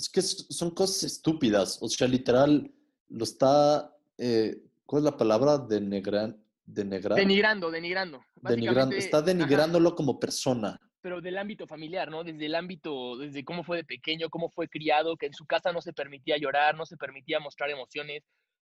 Es 0.00 0.08
que 0.08 0.22
son 0.22 0.70
cosas 0.70 1.02
estúpidas. 1.02 1.78
O 1.82 1.88
sea, 1.88 2.08
literal, 2.08 2.72
lo 3.10 3.24
está. 3.24 3.94
eh, 4.16 4.62
¿Cuál 4.86 5.00
es 5.00 5.04
la 5.04 5.16
palabra? 5.16 5.58
Denegran, 5.58 6.42
denegrar. 6.64 7.18
Denigrando, 7.18 7.70
denigrando. 7.70 8.24
Denigrando- 8.40 8.96
está 8.96 9.18
ajá, 9.18 9.26
denigrándolo 9.26 9.94
como 9.94 10.18
persona. 10.18 10.80
pero 11.02 11.20
del 11.20 11.36
ámbito 11.38 11.66
familiar, 11.66 12.10
¿no? 12.10 12.24
Desde 12.24 12.44
el 12.46 12.54
ámbito, 12.54 13.16
desde 13.18 13.44
cómo 13.44 13.62
fue 13.64 13.78
de 13.78 13.84
pequeño, 13.84 14.28
cómo 14.30 14.48
fue 14.50 14.68
criado, 14.68 15.16
que 15.16 15.26
en 15.26 15.32
su 15.34 15.46
casa 15.46 15.72
no 15.72 15.80
se 15.80 15.92
permitía 15.94 16.36
llorar, 16.38 16.76
no 16.76 16.84
se 16.86 16.96
permitía 16.98 17.40
mostrar 17.40 17.70
emociones. 17.70 18.22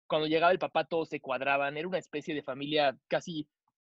Cuando 0.08 0.28
llegaba 0.28 0.52
el 0.52 0.60
papá 0.60 0.84
todos 0.86 1.10
se 1.10 1.20
cuadraban. 1.20 1.78
Era 1.78 1.88
una 1.88 1.98
especie 2.00 2.34
de 2.36 2.42
familia 2.44 2.96
casi 3.08 3.48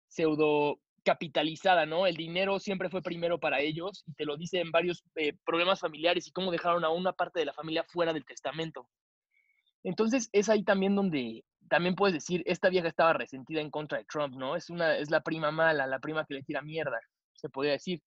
pseudo 0.09 0.79
capitalizada, 1.05 1.87
¿no? 1.87 2.07
El 2.07 2.17
dinero 2.17 2.59
siempre 2.59 2.91
fue 2.91 3.03
primero 3.03 3.39
para 3.39 3.61
ellos 3.61 4.03
y 4.07 4.15
te 4.15 4.25
lo 4.25 4.37
dice 4.37 4.61
en 4.61 4.71
varios 4.71 5.05
eh, 5.17 5.35
problemas 5.45 5.81
familiares 5.81 6.27
y 6.27 6.33
cómo 6.33 6.51
dejaron 6.51 6.85
a 6.85 6.91
una 6.91 7.13
parte 7.13 7.39
de 7.39 7.47
la 7.47 7.53
familia 7.53 7.85
fuera 7.85 8.13
del 8.13 8.25
testamento. 8.25 8.89
Entonces 9.85 10.31
es 10.33 10.49
ahí 10.49 10.65
también 10.65 10.97
donde 10.97 11.45
también 11.69 11.95
puedes 11.95 12.15
decir, 12.15 12.43
esta 12.47 12.69
vieja 12.69 12.89
estaba 12.89 13.13
resentida 13.13 13.61
en 13.61 13.71
contra 13.71 13.99
de 13.99 14.05
Trump, 14.05 14.35
¿no? 14.35 14.57
Es, 14.57 14.71
una, 14.71 14.97
es 14.97 15.11
la 15.11 15.23
prima 15.23 15.51
mala, 15.51 15.87
la 15.87 15.99
prima 15.99 16.25
que 16.25 16.35
le 16.35 16.43
tira 16.43 16.63
mierda, 16.63 17.01
se 17.35 17.49
podría 17.49 17.73
decir, 17.73 18.03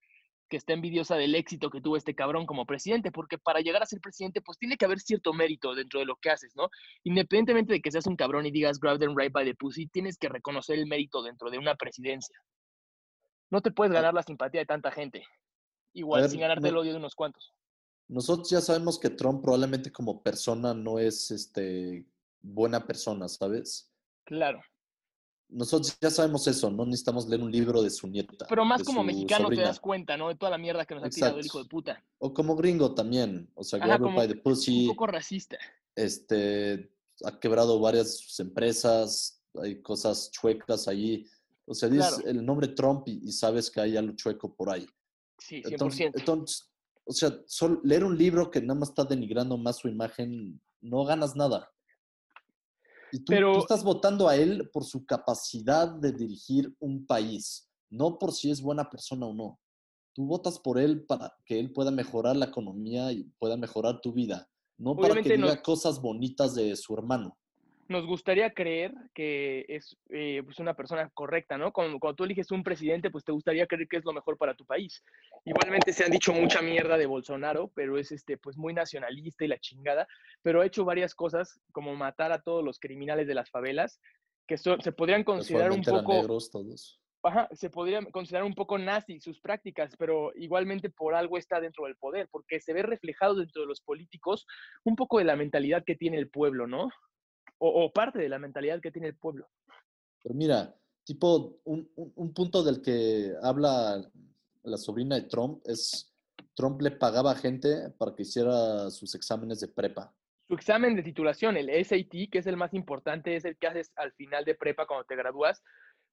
que 0.49 0.57
está 0.57 0.73
envidiosa 0.73 1.15
del 1.15 1.35
éxito 1.35 1.69
que 1.69 1.81
tuvo 1.81 1.97
este 1.97 2.15
cabrón 2.15 2.45
como 2.45 2.65
presidente, 2.65 3.11
porque 3.11 3.37
para 3.37 3.59
llegar 3.59 3.83
a 3.83 3.85
ser 3.85 3.99
presidente, 3.99 4.41
pues 4.41 4.57
tiene 4.57 4.77
que 4.77 4.85
haber 4.85 4.99
cierto 4.99 5.33
mérito 5.33 5.75
dentro 5.75 5.99
de 5.99 6.05
lo 6.05 6.15
que 6.15 6.29
haces, 6.29 6.55
¿no? 6.55 6.69
Independientemente 7.03 7.73
de 7.73 7.81
que 7.81 7.91
seas 7.91 8.07
un 8.07 8.15
cabrón 8.15 8.45
y 8.45 8.51
digas 8.51 8.79
grab 8.79 8.99
them 8.99 9.15
right 9.17 9.31
by 9.31 9.45
the 9.45 9.55
pussy, 9.55 9.87
tienes 9.87 10.17
que 10.17 10.29
reconocer 10.29 10.79
el 10.79 10.87
mérito 10.87 11.21
dentro 11.21 11.49
de 11.49 11.57
una 11.57 11.75
presidencia. 11.75 12.39
No 13.49 13.61
te 13.61 13.71
puedes 13.71 13.93
ganar 13.93 14.13
la 14.13 14.23
simpatía 14.23 14.61
de 14.61 14.65
tanta 14.65 14.91
gente. 14.91 15.23
Igual, 15.93 16.21
ver, 16.23 16.31
sin 16.31 16.39
ganarte 16.41 16.61
no- 16.63 16.67
el 16.69 16.77
odio 16.77 16.91
de 16.91 16.97
unos 16.97 17.15
cuantos. 17.15 17.53
Nosotros 18.09 18.49
ya 18.49 18.61
sabemos 18.61 18.99
que 18.99 19.09
Trump 19.09 19.41
probablemente 19.41 19.91
como 19.91 20.21
persona 20.23 20.73
no 20.73 20.97
es 20.99 21.29
este, 21.31 22.05
buena 22.41 22.85
persona, 22.85 23.27
¿sabes? 23.27 23.91
Claro. 24.23 24.61
Nosotros 25.49 25.97
ya 26.01 26.09
sabemos 26.09 26.45
eso, 26.47 26.69
no 26.69 26.85
necesitamos 26.85 27.27
leer 27.27 27.41
un 27.41 27.51
libro 27.51 27.81
de 27.81 27.89
su 27.89 28.07
nieta. 28.07 28.45
Pero 28.49 28.65
más 28.65 28.83
como 28.83 29.01
mexicano 29.03 29.49
te 29.49 29.61
das 29.61 29.79
cuenta, 29.79 30.17
¿no? 30.17 30.27
De 30.27 30.35
toda 30.35 30.51
la 30.51 30.57
mierda 30.57 30.85
que 30.85 30.95
nos 30.95 31.03
ha 31.05 31.09
tirado 31.09 31.39
el 31.39 31.45
hijo 31.45 31.63
de 31.63 31.69
puta. 31.69 32.03
O 32.17 32.33
como 32.33 32.55
gringo 32.55 32.93
también. 32.93 33.49
O 33.55 33.63
sea, 33.63 33.79
Ajá, 33.81 33.97
como 33.97 34.15
by 34.17 34.27
the 34.27 34.35
pussy. 34.35 34.83
Un 34.83 34.95
poco 34.95 35.07
racista. 35.07 35.57
este, 35.95 36.91
ha 37.23 37.39
quebrado 37.39 37.79
varias 37.79 38.37
empresas, 38.39 39.41
hay 39.61 39.81
cosas 39.81 40.29
chuecas 40.31 40.87
allí. 40.87 41.25
O 41.69 41.73
sea, 41.73 41.89
dices 41.89 42.15
Claro. 42.15 42.29
el 42.29 42.45
nombre 42.45 42.69
Trump 42.69 43.07
y, 43.07 43.19
y 43.27 43.31
sabes 43.31 43.69
que 43.69 43.81
hay 43.81 43.97
algo 43.97 44.15
chueco 44.15 44.55
por 44.55 44.69
ahí. 44.69 44.87
Sí, 45.37 45.61
100%. 45.61 45.71
Entonces, 45.71 46.11
entonces, 46.15 46.71
o 47.05 47.11
sea, 47.13 47.37
leer 47.83 48.03
un 48.05 48.17
libro 48.17 48.49
que 48.49 48.61
nada 48.61 48.79
más 48.79 48.89
está 48.89 49.03
denigrando 49.03 49.57
más 49.57 49.77
su 49.77 49.87
imagen, 49.87 50.61
no 50.81 51.03
ganas 51.05 51.35
nada. 51.35 51.69
Y 53.11 53.19
tú, 53.19 53.25
tú 53.25 53.31
Pero- 53.33 53.57
estás 53.59 53.83
votando 53.83 54.27
a 54.27 54.35
él 54.35 54.69
por 54.71 54.83
su 54.83 55.05
capacidad 55.05 55.87
de 55.89 56.11
dirigir 56.11 56.73
un 56.79 57.05
país, 57.05 57.69
no 57.89 58.17
por 58.17 58.33
si 58.33 58.49
es 58.51 58.61
buena 58.61 58.89
persona 58.89 59.25
o 59.25 59.33
no. 59.33 59.59
Tú 60.13 60.25
votas 60.25 60.59
por 60.59 60.79
él 60.79 61.05
para 61.05 61.35
que 61.45 61.59
él 61.59 61.71
pueda 61.71 61.91
mejorar 61.91 62.35
la 62.35 62.45
economía 62.47 63.11
y 63.11 63.23
pueda 63.39 63.55
mejorar 63.55 64.01
tu 64.01 64.11
vida, 64.13 64.49
no 64.77 64.95
para 64.95 65.21
que 65.21 65.37
no- 65.37 65.47
diga 65.47 65.61
cosas 65.61 66.01
bonitas 66.01 66.55
de 66.55 66.75
su 66.75 66.93
hermano. 66.93 67.37
Nos 67.89 68.05
gustaría 68.05 68.53
creer 68.53 68.93
que 69.13 69.65
es 69.67 69.97
eh, 70.09 70.41
pues 70.43 70.59
una 70.59 70.73
persona 70.73 71.09
correcta, 71.13 71.57
¿no? 71.57 71.71
Cuando, 71.71 71.99
cuando, 71.99 72.15
tú 72.15 72.23
eliges 72.23 72.51
un 72.51 72.63
presidente, 72.63 73.09
pues 73.09 73.23
te 73.23 73.31
gustaría 73.31 73.67
creer 73.67 73.87
que 73.87 73.97
es 73.97 74.05
lo 74.05 74.13
mejor 74.13 74.37
para 74.37 74.55
tu 74.55 74.65
país. 74.65 75.03
Igualmente 75.45 75.93
se 75.93 76.03
han 76.03 76.11
dicho 76.11 76.33
mucha 76.33 76.61
mierda 76.61 76.97
de 76.97 77.05
Bolsonaro, 77.05 77.71
pero 77.73 77.97
es 77.97 78.11
este, 78.11 78.37
pues 78.37 78.57
muy 78.57 78.73
nacionalista 78.73 79.45
y 79.45 79.47
la 79.47 79.59
chingada, 79.59 80.07
pero 80.41 80.61
ha 80.61 80.65
hecho 80.65 80.85
varias 80.85 81.15
cosas 81.15 81.59
como 81.71 81.95
matar 81.95 82.31
a 82.31 82.41
todos 82.41 82.63
los 82.63 82.79
criminales 82.79 83.27
de 83.27 83.35
las 83.35 83.49
favelas, 83.49 83.99
que 84.47 84.57
se 84.57 84.91
podrían 84.93 85.23
considerar 85.23 85.71
un 85.71 85.81
poco... 85.81 86.13
negros 86.13 86.49
todos. 86.49 86.99
Ajá, 87.23 87.49
se 87.51 87.69
podrían 87.69 88.05
considerar 88.11 88.45
un 88.45 88.53
poco 88.53 88.77
nazi 88.77 89.19
sus 89.19 89.41
prácticas, 89.41 89.95
pero 89.97 90.31
igualmente 90.35 90.89
por 90.89 91.15
algo 91.15 91.37
está 91.37 91.59
dentro 91.59 91.85
del 91.85 91.97
poder, 91.97 92.29
porque 92.31 92.61
se 92.61 92.73
ve 92.73 92.83
reflejado 92.83 93.35
dentro 93.35 93.63
de 93.63 93.67
los 93.67 93.81
políticos 93.81 94.45
un 94.83 94.95
poco 94.95 95.17
de 95.17 95.25
la 95.25 95.35
mentalidad 95.35 95.83
que 95.83 95.95
tiene 95.95 96.17
el 96.17 96.29
pueblo, 96.29 96.67
¿no? 96.67 96.89
O, 97.59 97.91
parte 97.91 98.19
de 98.19 98.29
la 98.29 98.39
mentalidad 98.39 98.81
que 98.81 98.91
tiene 98.91 99.07
el 99.07 99.15
pueblo. 99.15 99.47
Pero 100.21 100.35
mira, 100.35 100.75
tipo, 101.03 101.59
un, 101.63 101.89
un, 101.95 102.33
punto 102.33 102.63
del 102.63 102.81
que 102.81 103.33
habla 103.41 104.01
la 104.63 104.77
sobrina 104.77 105.15
de 105.15 105.23
Trump 105.23 105.61
es, 105.65 106.13
Trump 106.55 106.81
le 106.81 106.91
pagaba 106.91 107.31
a 107.31 107.35
gente 107.35 107.89
para 107.97 108.13
que 108.15 108.23
hiciera 108.23 108.89
sus 108.89 109.15
exámenes 109.15 109.59
de 109.59 109.67
prepa. 109.67 110.13
Su 110.47 110.53
examen 110.53 110.95
de 110.95 111.03
titulación, 111.03 111.57
el 111.57 111.69
SAT, 111.85 112.29
que 112.31 112.39
es 112.39 112.47
el 112.47 112.55
más 112.55 112.73
importante, 112.73 113.35
es 113.35 113.43
el 113.45 113.57
que 113.57 113.67
haces 113.67 113.91
al 113.95 114.13
final 114.13 114.45
de 114.45 114.55
prepa 114.55 114.87
cuando 114.87 115.05
te 115.05 115.15
gradúas 115.15 115.61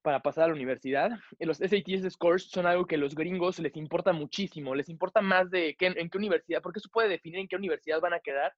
para 0.03 0.21
pasar 0.21 0.45
a 0.45 0.49
la 0.49 0.55
universidad. 0.55 1.13
Los 1.39 1.59
SAT 1.59 2.11
scores 2.11 2.51
son 2.51 2.67
algo 2.67 2.87
que 2.87 2.97
a 2.97 2.99
los 2.99 3.15
gringos 3.15 3.59
les 3.59 3.77
importa 3.77 4.13
muchísimo, 4.13 4.75
les 4.75 4.89
importa 4.89 5.21
más 5.21 5.51
de 5.51 5.77
qué, 5.79 5.87
en 5.87 6.11
qué 6.11 6.19
universidad, 6.19 6.63
porque 6.63 6.81
eso 6.81 6.91
puede 6.93 7.09
definir 7.09 7.39
en 7.39 7.49
qué 7.49 7.57
universidad 7.57 8.01
van 8.01 8.13
a 8.13 8.21
quedar 8.21 8.53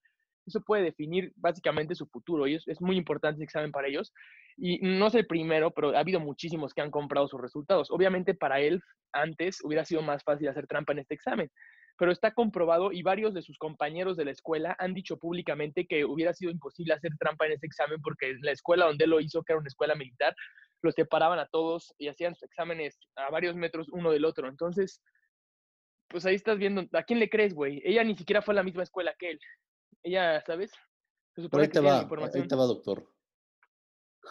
eso 0.47 0.61
puede 0.61 0.83
definir 0.83 1.33
básicamente 1.35 1.95
su 1.95 2.07
futuro 2.07 2.47
y 2.47 2.55
es, 2.55 2.81
muy 2.81 2.97
importante 2.97 3.35
ese 3.35 3.43
examen 3.43 3.71
para 3.71 3.87
ellos. 3.87 4.13
Y 4.57 4.79
no 4.79 5.07
es 5.07 5.15
el 5.15 5.27
primero, 5.27 5.71
pero 5.71 5.95
ha 5.95 5.99
habido 5.99 6.19
muchísimos 6.19 6.73
que 6.73 6.81
han 6.81 6.89
comprado 6.89 7.27
sus 7.27 7.41
resultados. 7.41 7.91
Obviamente 7.91 8.33
para 8.33 8.59
él 8.59 8.81
antes 9.13 9.59
hubiera 9.63 9.85
sido 9.85 10.01
más 10.01 10.23
fácil 10.23 10.47
hacer 10.47 10.67
trampa 10.67 10.93
en 10.93 10.99
este 10.99 11.15
examen, 11.15 11.51
pero 11.97 12.11
está 12.11 12.31
comprobado 12.31 12.91
y 12.91 13.01
varios 13.03 13.33
de 13.33 13.41
sus 13.41 13.57
compañeros 13.57 14.17
de 14.17 14.25
la 14.25 14.31
escuela 14.31 14.75
han 14.79 14.93
dicho 14.93 15.17
públicamente 15.17 15.85
que 15.85 16.05
hubiera 16.05 16.33
sido 16.33 16.51
imposible 16.51 16.93
hacer 16.93 17.11
trampa 17.19 17.45
en 17.45 17.53
ese 17.53 17.65
examen 17.65 18.01
porque 18.01 18.35
la 18.41 18.51
escuela 18.51 18.85
donde 18.85 19.03
él 19.03 19.11
lo 19.11 19.19
hizo, 19.19 19.43
que 19.43 19.53
era 19.53 19.59
una 19.59 19.67
escuela 19.67 19.95
militar, 19.95 20.35
los 20.81 20.93
separaban 20.95 21.39
a 21.39 21.47
todos 21.47 21.93
y 21.97 22.07
hacían 22.07 22.35
sus 22.35 22.43
exámenes 22.43 22.97
a 23.15 23.29
varios 23.29 23.55
metros 23.55 23.89
uno 23.89 24.11
del 24.11 24.25
otro. 24.25 24.47
Entonces, 24.47 25.01
pues 26.07 26.25
ahí 26.25 26.35
estás 26.35 26.57
viendo, 26.57 26.85
¿a 26.93 27.03
quién 27.03 27.19
le 27.19 27.29
crees, 27.29 27.53
güey? 27.53 27.81
Ella 27.83 28.03
ni 28.03 28.15
siquiera 28.15 28.41
fue 28.41 28.53
a 28.53 28.55
la 28.55 28.63
misma 28.63 28.83
escuela 28.83 29.13
que 29.17 29.31
él. 29.31 29.39
Ella, 30.07 30.41
¿sabes? 30.45 30.71
ahí 31.51 31.67
te 31.67 31.81
va, 31.81 31.99
ahí 32.33 32.47
te 32.47 32.55
va, 32.55 32.65
doctor. 32.65 33.05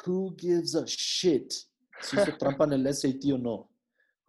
Who 0.07 0.35
gives 0.39 0.75
a 0.75 0.85
shit 0.87 1.53
si 2.01 2.17
se 2.17 2.33
trampa 2.33 2.65
en 2.65 2.73
el 2.73 2.95
SAT 2.95 3.33
o 3.35 3.39
no? 3.39 3.71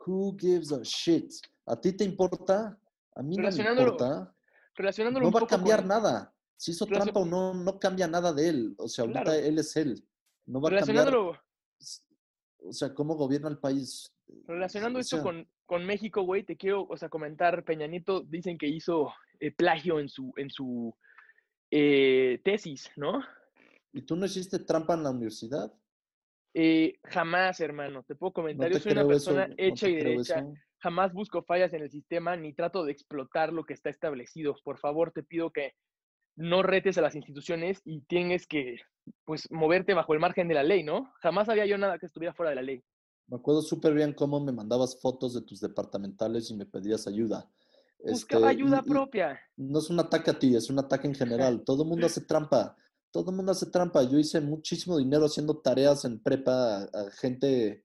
Who 0.06 0.36
gives 0.38 0.74
a 0.74 0.82
shit? 0.84 1.32
¿A 1.66 1.80
ti 1.80 1.94
te 1.94 2.04
importa? 2.04 2.78
A 3.16 3.24
mí 3.24 3.38
no 3.38 3.50
me 3.50 3.82
importa. 3.82 4.36
no 4.78 5.32
va 5.32 5.40
a 5.40 5.48
cambiar 5.48 5.86
nada. 5.86 6.36
Si 6.58 6.72
hizo 6.72 6.86
trampa 6.86 7.22
o 7.22 7.26
no, 7.26 7.54
no 7.54 7.80
cambia 7.80 8.08
nada 8.08 8.34
de 8.34 8.50
él. 8.50 8.76
O 8.78 8.90
sea, 8.90 9.06
ahorita 9.06 9.38
él 9.38 9.60
es 9.60 9.74
él. 9.78 10.06
No 10.46 10.60
va 10.60 10.70
a 10.70 10.80
cambiar. 10.80 11.16
O 11.16 12.74
sea, 12.74 12.94
cómo 12.94 13.16
gobierna 13.16 13.48
el 13.48 13.60
país. 13.60 14.14
Relacionando 14.46 15.00
esto 15.00 15.24
con, 15.24 15.48
con 15.66 15.86
México, 15.86 16.24
güey, 16.24 16.44
te 16.44 16.58
quiero, 16.58 16.86
o 16.90 16.98
sea, 16.98 17.08
comentar, 17.08 17.64
Peñanito, 17.64 18.22
dicen 18.22 18.58
que 18.58 18.68
hizo 18.68 19.14
eh, 19.40 19.52
plagio 19.52 20.00
en 20.02 20.10
su, 20.10 20.34
en 20.36 20.50
su 20.50 20.94
eh, 21.72 22.40
tesis, 22.44 22.92
¿no? 22.96 23.24
¿Y 23.94 24.02
tú 24.04 24.16
no 24.16 24.26
hiciste 24.26 24.60
trampa 24.60 24.94
en 24.94 25.04
la 25.04 25.12
universidad? 25.12 25.74
Eh, 26.54 27.00
jamás, 27.04 27.60
hermano. 27.60 28.04
Te 28.04 28.16
puedo 28.16 28.34
comentar. 28.34 28.72
Yo 28.72 28.80
soy 28.80 28.92
una 28.94 29.08
persona 29.08 29.50
hecha 29.58 29.88
y 29.88 29.96
derecha. 29.96 30.46
Jamás 30.80 31.14
busco 31.14 31.44
fallas 31.44 31.74
en 31.74 31.82
el 31.82 31.90
sistema 31.90 32.36
ni 32.36 32.54
trato 32.54 32.86
de 32.86 32.92
explotar 32.92 33.52
lo 33.52 33.64
que 33.64 33.74
está 33.74 33.90
establecido. 33.90 34.56
Por 34.64 34.78
favor, 34.78 35.12
te 35.12 35.24
pido 35.24 35.52
que 35.52 35.74
no 36.36 36.62
retes 36.62 36.98
a 36.98 37.02
las 37.02 37.16
instituciones 37.16 37.82
y 37.84 38.02
tienes 38.02 38.46
que, 38.46 38.78
pues, 39.26 39.50
moverte 39.52 39.96
bajo 39.96 40.14
el 40.14 40.20
margen 40.20 40.48
de 40.48 40.54
la 40.54 40.64
ley, 40.64 40.84
¿no? 40.84 41.12
Jamás 41.22 41.50
había 41.50 41.66
yo 41.66 41.78
nada 41.78 41.98
que 41.98 42.06
estuviera 42.06 42.34
fuera 42.34 42.52
de 42.52 42.56
la 42.56 42.62
ley. 42.62 42.84
Me 43.28 43.38
acuerdo 43.38 43.62
súper 43.62 43.94
bien 43.94 44.14
cómo 44.14 44.40
me 44.40 44.52
mandabas 44.52 45.02
fotos 45.02 45.34
de 45.34 45.42
tus 45.42 45.60
departamentales 45.60 46.50
y 46.52 46.56
me 46.56 46.66
pedías 46.66 47.08
ayuda. 47.08 47.50
Busca 48.00 48.38
este, 48.38 48.48
ayuda 48.48 48.84
propia. 48.84 49.40
No 49.56 49.80
es 49.80 49.90
un 49.90 50.00
ataque 50.00 50.32
a 50.32 50.40
ti, 50.40 50.56
es 50.56 50.70
un 50.70 50.80
ataque 50.80 51.08
en 51.08 51.16
general. 51.16 51.64
Todo 51.64 51.84
el 51.84 51.90
mundo 51.90 52.06
hace 52.06 52.22
trampa. 52.22 52.76
Todo 53.12 53.32
el 53.32 53.38
mundo 53.38 53.52
hace 53.52 53.66
trampa. 53.68 54.04
Yo 54.04 54.20
hice 54.20 54.40
muchísimo 54.42 54.98
dinero 54.98 55.26
haciendo 55.26 55.58
tareas 55.58 56.06
en 56.06 56.22
prepa 56.22 56.84
a, 56.84 57.12
gente 57.20 57.84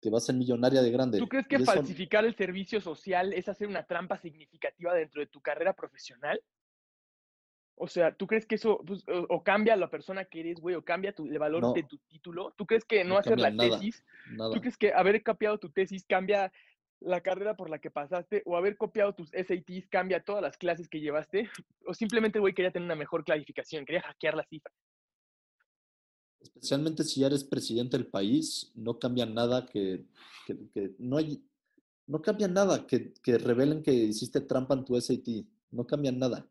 que 0.00 0.10
va 0.10 0.18
a 0.18 0.22
ser 0.22 0.34
millonaria 0.34 0.82
de 0.82 0.90
grande. 0.90 1.18
¿Tú 1.18 1.28
crees 1.28 1.46
que 1.46 1.58
falsificar 1.60 2.24
el 2.24 2.34
servicio 2.36 2.80
social 2.80 3.32
es 3.32 3.48
hacer 3.48 3.68
una 3.68 3.84
trampa 3.84 4.18
significativa 4.18 4.94
dentro 4.94 5.20
de 5.20 5.26
tu 5.26 5.40
carrera 5.40 5.74
profesional? 5.74 6.40
O 7.76 7.88
sea, 7.88 8.14
¿tú 8.14 8.26
crees 8.26 8.46
que 8.46 8.54
eso 8.54 8.80
pues, 8.86 9.04
o, 9.06 9.42
cambia 9.42 9.76
la 9.76 9.90
persona 9.90 10.24
que 10.24 10.40
eres, 10.40 10.60
güey, 10.60 10.76
o 10.76 10.84
cambia 10.84 11.12
tu, 11.12 11.26
el 11.26 11.38
valor 11.38 11.74
de 11.74 11.82
tu 11.82 11.98
título? 11.98 12.52
¿Tú 12.56 12.66
crees 12.66 12.84
que 12.84 13.02
no, 13.02 13.18
hacer 13.18 13.40
la 13.40 13.54
tesis? 13.54 14.04
¿Tú 14.36 14.60
crees 14.60 14.76
que 14.76 14.92
haber 14.92 15.22
copiado 15.22 15.58
tu 15.58 15.70
tesis 15.70 16.04
cambia 16.06 16.52
la 17.04 17.20
carrera 17.20 17.56
por 17.56 17.70
la 17.70 17.78
que 17.78 17.90
pasaste 17.90 18.42
o 18.46 18.56
haber 18.56 18.76
copiado 18.76 19.14
tus 19.14 19.30
SATs 19.30 19.86
cambia 19.88 20.24
todas 20.24 20.42
las 20.42 20.56
clases 20.56 20.88
que 20.88 21.00
llevaste 21.00 21.48
o 21.86 21.94
simplemente, 21.94 22.38
güey, 22.38 22.54
quería 22.54 22.72
tener 22.72 22.86
una 22.86 22.96
mejor 22.96 23.24
clasificación, 23.24 23.84
quería 23.84 24.02
hackear 24.02 24.34
la 24.34 24.44
cifra. 24.44 24.72
Especialmente 26.40 27.04
si 27.04 27.20
ya 27.20 27.28
eres 27.28 27.44
presidente 27.44 27.96
del 27.96 28.06
país, 28.06 28.70
no 28.74 28.98
cambia 28.98 29.24
nada 29.24 29.66
que, 29.66 30.04
no 30.98 31.16
hay, 31.16 31.42
no 32.06 32.20
cambia 32.20 32.48
nada 32.48 32.86
que, 32.86 33.12
revelen 33.38 33.82
que 33.82 33.92
hiciste 33.92 34.40
trampa 34.42 34.74
en 34.74 34.84
tu 34.84 35.00
SAT, 35.00 35.46
no 35.70 35.86
cambia 35.86 36.12
nada. 36.12 36.46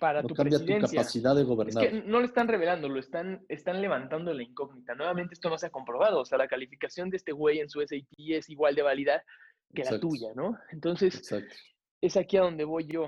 Para 0.00 0.22
no 0.22 0.28
tu 0.28 0.34
cambia 0.34 0.58
tu 0.58 0.66
capacidad 0.66 1.36
de 1.36 1.44
gobernar. 1.44 1.84
Es 1.84 1.90
que 1.90 2.02
no 2.02 2.20
lo 2.20 2.24
están 2.24 2.48
revelando, 2.48 2.88
lo 2.88 2.98
están, 2.98 3.44
están 3.48 3.82
levantando 3.82 4.32
la 4.32 4.42
incógnita. 4.42 4.94
Nuevamente 4.94 5.34
esto 5.34 5.50
no 5.50 5.58
se 5.58 5.66
ha 5.66 5.70
comprobado. 5.70 6.20
O 6.20 6.24
sea, 6.24 6.38
la 6.38 6.48
calificación 6.48 7.10
de 7.10 7.18
este 7.18 7.32
güey 7.32 7.60
en 7.60 7.68
su 7.68 7.80
SAT 7.80 8.08
es 8.16 8.48
igual 8.48 8.74
de 8.74 8.82
válida 8.82 9.22
que 9.74 9.84
la 9.84 10.00
tuya, 10.00 10.32
¿no? 10.34 10.58
Entonces, 10.70 11.22
es 12.00 12.16
aquí 12.16 12.36
a 12.38 12.42
donde 12.42 12.64
voy 12.64 12.86
yo. 12.86 13.06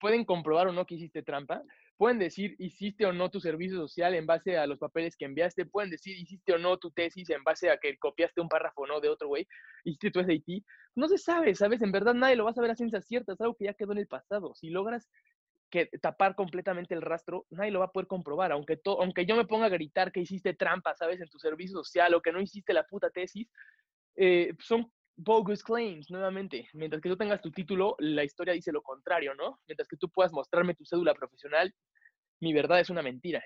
Pueden 0.00 0.24
comprobar 0.24 0.66
o 0.66 0.72
no 0.72 0.84
que 0.84 0.96
hiciste 0.96 1.22
trampa, 1.22 1.62
pueden 1.96 2.18
decir 2.18 2.54
hiciste 2.58 3.06
o 3.06 3.12
no 3.12 3.30
tu 3.30 3.40
servicio 3.40 3.78
social 3.78 4.14
en 4.14 4.26
base 4.26 4.58
a 4.58 4.66
los 4.66 4.78
papeles 4.78 5.16
que 5.16 5.24
enviaste, 5.24 5.64
pueden 5.64 5.90
decir 5.90 6.16
hiciste 6.18 6.52
o 6.52 6.58
no 6.58 6.76
tu 6.76 6.90
tesis 6.90 7.30
en 7.30 7.42
base 7.42 7.70
a 7.70 7.78
que 7.78 7.96
copiaste 7.96 8.40
un 8.40 8.48
párrafo 8.48 8.82
o 8.82 8.86
no 8.86 9.00
de 9.00 9.08
otro 9.08 9.28
güey, 9.28 9.46
hiciste 9.84 10.10
tu 10.10 10.20
SAT. 10.20 10.62
No 10.94 11.08
se 11.08 11.18
sabe, 11.18 11.54
¿sabes? 11.54 11.80
En 11.82 11.92
verdad 11.92 12.14
nadie 12.14 12.36
lo 12.36 12.44
va 12.44 12.50
a 12.50 12.54
saber 12.54 12.70
a 12.70 12.76
ciencia 12.76 13.00
cierta, 13.00 13.32
es 13.32 13.40
algo 13.40 13.54
que 13.54 13.64
ya 13.66 13.74
quedó 13.74 13.92
en 13.92 13.98
el 13.98 14.06
pasado. 14.06 14.54
Si 14.54 14.68
logras 14.68 15.08
que 15.70 15.86
tapar 16.00 16.34
completamente 16.34 16.94
el 16.94 17.02
rastro, 17.02 17.46
nadie 17.50 17.70
lo 17.70 17.80
va 17.80 17.86
a 17.86 17.92
poder 17.92 18.06
comprobar, 18.06 18.52
aunque, 18.52 18.80
aunque 18.84 19.26
yo 19.26 19.36
me 19.36 19.46
ponga 19.46 19.66
a 19.66 19.70
gritar 19.70 20.12
que 20.12 20.20
hiciste 20.20 20.54
trampa, 20.54 20.94
¿sabes? 20.94 21.20
En 21.20 21.28
tu 21.28 21.38
servicio 21.38 21.76
social 21.78 22.14
o 22.14 22.22
que 22.22 22.32
no 22.32 22.40
hiciste 22.40 22.72
la 22.72 22.86
puta 22.86 23.10
tesis, 23.10 23.48
eh, 24.16 24.54
son 24.60 24.90
bogus 25.16 25.62
claims, 25.62 26.10
nuevamente. 26.10 26.68
Mientras 26.74 27.02
que 27.02 27.08
tú 27.08 27.16
tengas 27.16 27.40
tu 27.40 27.50
título, 27.50 27.96
la 27.98 28.24
historia 28.24 28.54
dice 28.54 28.72
lo 28.72 28.82
contrario, 28.82 29.34
¿no? 29.34 29.60
Mientras 29.66 29.88
que 29.88 29.96
tú 29.96 30.08
puedas 30.10 30.32
mostrarme 30.32 30.74
tu 30.74 30.84
cédula 30.84 31.14
profesional, 31.14 31.74
mi 32.40 32.52
verdad 32.52 32.80
es 32.80 32.90
una 32.90 33.02
mentira. 33.02 33.42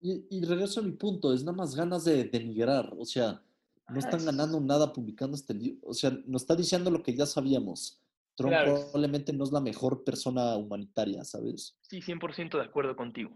Y, 0.00 0.44
regreso 0.44 0.80
a 0.80 0.84
mi 0.84 0.92
punto, 0.92 1.34
es 1.34 1.42
nada 1.42 1.56
más 1.56 1.74
ganas 1.74 2.04
de 2.04 2.24
denigrar, 2.24 2.94
o 2.96 3.04
sea, 3.04 3.42
no 3.88 3.98
están 3.98 4.24
ganando 4.24 4.60
nada 4.60 4.92
publicando 4.92 5.34
este 5.34 5.54
libro, 5.54 5.88
o 5.88 5.94
sea, 5.94 6.10
nos 6.26 6.42
está 6.42 6.54
diciendo 6.54 6.90
lo 6.90 7.02
que 7.02 7.16
ya 7.16 7.26
sabíamos. 7.26 8.00
Trump 8.38 8.54
probablemente 8.54 9.32
no 9.32 9.42
es 9.42 9.50
la 9.50 9.60
mejor 9.60 10.04
persona 10.04 10.56
humanitaria, 10.56 11.24
¿sabes? 11.24 11.76
Sí, 11.82 12.00
100% 12.00 12.56
de 12.56 12.64
acuerdo 12.64 12.94
contigo. 12.94 13.32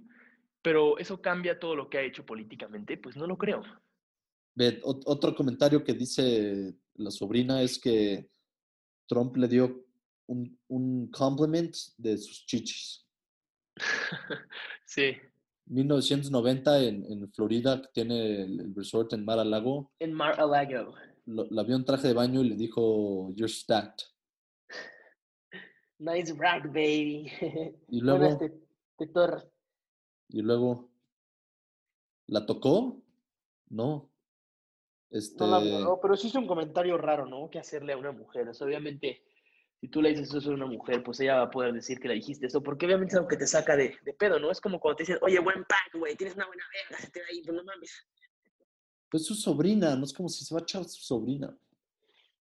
Pero 0.62 0.96
eso 0.96 1.20
cambia 1.20 1.58
todo 1.58 1.74
lo 1.74 1.90
que 1.90 1.98
ha 1.98 2.02
hecho 2.02 2.24
políticamente, 2.24 2.96
pues 2.96 3.16
no 3.16 3.26
lo 3.26 3.36
creo. 3.36 3.62
Ve, 4.54 4.80
otro 4.84 5.34
comentario 5.34 5.82
que 5.82 5.92
dice 5.92 6.76
la 6.94 7.10
sobrina 7.10 7.62
es 7.62 7.80
que 7.80 8.30
Trump 9.08 9.36
le 9.36 9.48
dio 9.48 9.84
un, 10.28 10.56
un 10.68 11.10
compliment 11.10 11.74
de 11.96 12.16
sus 12.16 12.46
chichis. 12.46 13.04
sí. 14.86 15.16
1990 15.66 16.80
en, 16.84 17.04
en 17.10 17.32
Florida, 17.32 17.82
que 17.82 17.88
tiene 17.92 18.42
el, 18.42 18.72
resort 18.76 19.12
en 19.14 19.24
Mar-a-Lago. 19.24 19.90
En 19.98 20.12
Mar-a-Lago. 20.12 20.94
La 21.26 21.64
vio 21.64 21.74
en 21.74 21.84
traje 21.84 22.08
de 22.08 22.14
baño 22.14 22.40
y 22.42 22.50
le 22.50 22.56
dijo, 22.56 23.32
you're 23.34 23.52
stacked. 23.52 24.11
Nice 26.02 26.34
rack, 26.36 26.66
baby. 26.66 27.30
Y 27.88 28.00
luego... 28.02 28.38
Y 30.28 30.42
luego... 30.42 30.90
¿La 32.26 32.44
tocó? 32.44 33.00
No. 33.68 34.10
Este... 35.10 35.36
No 35.38 35.46
la 35.46 36.00
pero 36.00 36.16
sí 36.16 36.26
es 36.26 36.34
un 36.34 36.46
comentario 36.46 36.98
raro, 36.98 37.26
¿no? 37.26 37.48
Que 37.48 37.60
hacerle 37.60 37.92
a 37.92 37.98
una 37.98 38.10
mujer. 38.10 38.50
obviamente, 38.60 39.22
si 39.80 39.88
tú 39.88 40.02
le 40.02 40.08
dices 40.08 40.34
eso 40.34 40.50
a 40.50 40.54
una 40.54 40.66
mujer, 40.66 41.04
pues 41.04 41.20
ella 41.20 41.36
va 41.36 41.42
a 41.42 41.50
poder 41.50 41.72
decir 41.72 42.00
que 42.00 42.08
le 42.08 42.14
dijiste 42.14 42.46
eso, 42.46 42.62
porque 42.62 42.86
obviamente 42.86 43.12
es 43.12 43.16
algo 43.18 43.28
que 43.28 43.36
te 43.36 43.46
saca 43.46 43.76
de, 43.76 43.96
de 44.04 44.14
pedo, 44.14 44.40
¿no? 44.40 44.50
Es 44.50 44.60
como 44.60 44.80
cuando 44.80 44.96
te 44.96 45.02
dicen, 45.04 45.18
oye, 45.22 45.38
buen 45.38 45.64
pack, 45.64 45.94
güey, 45.94 46.16
tienes 46.16 46.34
una 46.34 46.46
buena 46.46 46.64
verga, 46.72 47.04
se 47.04 47.10
te 47.12 47.20
ahí, 47.30 47.42
pues 47.42 47.56
no 47.56 47.62
mames. 47.62 48.06
Pues 49.08 49.24
su 49.24 49.34
sobrina, 49.34 49.94
no 49.94 50.04
es 50.04 50.12
como 50.12 50.28
si 50.28 50.44
se 50.44 50.52
va 50.52 50.60
a 50.60 50.62
echar 50.62 50.84
su 50.84 51.02
sobrina. 51.02 51.56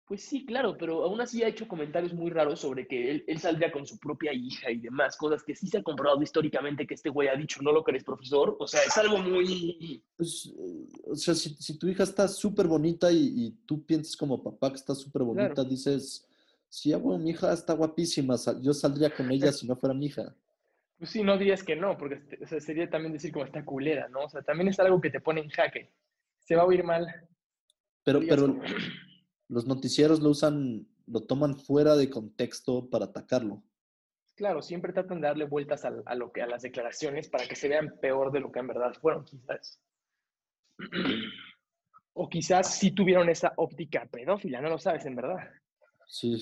Pues 0.09 0.23
sí, 0.23 0.47
claro, 0.47 0.75
pero 0.79 1.05
aún 1.05 1.21
así 1.21 1.43
ha 1.43 1.49
hecho 1.49 1.69
comentarios 1.69 2.15
muy 2.15 2.31
raros 2.31 2.61
sobre 2.61 2.87
que 2.87 3.11
él, 3.11 3.25
él 3.27 3.39
saldría 3.39 3.71
con 3.71 3.87
su 3.87 3.99
propia 3.99 4.33
hija 4.33 4.71
y 4.71 4.79
demás, 4.79 5.19
cosas 5.19 5.43
que 5.43 5.55
sí 5.55 5.67
se 5.67 5.77
ha 5.79 5.83
comprobado 5.83 6.23
históricamente 6.23 6.87
que 6.87 6.95
este 6.95 7.11
güey 7.11 7.29
ha 7.29 7.37
dicho, 7.37 7.61
no 7.61 7.73
lo 7.73 7.85
crees, 7.85 8.05
profesor. 8.05 8.57
O 8.59 8.67
sea, 8.67 8.81
es 8.85 8.97
algo 8.97 9.19
muy... 9.19 10.03
Pues, 10.17 10.51
o 11.05 11.15
sea, 11.15 11.35
si, 11.35 11.51
si 11.57 11.79
tu 11.79 11.89
hija 11.89 12.05
está 12.05 12.27
súper 12.27 12.67
bonita 12.67 13.13
y, 13.13 13.19
y 13.37 13.51
tú 13.67 13.85
piensas 13.85 14.17
como 14.17 14.43
papá 14.43 14.71
que 14.71 14.77
está 14.77 14.95
súper 14.95 15.25
bonita, 15.25 15.53
Claro. 15.53 15.69
dices, 15.69 16.27
sí, 16.71 16.95
bueno, 16.95 17.23
mi 17.23 17.31
hija 17.31 17.53
está 17.53 17.75
guapísima, 17.75 18.37
yo 18.63 18.73
saldría 18.73 19.15
con 19.15 19.31
ella 19.31 19.53
si 19.53 19.67
no 19.67 19.77
fuera 19.77 19.93
mi 19.95 20.07
hija. 20.07 20.35
Pues 20.99 21.11
sí, 21.11 21.23
no 21.23 21.37
dirías 21.37 21.63
que 21.63 21.77
no, 21.77 21.99
porque 21.99 22.15
este- 22.15 22.43
o 22.43 22.47
sea, 22.47 22.61
sería 22.63 22.89
también 22.89 23.13
decir 23.13 23.31
como 23.31 23.45
está 23.45 23.63
culera, 23.63 24.09
¿no? 24.09 24.21
O 24.21 24.29
sea, 24.31 24.41
también 24.41 24.69
es 24.69 24.81
algo 24.81 25.03
que 25.03 25.11
te 25.11 25.21
pone 25.21 25.43
en 25.43 25.51
jaque. 25.51 25.91
Se 26.41 26.57
va 26.57 26.63
a 26.63 26.67
oír 26.67 26.83
mal. 26.83 27.07
Pero, 28.05 28.21
pero 28.27 28.47
como- 28.47 28.63
los 29.49 29.67
noticieros 29.67 30.21
lo 30.21 30.31
usan, 30.31 30.87
lo 31.07 31.23
toman 31.23 31.57
fuera 31.57 31.97
de 31.97 32.11
contexto 32.11 32.89
para 32.89 33.07
atacarlo. 33.07 33.63
Claro, 34.35 34.63
siempre 34.63 34.93
tratan 34.93 35.21
de 35.21 35.27
darle 35.27 35.47
vueltas 35.47 35.85
a, 35.85 36.15
lo 36.15 36.31
que, 36.31 36.43
a 36.43 36.47
las 36.47 36.63
declaraciones 36.63 37.29
para 37.29 37.49
que 37.49 37.57
se 37.57 37.69
vean 37.69 37.99
peor 38.01 38.31
de 38.31 38.41
lo 38.41 38.53
que 38.53 38.61
en 38.61 38.69
verdad 38.69 38.95
fueron, 38.95 39.25
quizás. 39.25 39.81
O 42.21 42.29
quizás 42.29 42.77
sí 42.77 42.91
tuvieron 42.91 43.29
esa 43.29 43.53
óptica 43.57 44.05
pedófila, 44.11 44.61
no 44.61 44.71
lo 44.71 44.79
sabes 44.79 45.07
en 45.07 45.15
verdad. 45.15 45.39
Sí, 46.09 46.35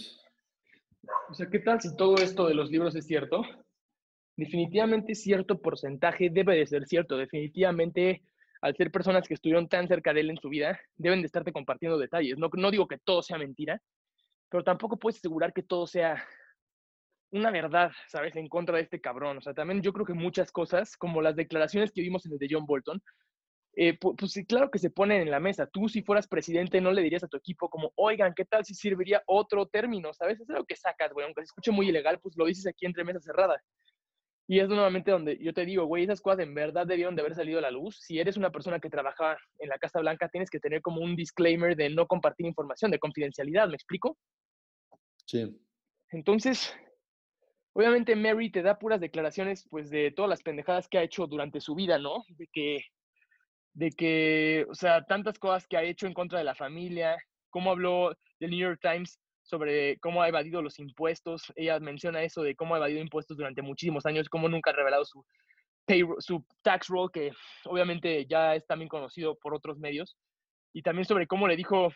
O 1.29 1.35
sea, 1.35 1.51
¿qué 1.51 1.59
tal 1.59 1.83
si 1.83 1.95
todo 1.97 2.15
esto 2.17 2.49
de 2.49 2.55
los 2.55 2.71
libros 2.71 2.97
es 2.97 3.07
cierto? 3.07 3.43
Definitivamente 4.37 5.15
cierto 5.15 5.61
porcentaje 5.61 6.31
debe 6.31 6.57
de 6.57 6.67
ser 6.67 6.87
cierto. 6.87 7.19
Definitivamente, 7.19 8.23
al 8.67 8.77
ser 8.77 8.91
personas 8.91 9.29
que 9.29 9.35
estuvieron 9.35 9.69
tan 9.69 9.89
cerca 9.89 10.13
de 10.13 10.21
él 10.21 10.31
en 10.31 10.39
su 10.39 10.49
vida, 10.49 10.81
deben 10.97 11.21
de 11.23 11.27
estarte 11.27 11.53
compartiendo 11.53 11.99
detalles. 11.99 12.39
No, 12.39 12.51
no 12.55 12.71
digo 12.71 12.89
que 12.89 12.99
todo 12.99 13.23
sea 13.23 13.39
mentira, 13.39 13.81
pero 14.51 14.65
tampoco 14.65 14.99
puedes 14.99 15.19
asegurar 15.19 15.53
que 15.53 15.63
todo 15.63 15.87
sea 15.87 16.25
una 17.31 17.51
verdad, 17.51 17.93
¿sabes? 18.09 18.37
En 18.37 18.49
contra 18.49 18.77
de 18.77 18.83
este 18.85 19.01
cabrón. 19.01 19.39
O 19.39 19.41
sea, 19.41 19.55
también 19.55 19.83
yo 19.83 19.93
creo 19.93 20.07
que 20.07 20.15
muchas 20.15 20.51
cosas, 20.53 20.97
como 20.97 21.21
las 21.23 21.37
declaraciones 21.37 21.93
que 21.93 22.01
vimos 22.01 22.25
en 22.27 22.33
el 22.33 22.39
de 22.39 22.49
John 22.51 22.67
Bolton, 22.67 23.03
eh, 23.77 23.99
pu- 23.99 24.17
pues 24.17 24.35
claro 24.49 24.71
que 24.71 24.79
se 24.81 24.91
ponen 24.91 25.23
en 25.23 25.31
la 25.31 25.41
mesa. 25.41 25.67
Tú, 25.67 25.89
si 25.89 26.03
fueras 26.03 26.29
presidente, 26.29 26.81
no 26.81 26.93
le 26.93 27.03
dirías 27.03 27.25
a 27.25 27.29
tu 27.29 27.37
equipo 27.39 27.71
como, 27.71 27.93
oigan, 27.97 28.35
¿qué 28.35 28.45
tal 28.47 28.65
si 28.65 28.75
serviría 28.75 29.23
otro 29.27 29.67
término? 29.69 30.13
¿Sabes? 30.15 30.41
Es 30.41 30.51
algo 30.51 30.65
que 30.67 30.77
sacas, 30.77 31.13
güey. 31.13 31.27
Aunque 31.27 31.43
se 31.43 31.47
escuche 31.47 31.73
muy 31.73 31.89
ilegal, 31.91 32.21
pues 32.21 32.37
lo 32.39 32.47
dices 32.47 32.67
aquí 32.67 32.87
entre 32.87 33.05
mesa 33.05 33.21
cerrada. 33.21 33.63
Y 34.49 34.61
es 34.61 34.69
nuevamente 34.69 35.11
donde 35.11 35.39
yo 35.39 35.53
te 35.53 35.65
digo, 35.65 35.87
güey, 35.87 36.05
esas 36.05 36.21
cosas 36.21 36.41
en 36.41 36.55
verdad 36.55 36.87
debieron 36.87 37.17
de 37.17 37.23
haber 37.23 37.35
salido 37.35 37.59
a 37.59 37.63
la 37.63 37.71
luz. 37.71 37.99
Si 38.01 38.21
eres 38.21 38.37
una 38.37 38.51
persona 38.51 38.79
que 38.79 38.89
trabaja 38.89 39.37
en 39.59 39.69
la 39.69 39.79
Casa 39.79 39.99
Blanca, 40.01 40.29
tienes 40.29 40.51
que 40.51 40.61
tener 40.61 40.83
como 40.83 41.01
un 41.01 41.17
disclaimer 41.17 41.75
de 41.75 41.91
no 41.91 42.07
compartir 42.07 42.47
información, 42.47 42.91
de 42.91 42.99
confidencialidad, 42.99 43.69
¿me 43.69 43.75
explico? 43.75 44.17
sí. 45.27 45.61
Entonces, 46.11 46.73
obviamente 47.73 48.15
Mary 48.15 48.51
te 48.51 48.63
da 48.63 48.79
puras 48.79 49.01
declaraciones, 49.01 49.67
pues, 49.69 49.91
de 49.91 50.13
todas 50.13 50.29
las 50.29 50.43
pendejadas 50.43 50.89
que 50.89 50.99
ha 50.99 51.03
hecho 51.03 51.27
durante 51.27 51.61
su 51.61 51.75
vida, 51.75 51.99
¿no? 51.99 52.23
De 52.29 52.47
que, 52.53 52.79
de 53.75 53.91
que, 53.91 54.67
o 54.71 54.75
sea, 54.75 55.05
tantas 55.05 55.39
cosas 55.41 55.67
que 55.67 55.77
ha 55.77 55.83
hecho 55.83 56.07
en 56.07 56.15
contra 56.15 56.39
de 56.39 56.45
la 56.45 56.55
familia, 56.55 57.17
cómo 57.51 57.73
habló 57.73 58.15
del 58.39 58.51
New 58.51 58.61
York 58.61 58.81
Times 58.81 59.19
sobre 59.47 59.99
cómo 60.01 60.23
ha 60.23 60.29
evadido 60.29 60.61
los 60.61 60.79
impuestos. 60.79 61.53
Ella 61.55 61.81
menciona 61.81 62.23
eso 62.23 62.43
de 62.43 62.55
cómo 62.55 62.75
ha 62.75 62.79
evadido 62.79 63.01
impuestos 63.01 63.37
durante 63.37 63.63
muchísimos 63.63 64.05
años, 64.05 64.29
cómo 64.29 64.49
nunca 64.49 64.71
ha 64.71 64.75
revelado 64.75 65.05
su, 65.05 65.25
payroll- 65.87 66.21
su 66.21 66.45
tax 66.63 66.89
roll, 66.89 67.11
que 67.11 67.33
obviamente 67.65 68.27
ya 68.27 68.55
es 68.55 68.67
también 68.67 68.89
conocido 68.89 69.37
por 69.39 69.55
otros 69.55 69.79
medios. 69.79 70.17
Y 70.75 70.83
también 70.83 71.07
sobre 71.07 71.27
cómo 71.27 71.49
le 71.49 71.57
dijo 71.57 71.91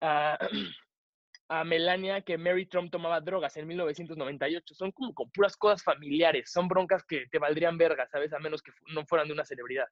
a, 0.00 0.36
a 1.48 1.64
Melania 1.64 2.20
que 2.22 2.36
Mary 2.36 2.66
Trump 2.66 2.90
tomaba 2.90 3.20
drogas 3.20 3.56
en 3.56 3.66
1998. 3.68 4.74
Son 4.74 4.90
como 4.92 5.14
puras 5.32 5.56
cosas 5.56 5.82
familiares, 5.82 6.50
son 6.50 6.68
broncas 6.68 7.04
que 7.04 7.26
te 7.30 7.38
valdrían 7.38 7.78
verga, 7.78 8.06
¿sabes? 8.08 8.32
A 8.32 8.38
menos 8.38 8.62
que 8.62 8.72
no 8.92 9.06
fueran 9.06 9.28
de 9.28 9.34
una 9.34 9.44
celebridad. 9.44 9.86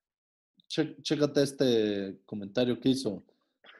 Chécate 0.68 1.42
este 1.42 2.18
comentario 2.26 2.78
que 2.78 2.90
hizo. 2.90 3.24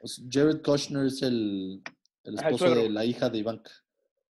Sea, 0.04 0.24
Jared 0.30 0.62
Kushner 0.62 1.06
es 1.06 1.22
el, 1.22 1.82
el 2.28 2.38
Ajá, 2.38 2.48
el 2.48 2.54
esposo 2.54 2.74
de 2.74 2.90
la 2.90 3.04
hija 3.04 3.28
de 3.28 3.38
Ivanka. 3.38 3.70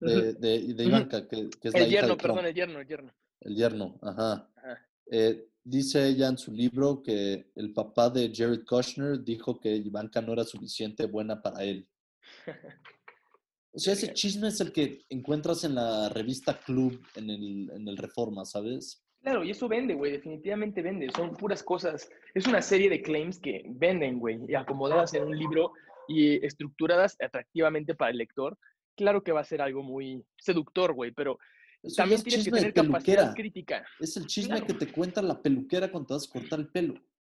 De, 0.00 0.34
de. 0.34 0.56
Ivanka, 0.56 1.26
que, 1.26 1.48
que 1.60 1.68
es 1.68 1.74
la 1.74 1.80
El 1.80 1.92
hija 1.92 2.00
yerno, 2.00 2.16
de 2.16 2.22
perdón, 2.22 2.46
el 2.46 2.54
yerno, 2.54 2.80
el 2.80 2.86
yerno. 2.86 3.12
El 3.40 3.56
yerno, 3.56 3.98
ajá. 4.02 4.50
Ajá. 4.56 4.88
Eh, 5.10 5.48
dice 5.62 6.06
ella 6.06 6.28
en 6.28 6.38
su 6.38 6.52
libro 6.52 7.02
que 7.02 7.50
el 7.54 7.72
papá 7.72 8.10
de 8.10 8.30
Jared 8.34 8.64
Kushner 8.64 9.22
dijo 9.22 9.58
que 9.58 9.74
Ivanka 9.74 10.20
no 10.20 10.32
era 10.32 10.44
suficiente 10.44 11.06
buena 11.06 11.40
para 11.40 11.64
él. 11.64 11.88
O 13.72 13.78
sea, 13.78 13.94
ese 13.94 14.12
chisme 14.14 14.48
es 14.48 14.60
el 14.60 14.72
que 14.72 15.04
encuentras 15.08 15.64
en 15.64 15.74
la 15.74 16.08
revista 16.10 16.60
Club, 16.60 17.00
en 17.16 17.30
el, 17.30 17.70
en 17.70 17.88
el 17.88 17.96
Reforma, 17.96 18.44
¿sabes? 18.44 19.02
Claro, 19.22 19.42
y 19.42 19.50
eso 19.50 19.68
vende, 19.68 19.94
güey, 19.94 20.12
definitivamente 20.12 20.82
vende. 20.82 21.08
Son 21.16 21.34
puras 21.34 21.62
cosas. 21.62 22.10
Es 22.34 22.46
una 22.46 22.60
serie 22.60 22.90
de 22.90 23.00
claims 23.00 23.38
que 23.38 23.64
venden, 23.66 24.18
güey, 24.18 24.38
y 24.46 24.54
acomodadas 24.54 25.14
en 25.14 25.24
un 25.24 25.38
libro 25.38 25.72
y 26.08 26.44
estructuradas 26.44 27.16
atractivamente 27.20 27.94
para 27.94 28.10
el 28.10 28.18
lector. 28.18 28.58
Claro 28.96 29.22
que 29.22 29.32
va 29.32 29.40
a 29.40 29.44
ser 29.44 29.60
algo 29.60 29.82
muy 29.82 30.24
seductor, 30.38 30.92
güey, 30.92 31.10
pero 31.12 31.38
Eso 31.82 31.96
también 31.96 32.18
es 32.18 32.24
tienes 32.24 32.44
que 32.44 32.50
tener 32.50 32.72
capacidad 32.72 33.34
crítica. 33.34 33.84
Es 33.98 34.16
el 34.16 34.26
chisme 34.26 34.56
Claro. 34.56 34.66
que 34.66 34.74
te 34.74 34.92
cuenta 34.92 35.20
la 35.22 35.40
peluquera 35.42 35.90
cuando 35.90 36.06
te 36.08 36.14
vas 36.14 36.28
a 36.28 36.32
cortar 36.32 36.60
el 36.60 36.68
pelo. 36.68 36.94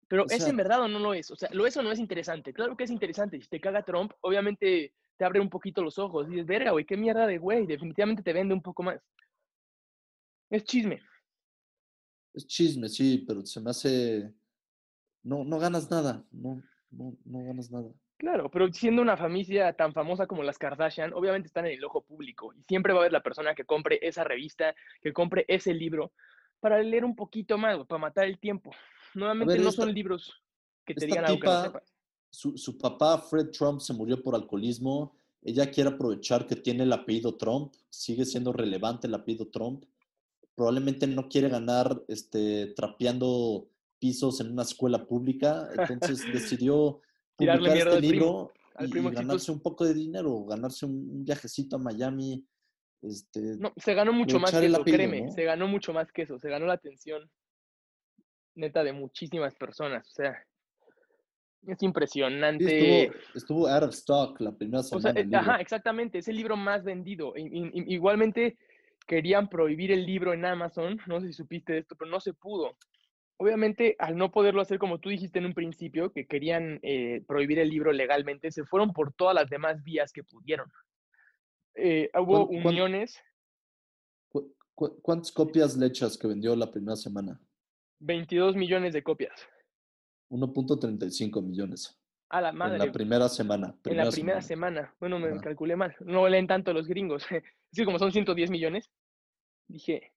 Pero 0.08 0.24
O 0.24 0.26
¿es 0.30 0.48
en 0.48 0.56
verdad 0.56 0.82
o 0.84 0.88
no 0.88 1.00
lo 1.00 1.14
es? 1.14 1.30
O 1.32 1.36
sea, 1.36 1.50
lo 1.52 1.68
es 1.68 1.76
o 1.76 1.84
no 1.84 1.92
es 1.92 2.00
interesante. 2.00 2.54
Claro 2.54 2.78
que 2.78 2.86
es 2.86 2.92
interesante. 2.92 3.42
Si 3.42 3.50
te 3.50 3.60
caga 3.60 3.84
Trump, 3.84 4.14
obviamente 4.22 4.94
te 5.18 5.26
abre 5.26 5.40
un 5.42 5.50
poquito 5.50 5.82
los 5.84 5.98
ojos. 5.98 6.30
Dices, 6.30 6.46
verga, 6.46 6.72
güey, 6.72 6.86
qué 6.86 6.96
mierda 6.96 7.28
de 7.28 7.40
güey. 7.40 7.66
Definitivamente 7.66 8.24
te 8.24 8.32
vende 8.32 8.54
un 8.54 8.62
poco 8.62 8.84
más. 8.84 9.02
Es 10.50 10.64
chisme. 10.64 11.02
Es 12.34 12.46
chisme, 12.48 12.88
sí, 12.88 13.26
pero 13.28 13.46
se 13.46 13.60
me 13.60 13.72
hace... 13.72 14.32
No, 15.24 15.44
no 15.44 15.60
ganas 15.60 15.92
nada, 15.92 16.24
no, 16.32 16.62
no, 16.92 17.18
no 17.26 17.44
ganas 17.44 17.70
nada. 17.70 17.92
Claro, 18.18 18.50
pero 18.50 18.72
siendo 18.74 19.02
una 19.02 19.16
familia 19.16 19.74
tan 19.74 19.94
famosa 19.94 20.26
como 20.26 20.42
las 20.42 20.58
Kardashian, 20.58 21.14
obviamente 21.14 21.48
están 21.48 21.68
en 21.68 21.74
el 21.74 21.84
ojo 21.86 22.02
público 22.02 22.52
y 22.54 22.64
siempre 22.64 22.92
va 22.94 23.00
a 23.00 23.02
haber 23.04 23.12
la 23.12 23.22
persona 23.22 23.54
que 23.54 23.64
compre 23.66 24.00
esa 24.02 24.24
revista, 24.24 24.74
que 25.02 25.14
compre 25.14 25.46
ese 25.48 25.74
libro 25.74 26.12
para 26.60 26.82
leer 26.82 27.06
un 27.06 27.16
poquito 27.16 27.58
más, 27.60 27.78
para 27.86 28.00
matar 28.00 28.26
el 28.26 28.40
tiempo. 28.40 28.72
Nuevamente 29.14 29.54
ver, 29.54 29.62
no 29.62 29.70
esta- 29.70 29.84
son 29.84 29.94
libros 29.94 30.34
que 30.84 30.96
te 30.96 31.06
digan 31.06 31.26
algo 31.26 31.40
que 31.40 31.46
no 31.48 31.54
tipa- 31.54 31.64
sepas. 31.66 31.94
Su, 32.32 32.58
su 32.58 32.78
papá, 32.78 33.20
Fred 33.20 33.52
Trump, 33.52 33.80
se 33.82 33.94
murió 33.94 34.22
por 34.22 34.34
alcoholismo. 34.36 35.16
Ella 35.44 35.70
quiere 35.70 35.92
aprovechar 35.92 36.46
que 36.48 36.56
tiene 36.56 36.84
el 36.84 36.92
apellido 36.94 37.36
Trump, 37.38 37.74
sigue 37.90 38.26
siendo 38.26 38.52
relevante 38.52 39.06
el 39.08 39.14
apellido 39.14 39.48
Trump. 39.50 39.86
Probablemente 40.56 41.06
no 41.08 41.30
quiere 41.30 41.50
ganar 41.50 42.02
este, 42.08 42.68
trapeando 42.76 43.70
pisos 44.00 44.42
en 44.42 44.52
una 44.52 44.64
escuela 44.64 45.06
pública, 45.06 45.70
entonces 46.12 46.26
decidió 46.34 47.00
Tirarle 47.38 47.72
mierda 47.74 47.92
este 47.92 47.96
al 47.96 48.12
primo, 48.12 48.26
libro 48.26 48.54
al 48.76 48.88
y, 48.88 48.90
primo 48.92 49.10
y 49.10 49.14
ganarse 49.14 49.52
un 49.52 49.62
poco 49.62 49.86
de 49.86 49.94
dinero, 49.94 50.46
ganarse 50.46 50.86
un, 50.86 51.24
viajecito 51.24 51.76
a 51.76 51.80
Miami. 51.80 52.46
Este, 53.02 53.40
No, 53.58 53.74
se 53.78 53.94
ganó 53.94 54.12
mucho 54.12 54.40
más 54.40 54.52
que 54.52 54.66
eso, 54.66 54.82
apellido, 54.82 54.98
créeme, 54.98 55.22
¿no? 55.28 55.32
se 55.32 55.44
ganó 55.44 55.68
mucho 55.68 55.94
más 55.94 56.12
que 56.12 56.24
eso, 56.24 56.40
se 56.40 56.50
ganó 56.50 56.66
la 56.66 56.74
atención 56.74 57.30
neta 58.56 58.84
de 58.84 58.92
muchísimas 58.92 59.54
personas, 59.54 60.08
o 60.08 60.12
sea, 60.12 60.32
es 61.68 61.78
sí, 61.80 61.86
impresionante. 61.86 62.66
estuvo, 62.66 63.22
estuvo 63.36 63.68
out 63.68 63.84
of 63.84 63.92
stock 63.92 64.40
la 64.42 64.52
primera 64.52 64.80
O 64.80 64.84
sea, 64.84 65.00
semana. 65.00 65.20
eh, 65.20 65.24
libro. 65.24 65.40
ajá, 65.40 65.56
exactamente, 65.58 66.18
es 66.18 66.28
el 66.28 66.38
libro 66.38 66.58
más 66.58 66.84
vendido. 66.84 67.34
I- 67.38 67.42
i- 67.44 67.72
i- 67.82 67.94
igualmente 67.94 68.58
querían 69.06 69.48
prohibir 69.48 69.92
el 69.92 70.06
libro 70.06 70.34
en 70.34 70.44
Amazon, 70.44 71.00
no 71.06 71.22
sé 71.22 71.28
si 71.28 71.34
supiste 71.34 71.78
esto, 71.78 71.96
pero 71.96 72.10
no 72.10 72.20
se 72.20 72.34
pudo. 72.34 72.78
Obviamente, 73.40 73.96
al 74.00 74.18
no 74.18 74.32
poderlo 74.32 74.62
hacer 74.62 74.80
como 74.80 75.00
tú 75.00 75.10
dijiste 75.10 75.38
en 75.40 75.46
un 75.46 75.54
principio, 75.54 76.12
que 76.12 76.26
querían 76.26 76.80
eh, 76.82 77.24
prohibir 77.28 77.60
el 77.60 77.70
libro 77.70 77.92
legalmente, 77.92 78.52
se 78.52 78.66
fueron 78.66 78.94
por 78.94 79.14
todas 79.14 79.36
las 79.36 79.50
demás 79.50 79.84
vías 79.84 80.12
que 80.12 80.24
pudieron. 80.24 80.72
Eh, 81.76 82.10
hubo 82.16 82.48
¿Cuán- 82.48 82.62
cuán- 82.64 82.74
uniones, 82.74 83.22
¿Cu- 84.30 84.56
cu- 84.74 85.00
¿Cuántas 85.02 85.32
copias 85.32 85.78
le 85.78 85.86
echas 85.86 86.18
que 86.18 86.28
vendió 86.28 86.56
la 86.56 86.72
primera 86.72 86.96
semana? 86.96 87.40
22 88.00 88.56
millones 88.56 88.94
de 88.94 89.04
copias. 89.04 89.48
1.35 90.30 91.42
millones. 91.42 91.98
A 92.30 92.42
la 92.42 92.50
En 92.50 92.58
madre. 92.58 92.78
la 92.80 92.92
primera 92.92 93.30
semana. 93.30 93.76
En 93.86 93.98
la 93.98 94.10
primera 94.10 94.42
semana. 94.42 94.94
Bueno, 95.00 95.18
me 95.20 95.40
calculé 95.40 95.76
mal. 95.78 95.96
No 96.02 96.28
leen 96.28 96.48
tanto 96.48 96.74
los 96.74 96.88
gringos. 96.88 97.24
Es 97.72 97.78
que 97.80 97.86
como 97.86 98.00
son 98.00 98.12
110 98.12 98.50
millones, 98.50 98.90
dije. 99.68 100.14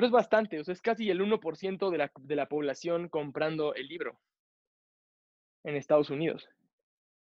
Pero 0.00 0.06
es 0.06 0.12
bastante, 0.12 0.58
o 0.58 0.64
sea, 0.64 0.72
es 0.72 0.80
casi 0.80 1.10
el 1.10 1.20
1% 1.20 1.90
de 1.90 1.98
la, 1.98 2.10
de 2.22 2.34
la 2.34 2.48
población 2.48 3.10
comprando 3.10 3.74
el 3.74 3.86
libro 3.86 4.18
en 5.62 5.76
Estados 5.76 6.08
Unidos. 6.08 6.48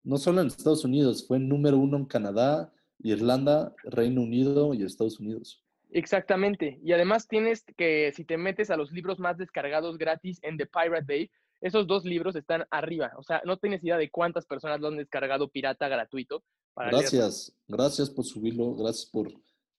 No 0.04 0.18
solo 0.18 0.42
en 0.42 0.48
Estados 0.50 0.86
Unidos, 0.86 1.26
fue 1.28 1.40
número 1.40 1.80
uno 1.80 1.98
en 1.98 2.06
Canadá, 2.06 2.72
Irlanda, 3.00 3.74
Reino 3.86 4.22
Unido 4.22 4.76
y 4.76 4.84
Estados 4.84 5.20
Unidos. 5.20 5.66
Exactamente. 5.90 6.80
Y 6.84 6.92
además 6.92 7.28
tienes 7.28 7.66
que, 7.76 8.14
si 8.16 8.24
te 8.24 8.38
metes 8.38 8.70
a 8.70 8.78
los 8.78 8.92
libros 8.92 9.18
más 9.18 9.40
descargados 9.40 9.98
gratis 9.98 10.38
en 10.44 10.56
The 10.56 10.68
Pirate 10.68 11.06
Bay, 11.08 11.32
esos 11.62 11.88
dos 11.88 12.06
libros 12.06 12.36
están 12.36 12.68
arriba. 12.70 13.14
O 13.18 13.24
sea, 13.24 13.42
no 13.46 13.58
tienes 13.58 13.84
idea 13.84 13.98
de 13.98 14.12
cuántas 14.12 14.46
personas 14.46 14.80
lo 14.80 14.90
han 14.90 14.98
descargado 14.98 15.50
pirata 15.50 15.88
gratuito. 15.88 16.44
gracias, 16.76 17.52
gracias 17.68 18.12
por 18.12 18.26
subirlo, 18.26 18.76
gracias 18.76 19.10
por, 19.10 19.34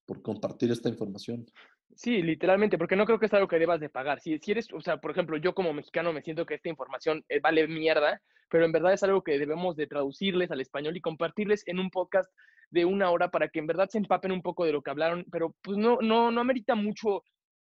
por 0.06 0.22
compartir 0.22 0.72
esta 0.72 0.88
información. 0.88 1.46
Sí, 1.94 2.22
literalmente, 2.22 2.78
porque 2.78 2.96
no 2.96 3.04
creo 3.04 3.18
que 3.18 3.26
es 3.26 3.34
algo 3.34 3.48
que 3.48 3.58
debas 3.58 3.80
de 3.80 3.90
pagar. 3.90 4.20
Si, 4.20 4.38
si 4.38 4.52
eres, 4.52 4.72
o 4.72 4.80
sea, 4.80 4.98
por 4.98 5.10
ejemplo, 5.10 5.36
yo 5.36 5.54
como 5.54 5.72
mexicano 5.72 6.12
me 6.12 6.22
siento 6.22 6.46
que 6.46 6.54
esta 6.54 6.68
información 6.68 7.24
eh, 7.28 7.40
vale 7.40 7.66
mierda, 7.68 8.22
pero 8.48 8.64
en 8.64 8.72
verdad 8.72 8.92
es 8.92 9.02
algo 9.02 9.22
que 9.22 9.38
debemos 9.38 9.76
de 9.76 9.86
traducirles 9.86 10.50
al 10.50 10.60
español 10.60 10.96
y 10.96 11.00
compartirles 11.00 11.62
en 11.66 11.78
un 11.78 11.90
podcast 11.90 12.30
de 12.70 12.84
una 12.84 13.10
hora 13.10 13.30
para 13.30 13.48
que 13.48 13.58
en 13.58 13.66
verdad 13.66 13.88
se 13.90 13.98
empapen 13.98 14.32
un 14.32 14.42
poco 14.42 14.64
de 14.64 14.72
lo 14.72 14.82
que 14.82 14.90
hablaron, 14.90 15.26
pero 15.30 15.54
pues 15.62 15.76
no, 15.76 15.98
no, 16.00 16.30
no 16.30 16.40
amerita 16.40 16.74
mucho 16.74 17.22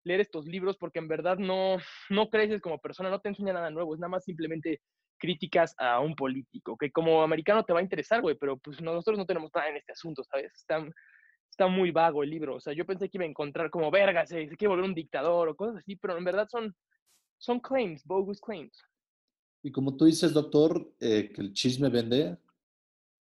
leer 0.04 0.20
estos 0.20 0.46
libros 0.46 0.76
porque 0.78 0.98
en 0.98 1.08
verdad 1.08 1.36
no, 1.38 1.76
no 2.10 2.30
creces 2.30 2.60
como 2.60 2.80
persona, 2.80 3.10
no 3.10 3.20
te 3.20 3.28
enseña 3.28 3.52
nada 3.52 3.70
nuevo, 3.70 3.94
es 3.94 4.00
nada 4.00 4.10
más 4.10 4.24
simplemente 4.24 4.80
críticas 5.18 5.74
a 5.78 6.00
un 6.00 6.14
político, 6.16 6.76
que 6.76 6.90
como 6.90 7.22
americano 7.22 7.64
te 7.64 7.72
va 7.72 7.80
a 7.80 7.82
interesar, 7.82 8.20
güey, 8.22 8.36
pero 8.36 8.56
pues 8.56 8.80
nosotros 8.80 9.18
no 9.18 9.26
tenemos 9.26 9.50
nada 9.54 9.68
en 9.68 9.76
este 9.76 9.92
asunto, 9.92 10.24
¿sabes? 10.24 10.52
Está, 10.54 10.84
está 11.52 11.66
muy 11.68 11.90
vago 11.90 12.22
el 12.22 12.30
libro, 12.30 12.56
o 12.56 12.60
sea, 12.60 12.72
yo 12.72 12.86
pensé 12.86 13.10
que 13.10 13.18
iba 13.18 13.24
a 13.24 13.28
encontrar 13.28 13.70
como, 13.70 13.90
verga, 13.90 14.26
se, 14.26 14.48
quiere 14.48 14.68
volver 14.68 14.86
un 14.86 14.94
dictador 14.94 15.50
o 15.50 15.54
cosas 15.54 15.76
así, 15.76 15.96
pero 15.96 16.16
en 16.16 16.24
verdad 16.24 16.48
son, 16.50 16.74
son 17.36 17.60
claims, 17.60 18.04
bogus 18.04 18.40
claims. 18.40 18.82
Y 19.62 19.70
como 19.70 19.94
tú 19.94 20.06
dices, 20.06 20.32
doctor, 20.32 20.94
eh, 20.98 21.30
que 21.32 21.42
el 21.42 21.52
chisme 21.52 21.90
vende, 21.90 22.38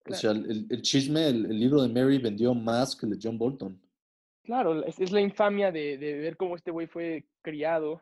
o 0.10 0.14
sea, 0.14 0.32
el, 0.32 0.66
el 0.70 0.82
chisme, 0.82 1.28
el, 1.28 1.46
el, 1.46 1.60
libro 1.60 1.82
de 1.82 1.90
Mary 1.90 2.18
vendió 2.20 2.54
más 2.56 2.96
que 2.96 3.06
el 3.06 3.12
de 3.12 3.20
John 3.22 3.38
Bolton. 3.38 3.80
Claro, 4.44 4.84
es, 4.86 5.00
es 5.00 5.12
la 5.12 5.22
infamia 5.22 5.72
de, 5.72 5.98
de, 5.98 6.14
ver 6.14 6.38
cómo 6.38 6.56
este 6.56 6.72
güey 6.72 6.88
fue 6.88 7.28
criado. 7.42 8.02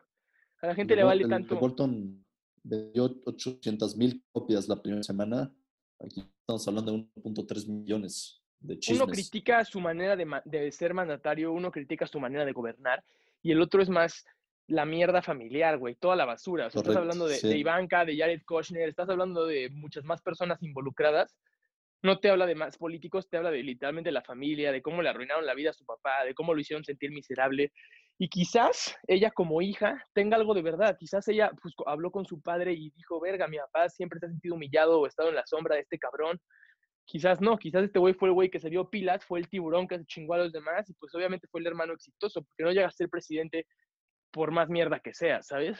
A 0.62 0.68
la 0.68 0.74
gente 0.76 0.94
le 0.94 1.02
vale 1.02 1.28
tanto. 1.28 1.58
Bolton 1.58 2.24
vendió 2.62 3.20
800 3.24 3.96
mil 3.96 4.24
copias 4.32 4.68
la 4.68 4.80
primera 4.80 5.02
semana. 5.02 5.52
Aquí 5.98 6.24
estamos 6.40 6.66
hablando 6.68 6.92
de 6.92 6.98
1.3 7.16 7.66
millones. 7.66 8.39
Uno 8.62 9.06
critica 9.06 9.64
su 9.64 9.80
manera 9.80 10.16
de, 10.16 10.26
de 10.44 10.72
ser 10.72 10.94
mandatario, 10.94 11.52
uno 11.52 11.70
critica 11.70 12.06
su 12.06 12.20
manera 12.20 12.44
de 12.44 12.52
gobernar, 12.52 13.02
y 13.42 13.52
el 13.52 13.60
otro 13.60 13.82
es 13.82 13.88
más 13.88 14.26
la 14.66 14.84
mierda 14.84 15.22
familiar, 15.22 15.78
güey, 15.78 15.94
toda 15.96 16.14
la 16.14 16.26
basura. 16.26 16.66
O 16.66 16.70
sea, 16.70 16.80
estás 16.80 16.96
hablando 16.96 17.26
de, 17.26 17.36
sí. 17.36 17.48
de, 17.48 17.58
Ivanka, 17.58 18.04
de 18.04 18.16
Jared 18.16 18.42
Kushner, 18.46 18.88
estás 18.88 19.08
hablando 19.08 19.46
de 19.46 19.68
muchas 19.70 20.04
más 20.04 20.22
personas 20.22 20.62
involucradas 20.62 21.36
no 22.02 22.18
te 22.18 22.30
habla 22.30 22.46
de 22.46 22.54
más 22.54 22.78
políticos, 22.78 23.28
te 23.28 23.36
habla 23.36 23.50
de 23.50 23.62
literalmente 23.62 24.10
la 24.10 24.22
familia, 24.22 24.72
de 24.72 24.82
cómo 24.82 25.02
le 25.02 25.10
arruinaron 25.10 25.44
la 25.44 25.54
vida 25.54 25.70
a 25.70 25.74
su 25.74 25.84
papá, 25.84 26.24
de 26.24 26.34
cómo 26.34 26.54
lo 26.54 26.60
hicieron 26.60 26.84
sentir 26.84 27.10
miserable. 27.10 27.72
Y 28.18 28.28
quizás 28.28 28.96
ella 29.06 29.30
como 29.30 29.62
hija 29.62 30.04
tenga 30.12 30.36
algo 30.36 30.54
de 30.54 30.62
verdad, 30.62 30.96
quizás 30.98 31.26
ella 31.28 31.50
pues, 31.60 31.74
habló 31.86 32.10
con 32.10 32.26
su 32.26 32.40
padre 32.40 32.72
y 32.72 32.90
dijo, 32.90 33.20
verga, 33.20 33.48
mi 33.48 33.58
papá 33.58 33.88
siempre 33.88 34.18
se 34.18 34.26
ha 34.26 34.30
sentido 34.30 34.54
humillado 34.54 35.00
o 35.00 35.06
estado 35.06 35.28
en 35.28 35.36
la 35.36 35.46
sombra 35.46 35.74
de 35.74 35.82
este 35.82 35.98
cabrón. 35.98 36.40
Quizás 37.04 37.40
no, 37.40 37.58
quizás 37.58 37.84
este 37.84 37.98
güey 37.98 38.14
fue 38.14 38.28
el 38.28 38.34
güey 38.34 38.50
que 38.50 38.60
se 38.60 38.70
dio 38.70 38.88
pilas, 38.88 39.24
fue 39.24 39.40
el 39.40 39.48
tiburón 39.48 39.88
que 39.88 39.98
se 39.98 40.06
chingó 40.06 40.34
a 40.34 40.38
los 40.38 40.52
demás 40.52 40.88
y 40.88 40.94
pues 40.94 41.14
obviamente 41.14 41.48
fue 41.48 41.60
el 41.60 41.66
hermano 41.66 41.92
exitoso, 41.92 42.42
porque 42.42 42.62
no 42.62 42.70
llega 42.70 42.86
a 42.86 42.92
ser 42.92 43.08
presidente 43.08 43.66
por 44.30 44.52
más 44.52 44.68
mierda 44.68 45.00
que 45.00 45.12
sea, 45.12 45.42
¿sabes? 45.42 45.78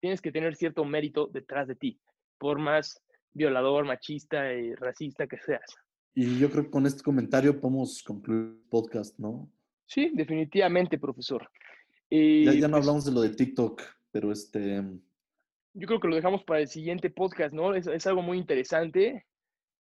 Tienes 0.00 0.20
que 0.20 0.32
tener 0.32 0.56
cierto 0.56 0.84
mérito 0.84 1.28
detrás 1.28 1.68
de 1.68 1.76
ti, 1.76 2.00
por 2.38 2.58
más 2.58 3.00
violador, 3.32 3.84
machista 3.84 4.52
y 4.52 4.74
racista 4.74 5.26
que 5.26 5.38
seas. 5.38 5.76
Y 6.14 6.38
yo 6.38 6.50
creo 6.50 6.64
que 6.64 6.70
con 6.70 6.86
este 6.86 7.02
comentario 7.02 7.58
podemos 7.58 8.02
concluir 8.02 8.40
el 8.40 8.68
podcast, 8.68 9.18
¿no? 9.18 9.48
Sí, 9.86 10.10
definitivamente, 10.12 10.98
profesor. 10.98 11.48
Eh, 12.10 12.42
ya, 12.44 12.52
ya, 12.52 12.68
no 12.68 12.72
pues, 12.72 12.82
hablamos 12.82 13.04
de 13.04 13.12
lo 13.12 13.20
de 13.22 13.30
TikTok, 13.30 13.80
pero 14.10 14.32
este... 14.32 14.82
Yo 15.74 15.86
creo 15.86 16.00
que 16.00 16.08
lo 16.08 16.16
dejamos 16.16 16.44
para 16.44 16.60
el 16.60 16.68
siguiente 16.68 17.08
podcast, 17.08 17.54
¿no? 17.54 17.74
Es, 17.74 17.86
es 17.86 18.06
algo 18.06 18.20
muy 18.20 18.36
interesante 18.36 19.24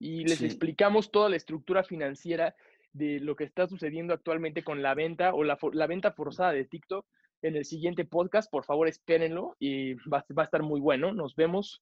y 0.02 0.24
les 0.26 0.40
sí. 0.40 0.46
explicamos 0.46 1.12
toda 1.12 1.30
la 1.30 1.36
estructura 1.36 1.84
financiera 1.84 2.56
de 2.94 3.20
lo 3.20 3.36
que 3.36 3.44
está 3.44 3.68
sucediendo 3.68 4.14
actualmente 4.14 4.64
con 4.64 4.82
la 4.82 4.96
venta 4.96 5.34
o 5.34 5.44
la, 5.44 5.58
la 5.74 5.88
venta 5.88 6.12
forzada 6.12 6.52
de 6.52 6.66
TikTok 6.66 7.06
en 7.44 7.56
el 7.56 7.66
siguiente 7.66 8.04
podcast. 8.04 8.52
Por 8.52 8.66
favor, 8.66 8.88
espérenlo 8.88 9.56
y 9.60 9.94
va, 10.10 10.26
va 10.38 10.44
a 10.44 10.46
estar 10.46 10.64
muy 10.64 10.80
bueno. 10.80 11.14
Nos 11.14 11.36
vemos 11.36 11.82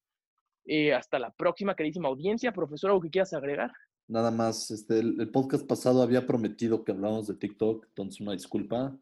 eh, 0.65 0.93
hasta 0.93 1.17
la 1.17 1.31
próxima, 1.31 1.75
queridísima 1.75 2.09
audiencia. 2.09 2.51
Profesor, 2.51 2.91
¿algo 2.91 3.01
que 3.01 3.09
quieras 3.09 3.33
agregar? 3.33 3.71
Nada 4.07 4.31
más, 4.31 4.69
este, 4.71 4.99
el, 4.99 5.19
el 5.19 5.29
podcast 5.29 5.65
pasado 5.65 6.01
había 6.01 6.25
prometido 6.25 6.83
que 6.83 6.91
hablábamos 6.91 7.27
de 7.27 7.35
TikTok, 7.35 7.85
entonces 7.87 8.19
una 8.21 8.33
disculpa. 8.33 8.95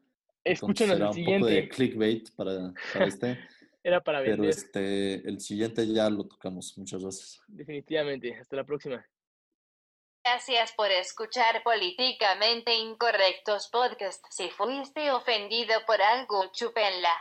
Escuchen 0.43 0.91
el 0.91 1.03
un 1.03 1.13
siguiente. 1.13 1.39
poco 1.39 1.51
de 1.51 1.69
clickbait 1.69 2.31
para, 2.35 2.73
para 2.93 3.05
este. 3.05 3.39
Era 3.87 4.01
para 4.01 4.19
vender. 4.19 4.39
Pero 4.39 4.49
este, 4.49 5.13
el 5.29 5.39
siguiente 5.39 5.87
ya 5.87 6.09
lo 6.09 6.25
tocamos. 6.25 6.77
Muchas 6.77 7.01
gracias. 7.01 7.39
Definitivamente. 7.47 8.35
Hasta 8.37 8.57
la 8.57 8.65
próxima. 8.65 9.07
Gracias 10.25 10.73
por 10.73 10.91
escuchar 10.91 11.63
Políticamente 11.63 12.75
Incorrectos 12.75 13.69
Podcast. 13.69 14.25
Si 14.29 14.49
fuiste 14.49 15.09
ofendido 15.11 15.73
por 15.85 16.01
algo, 16.01 16.51
chúpenla. 16.51 17.13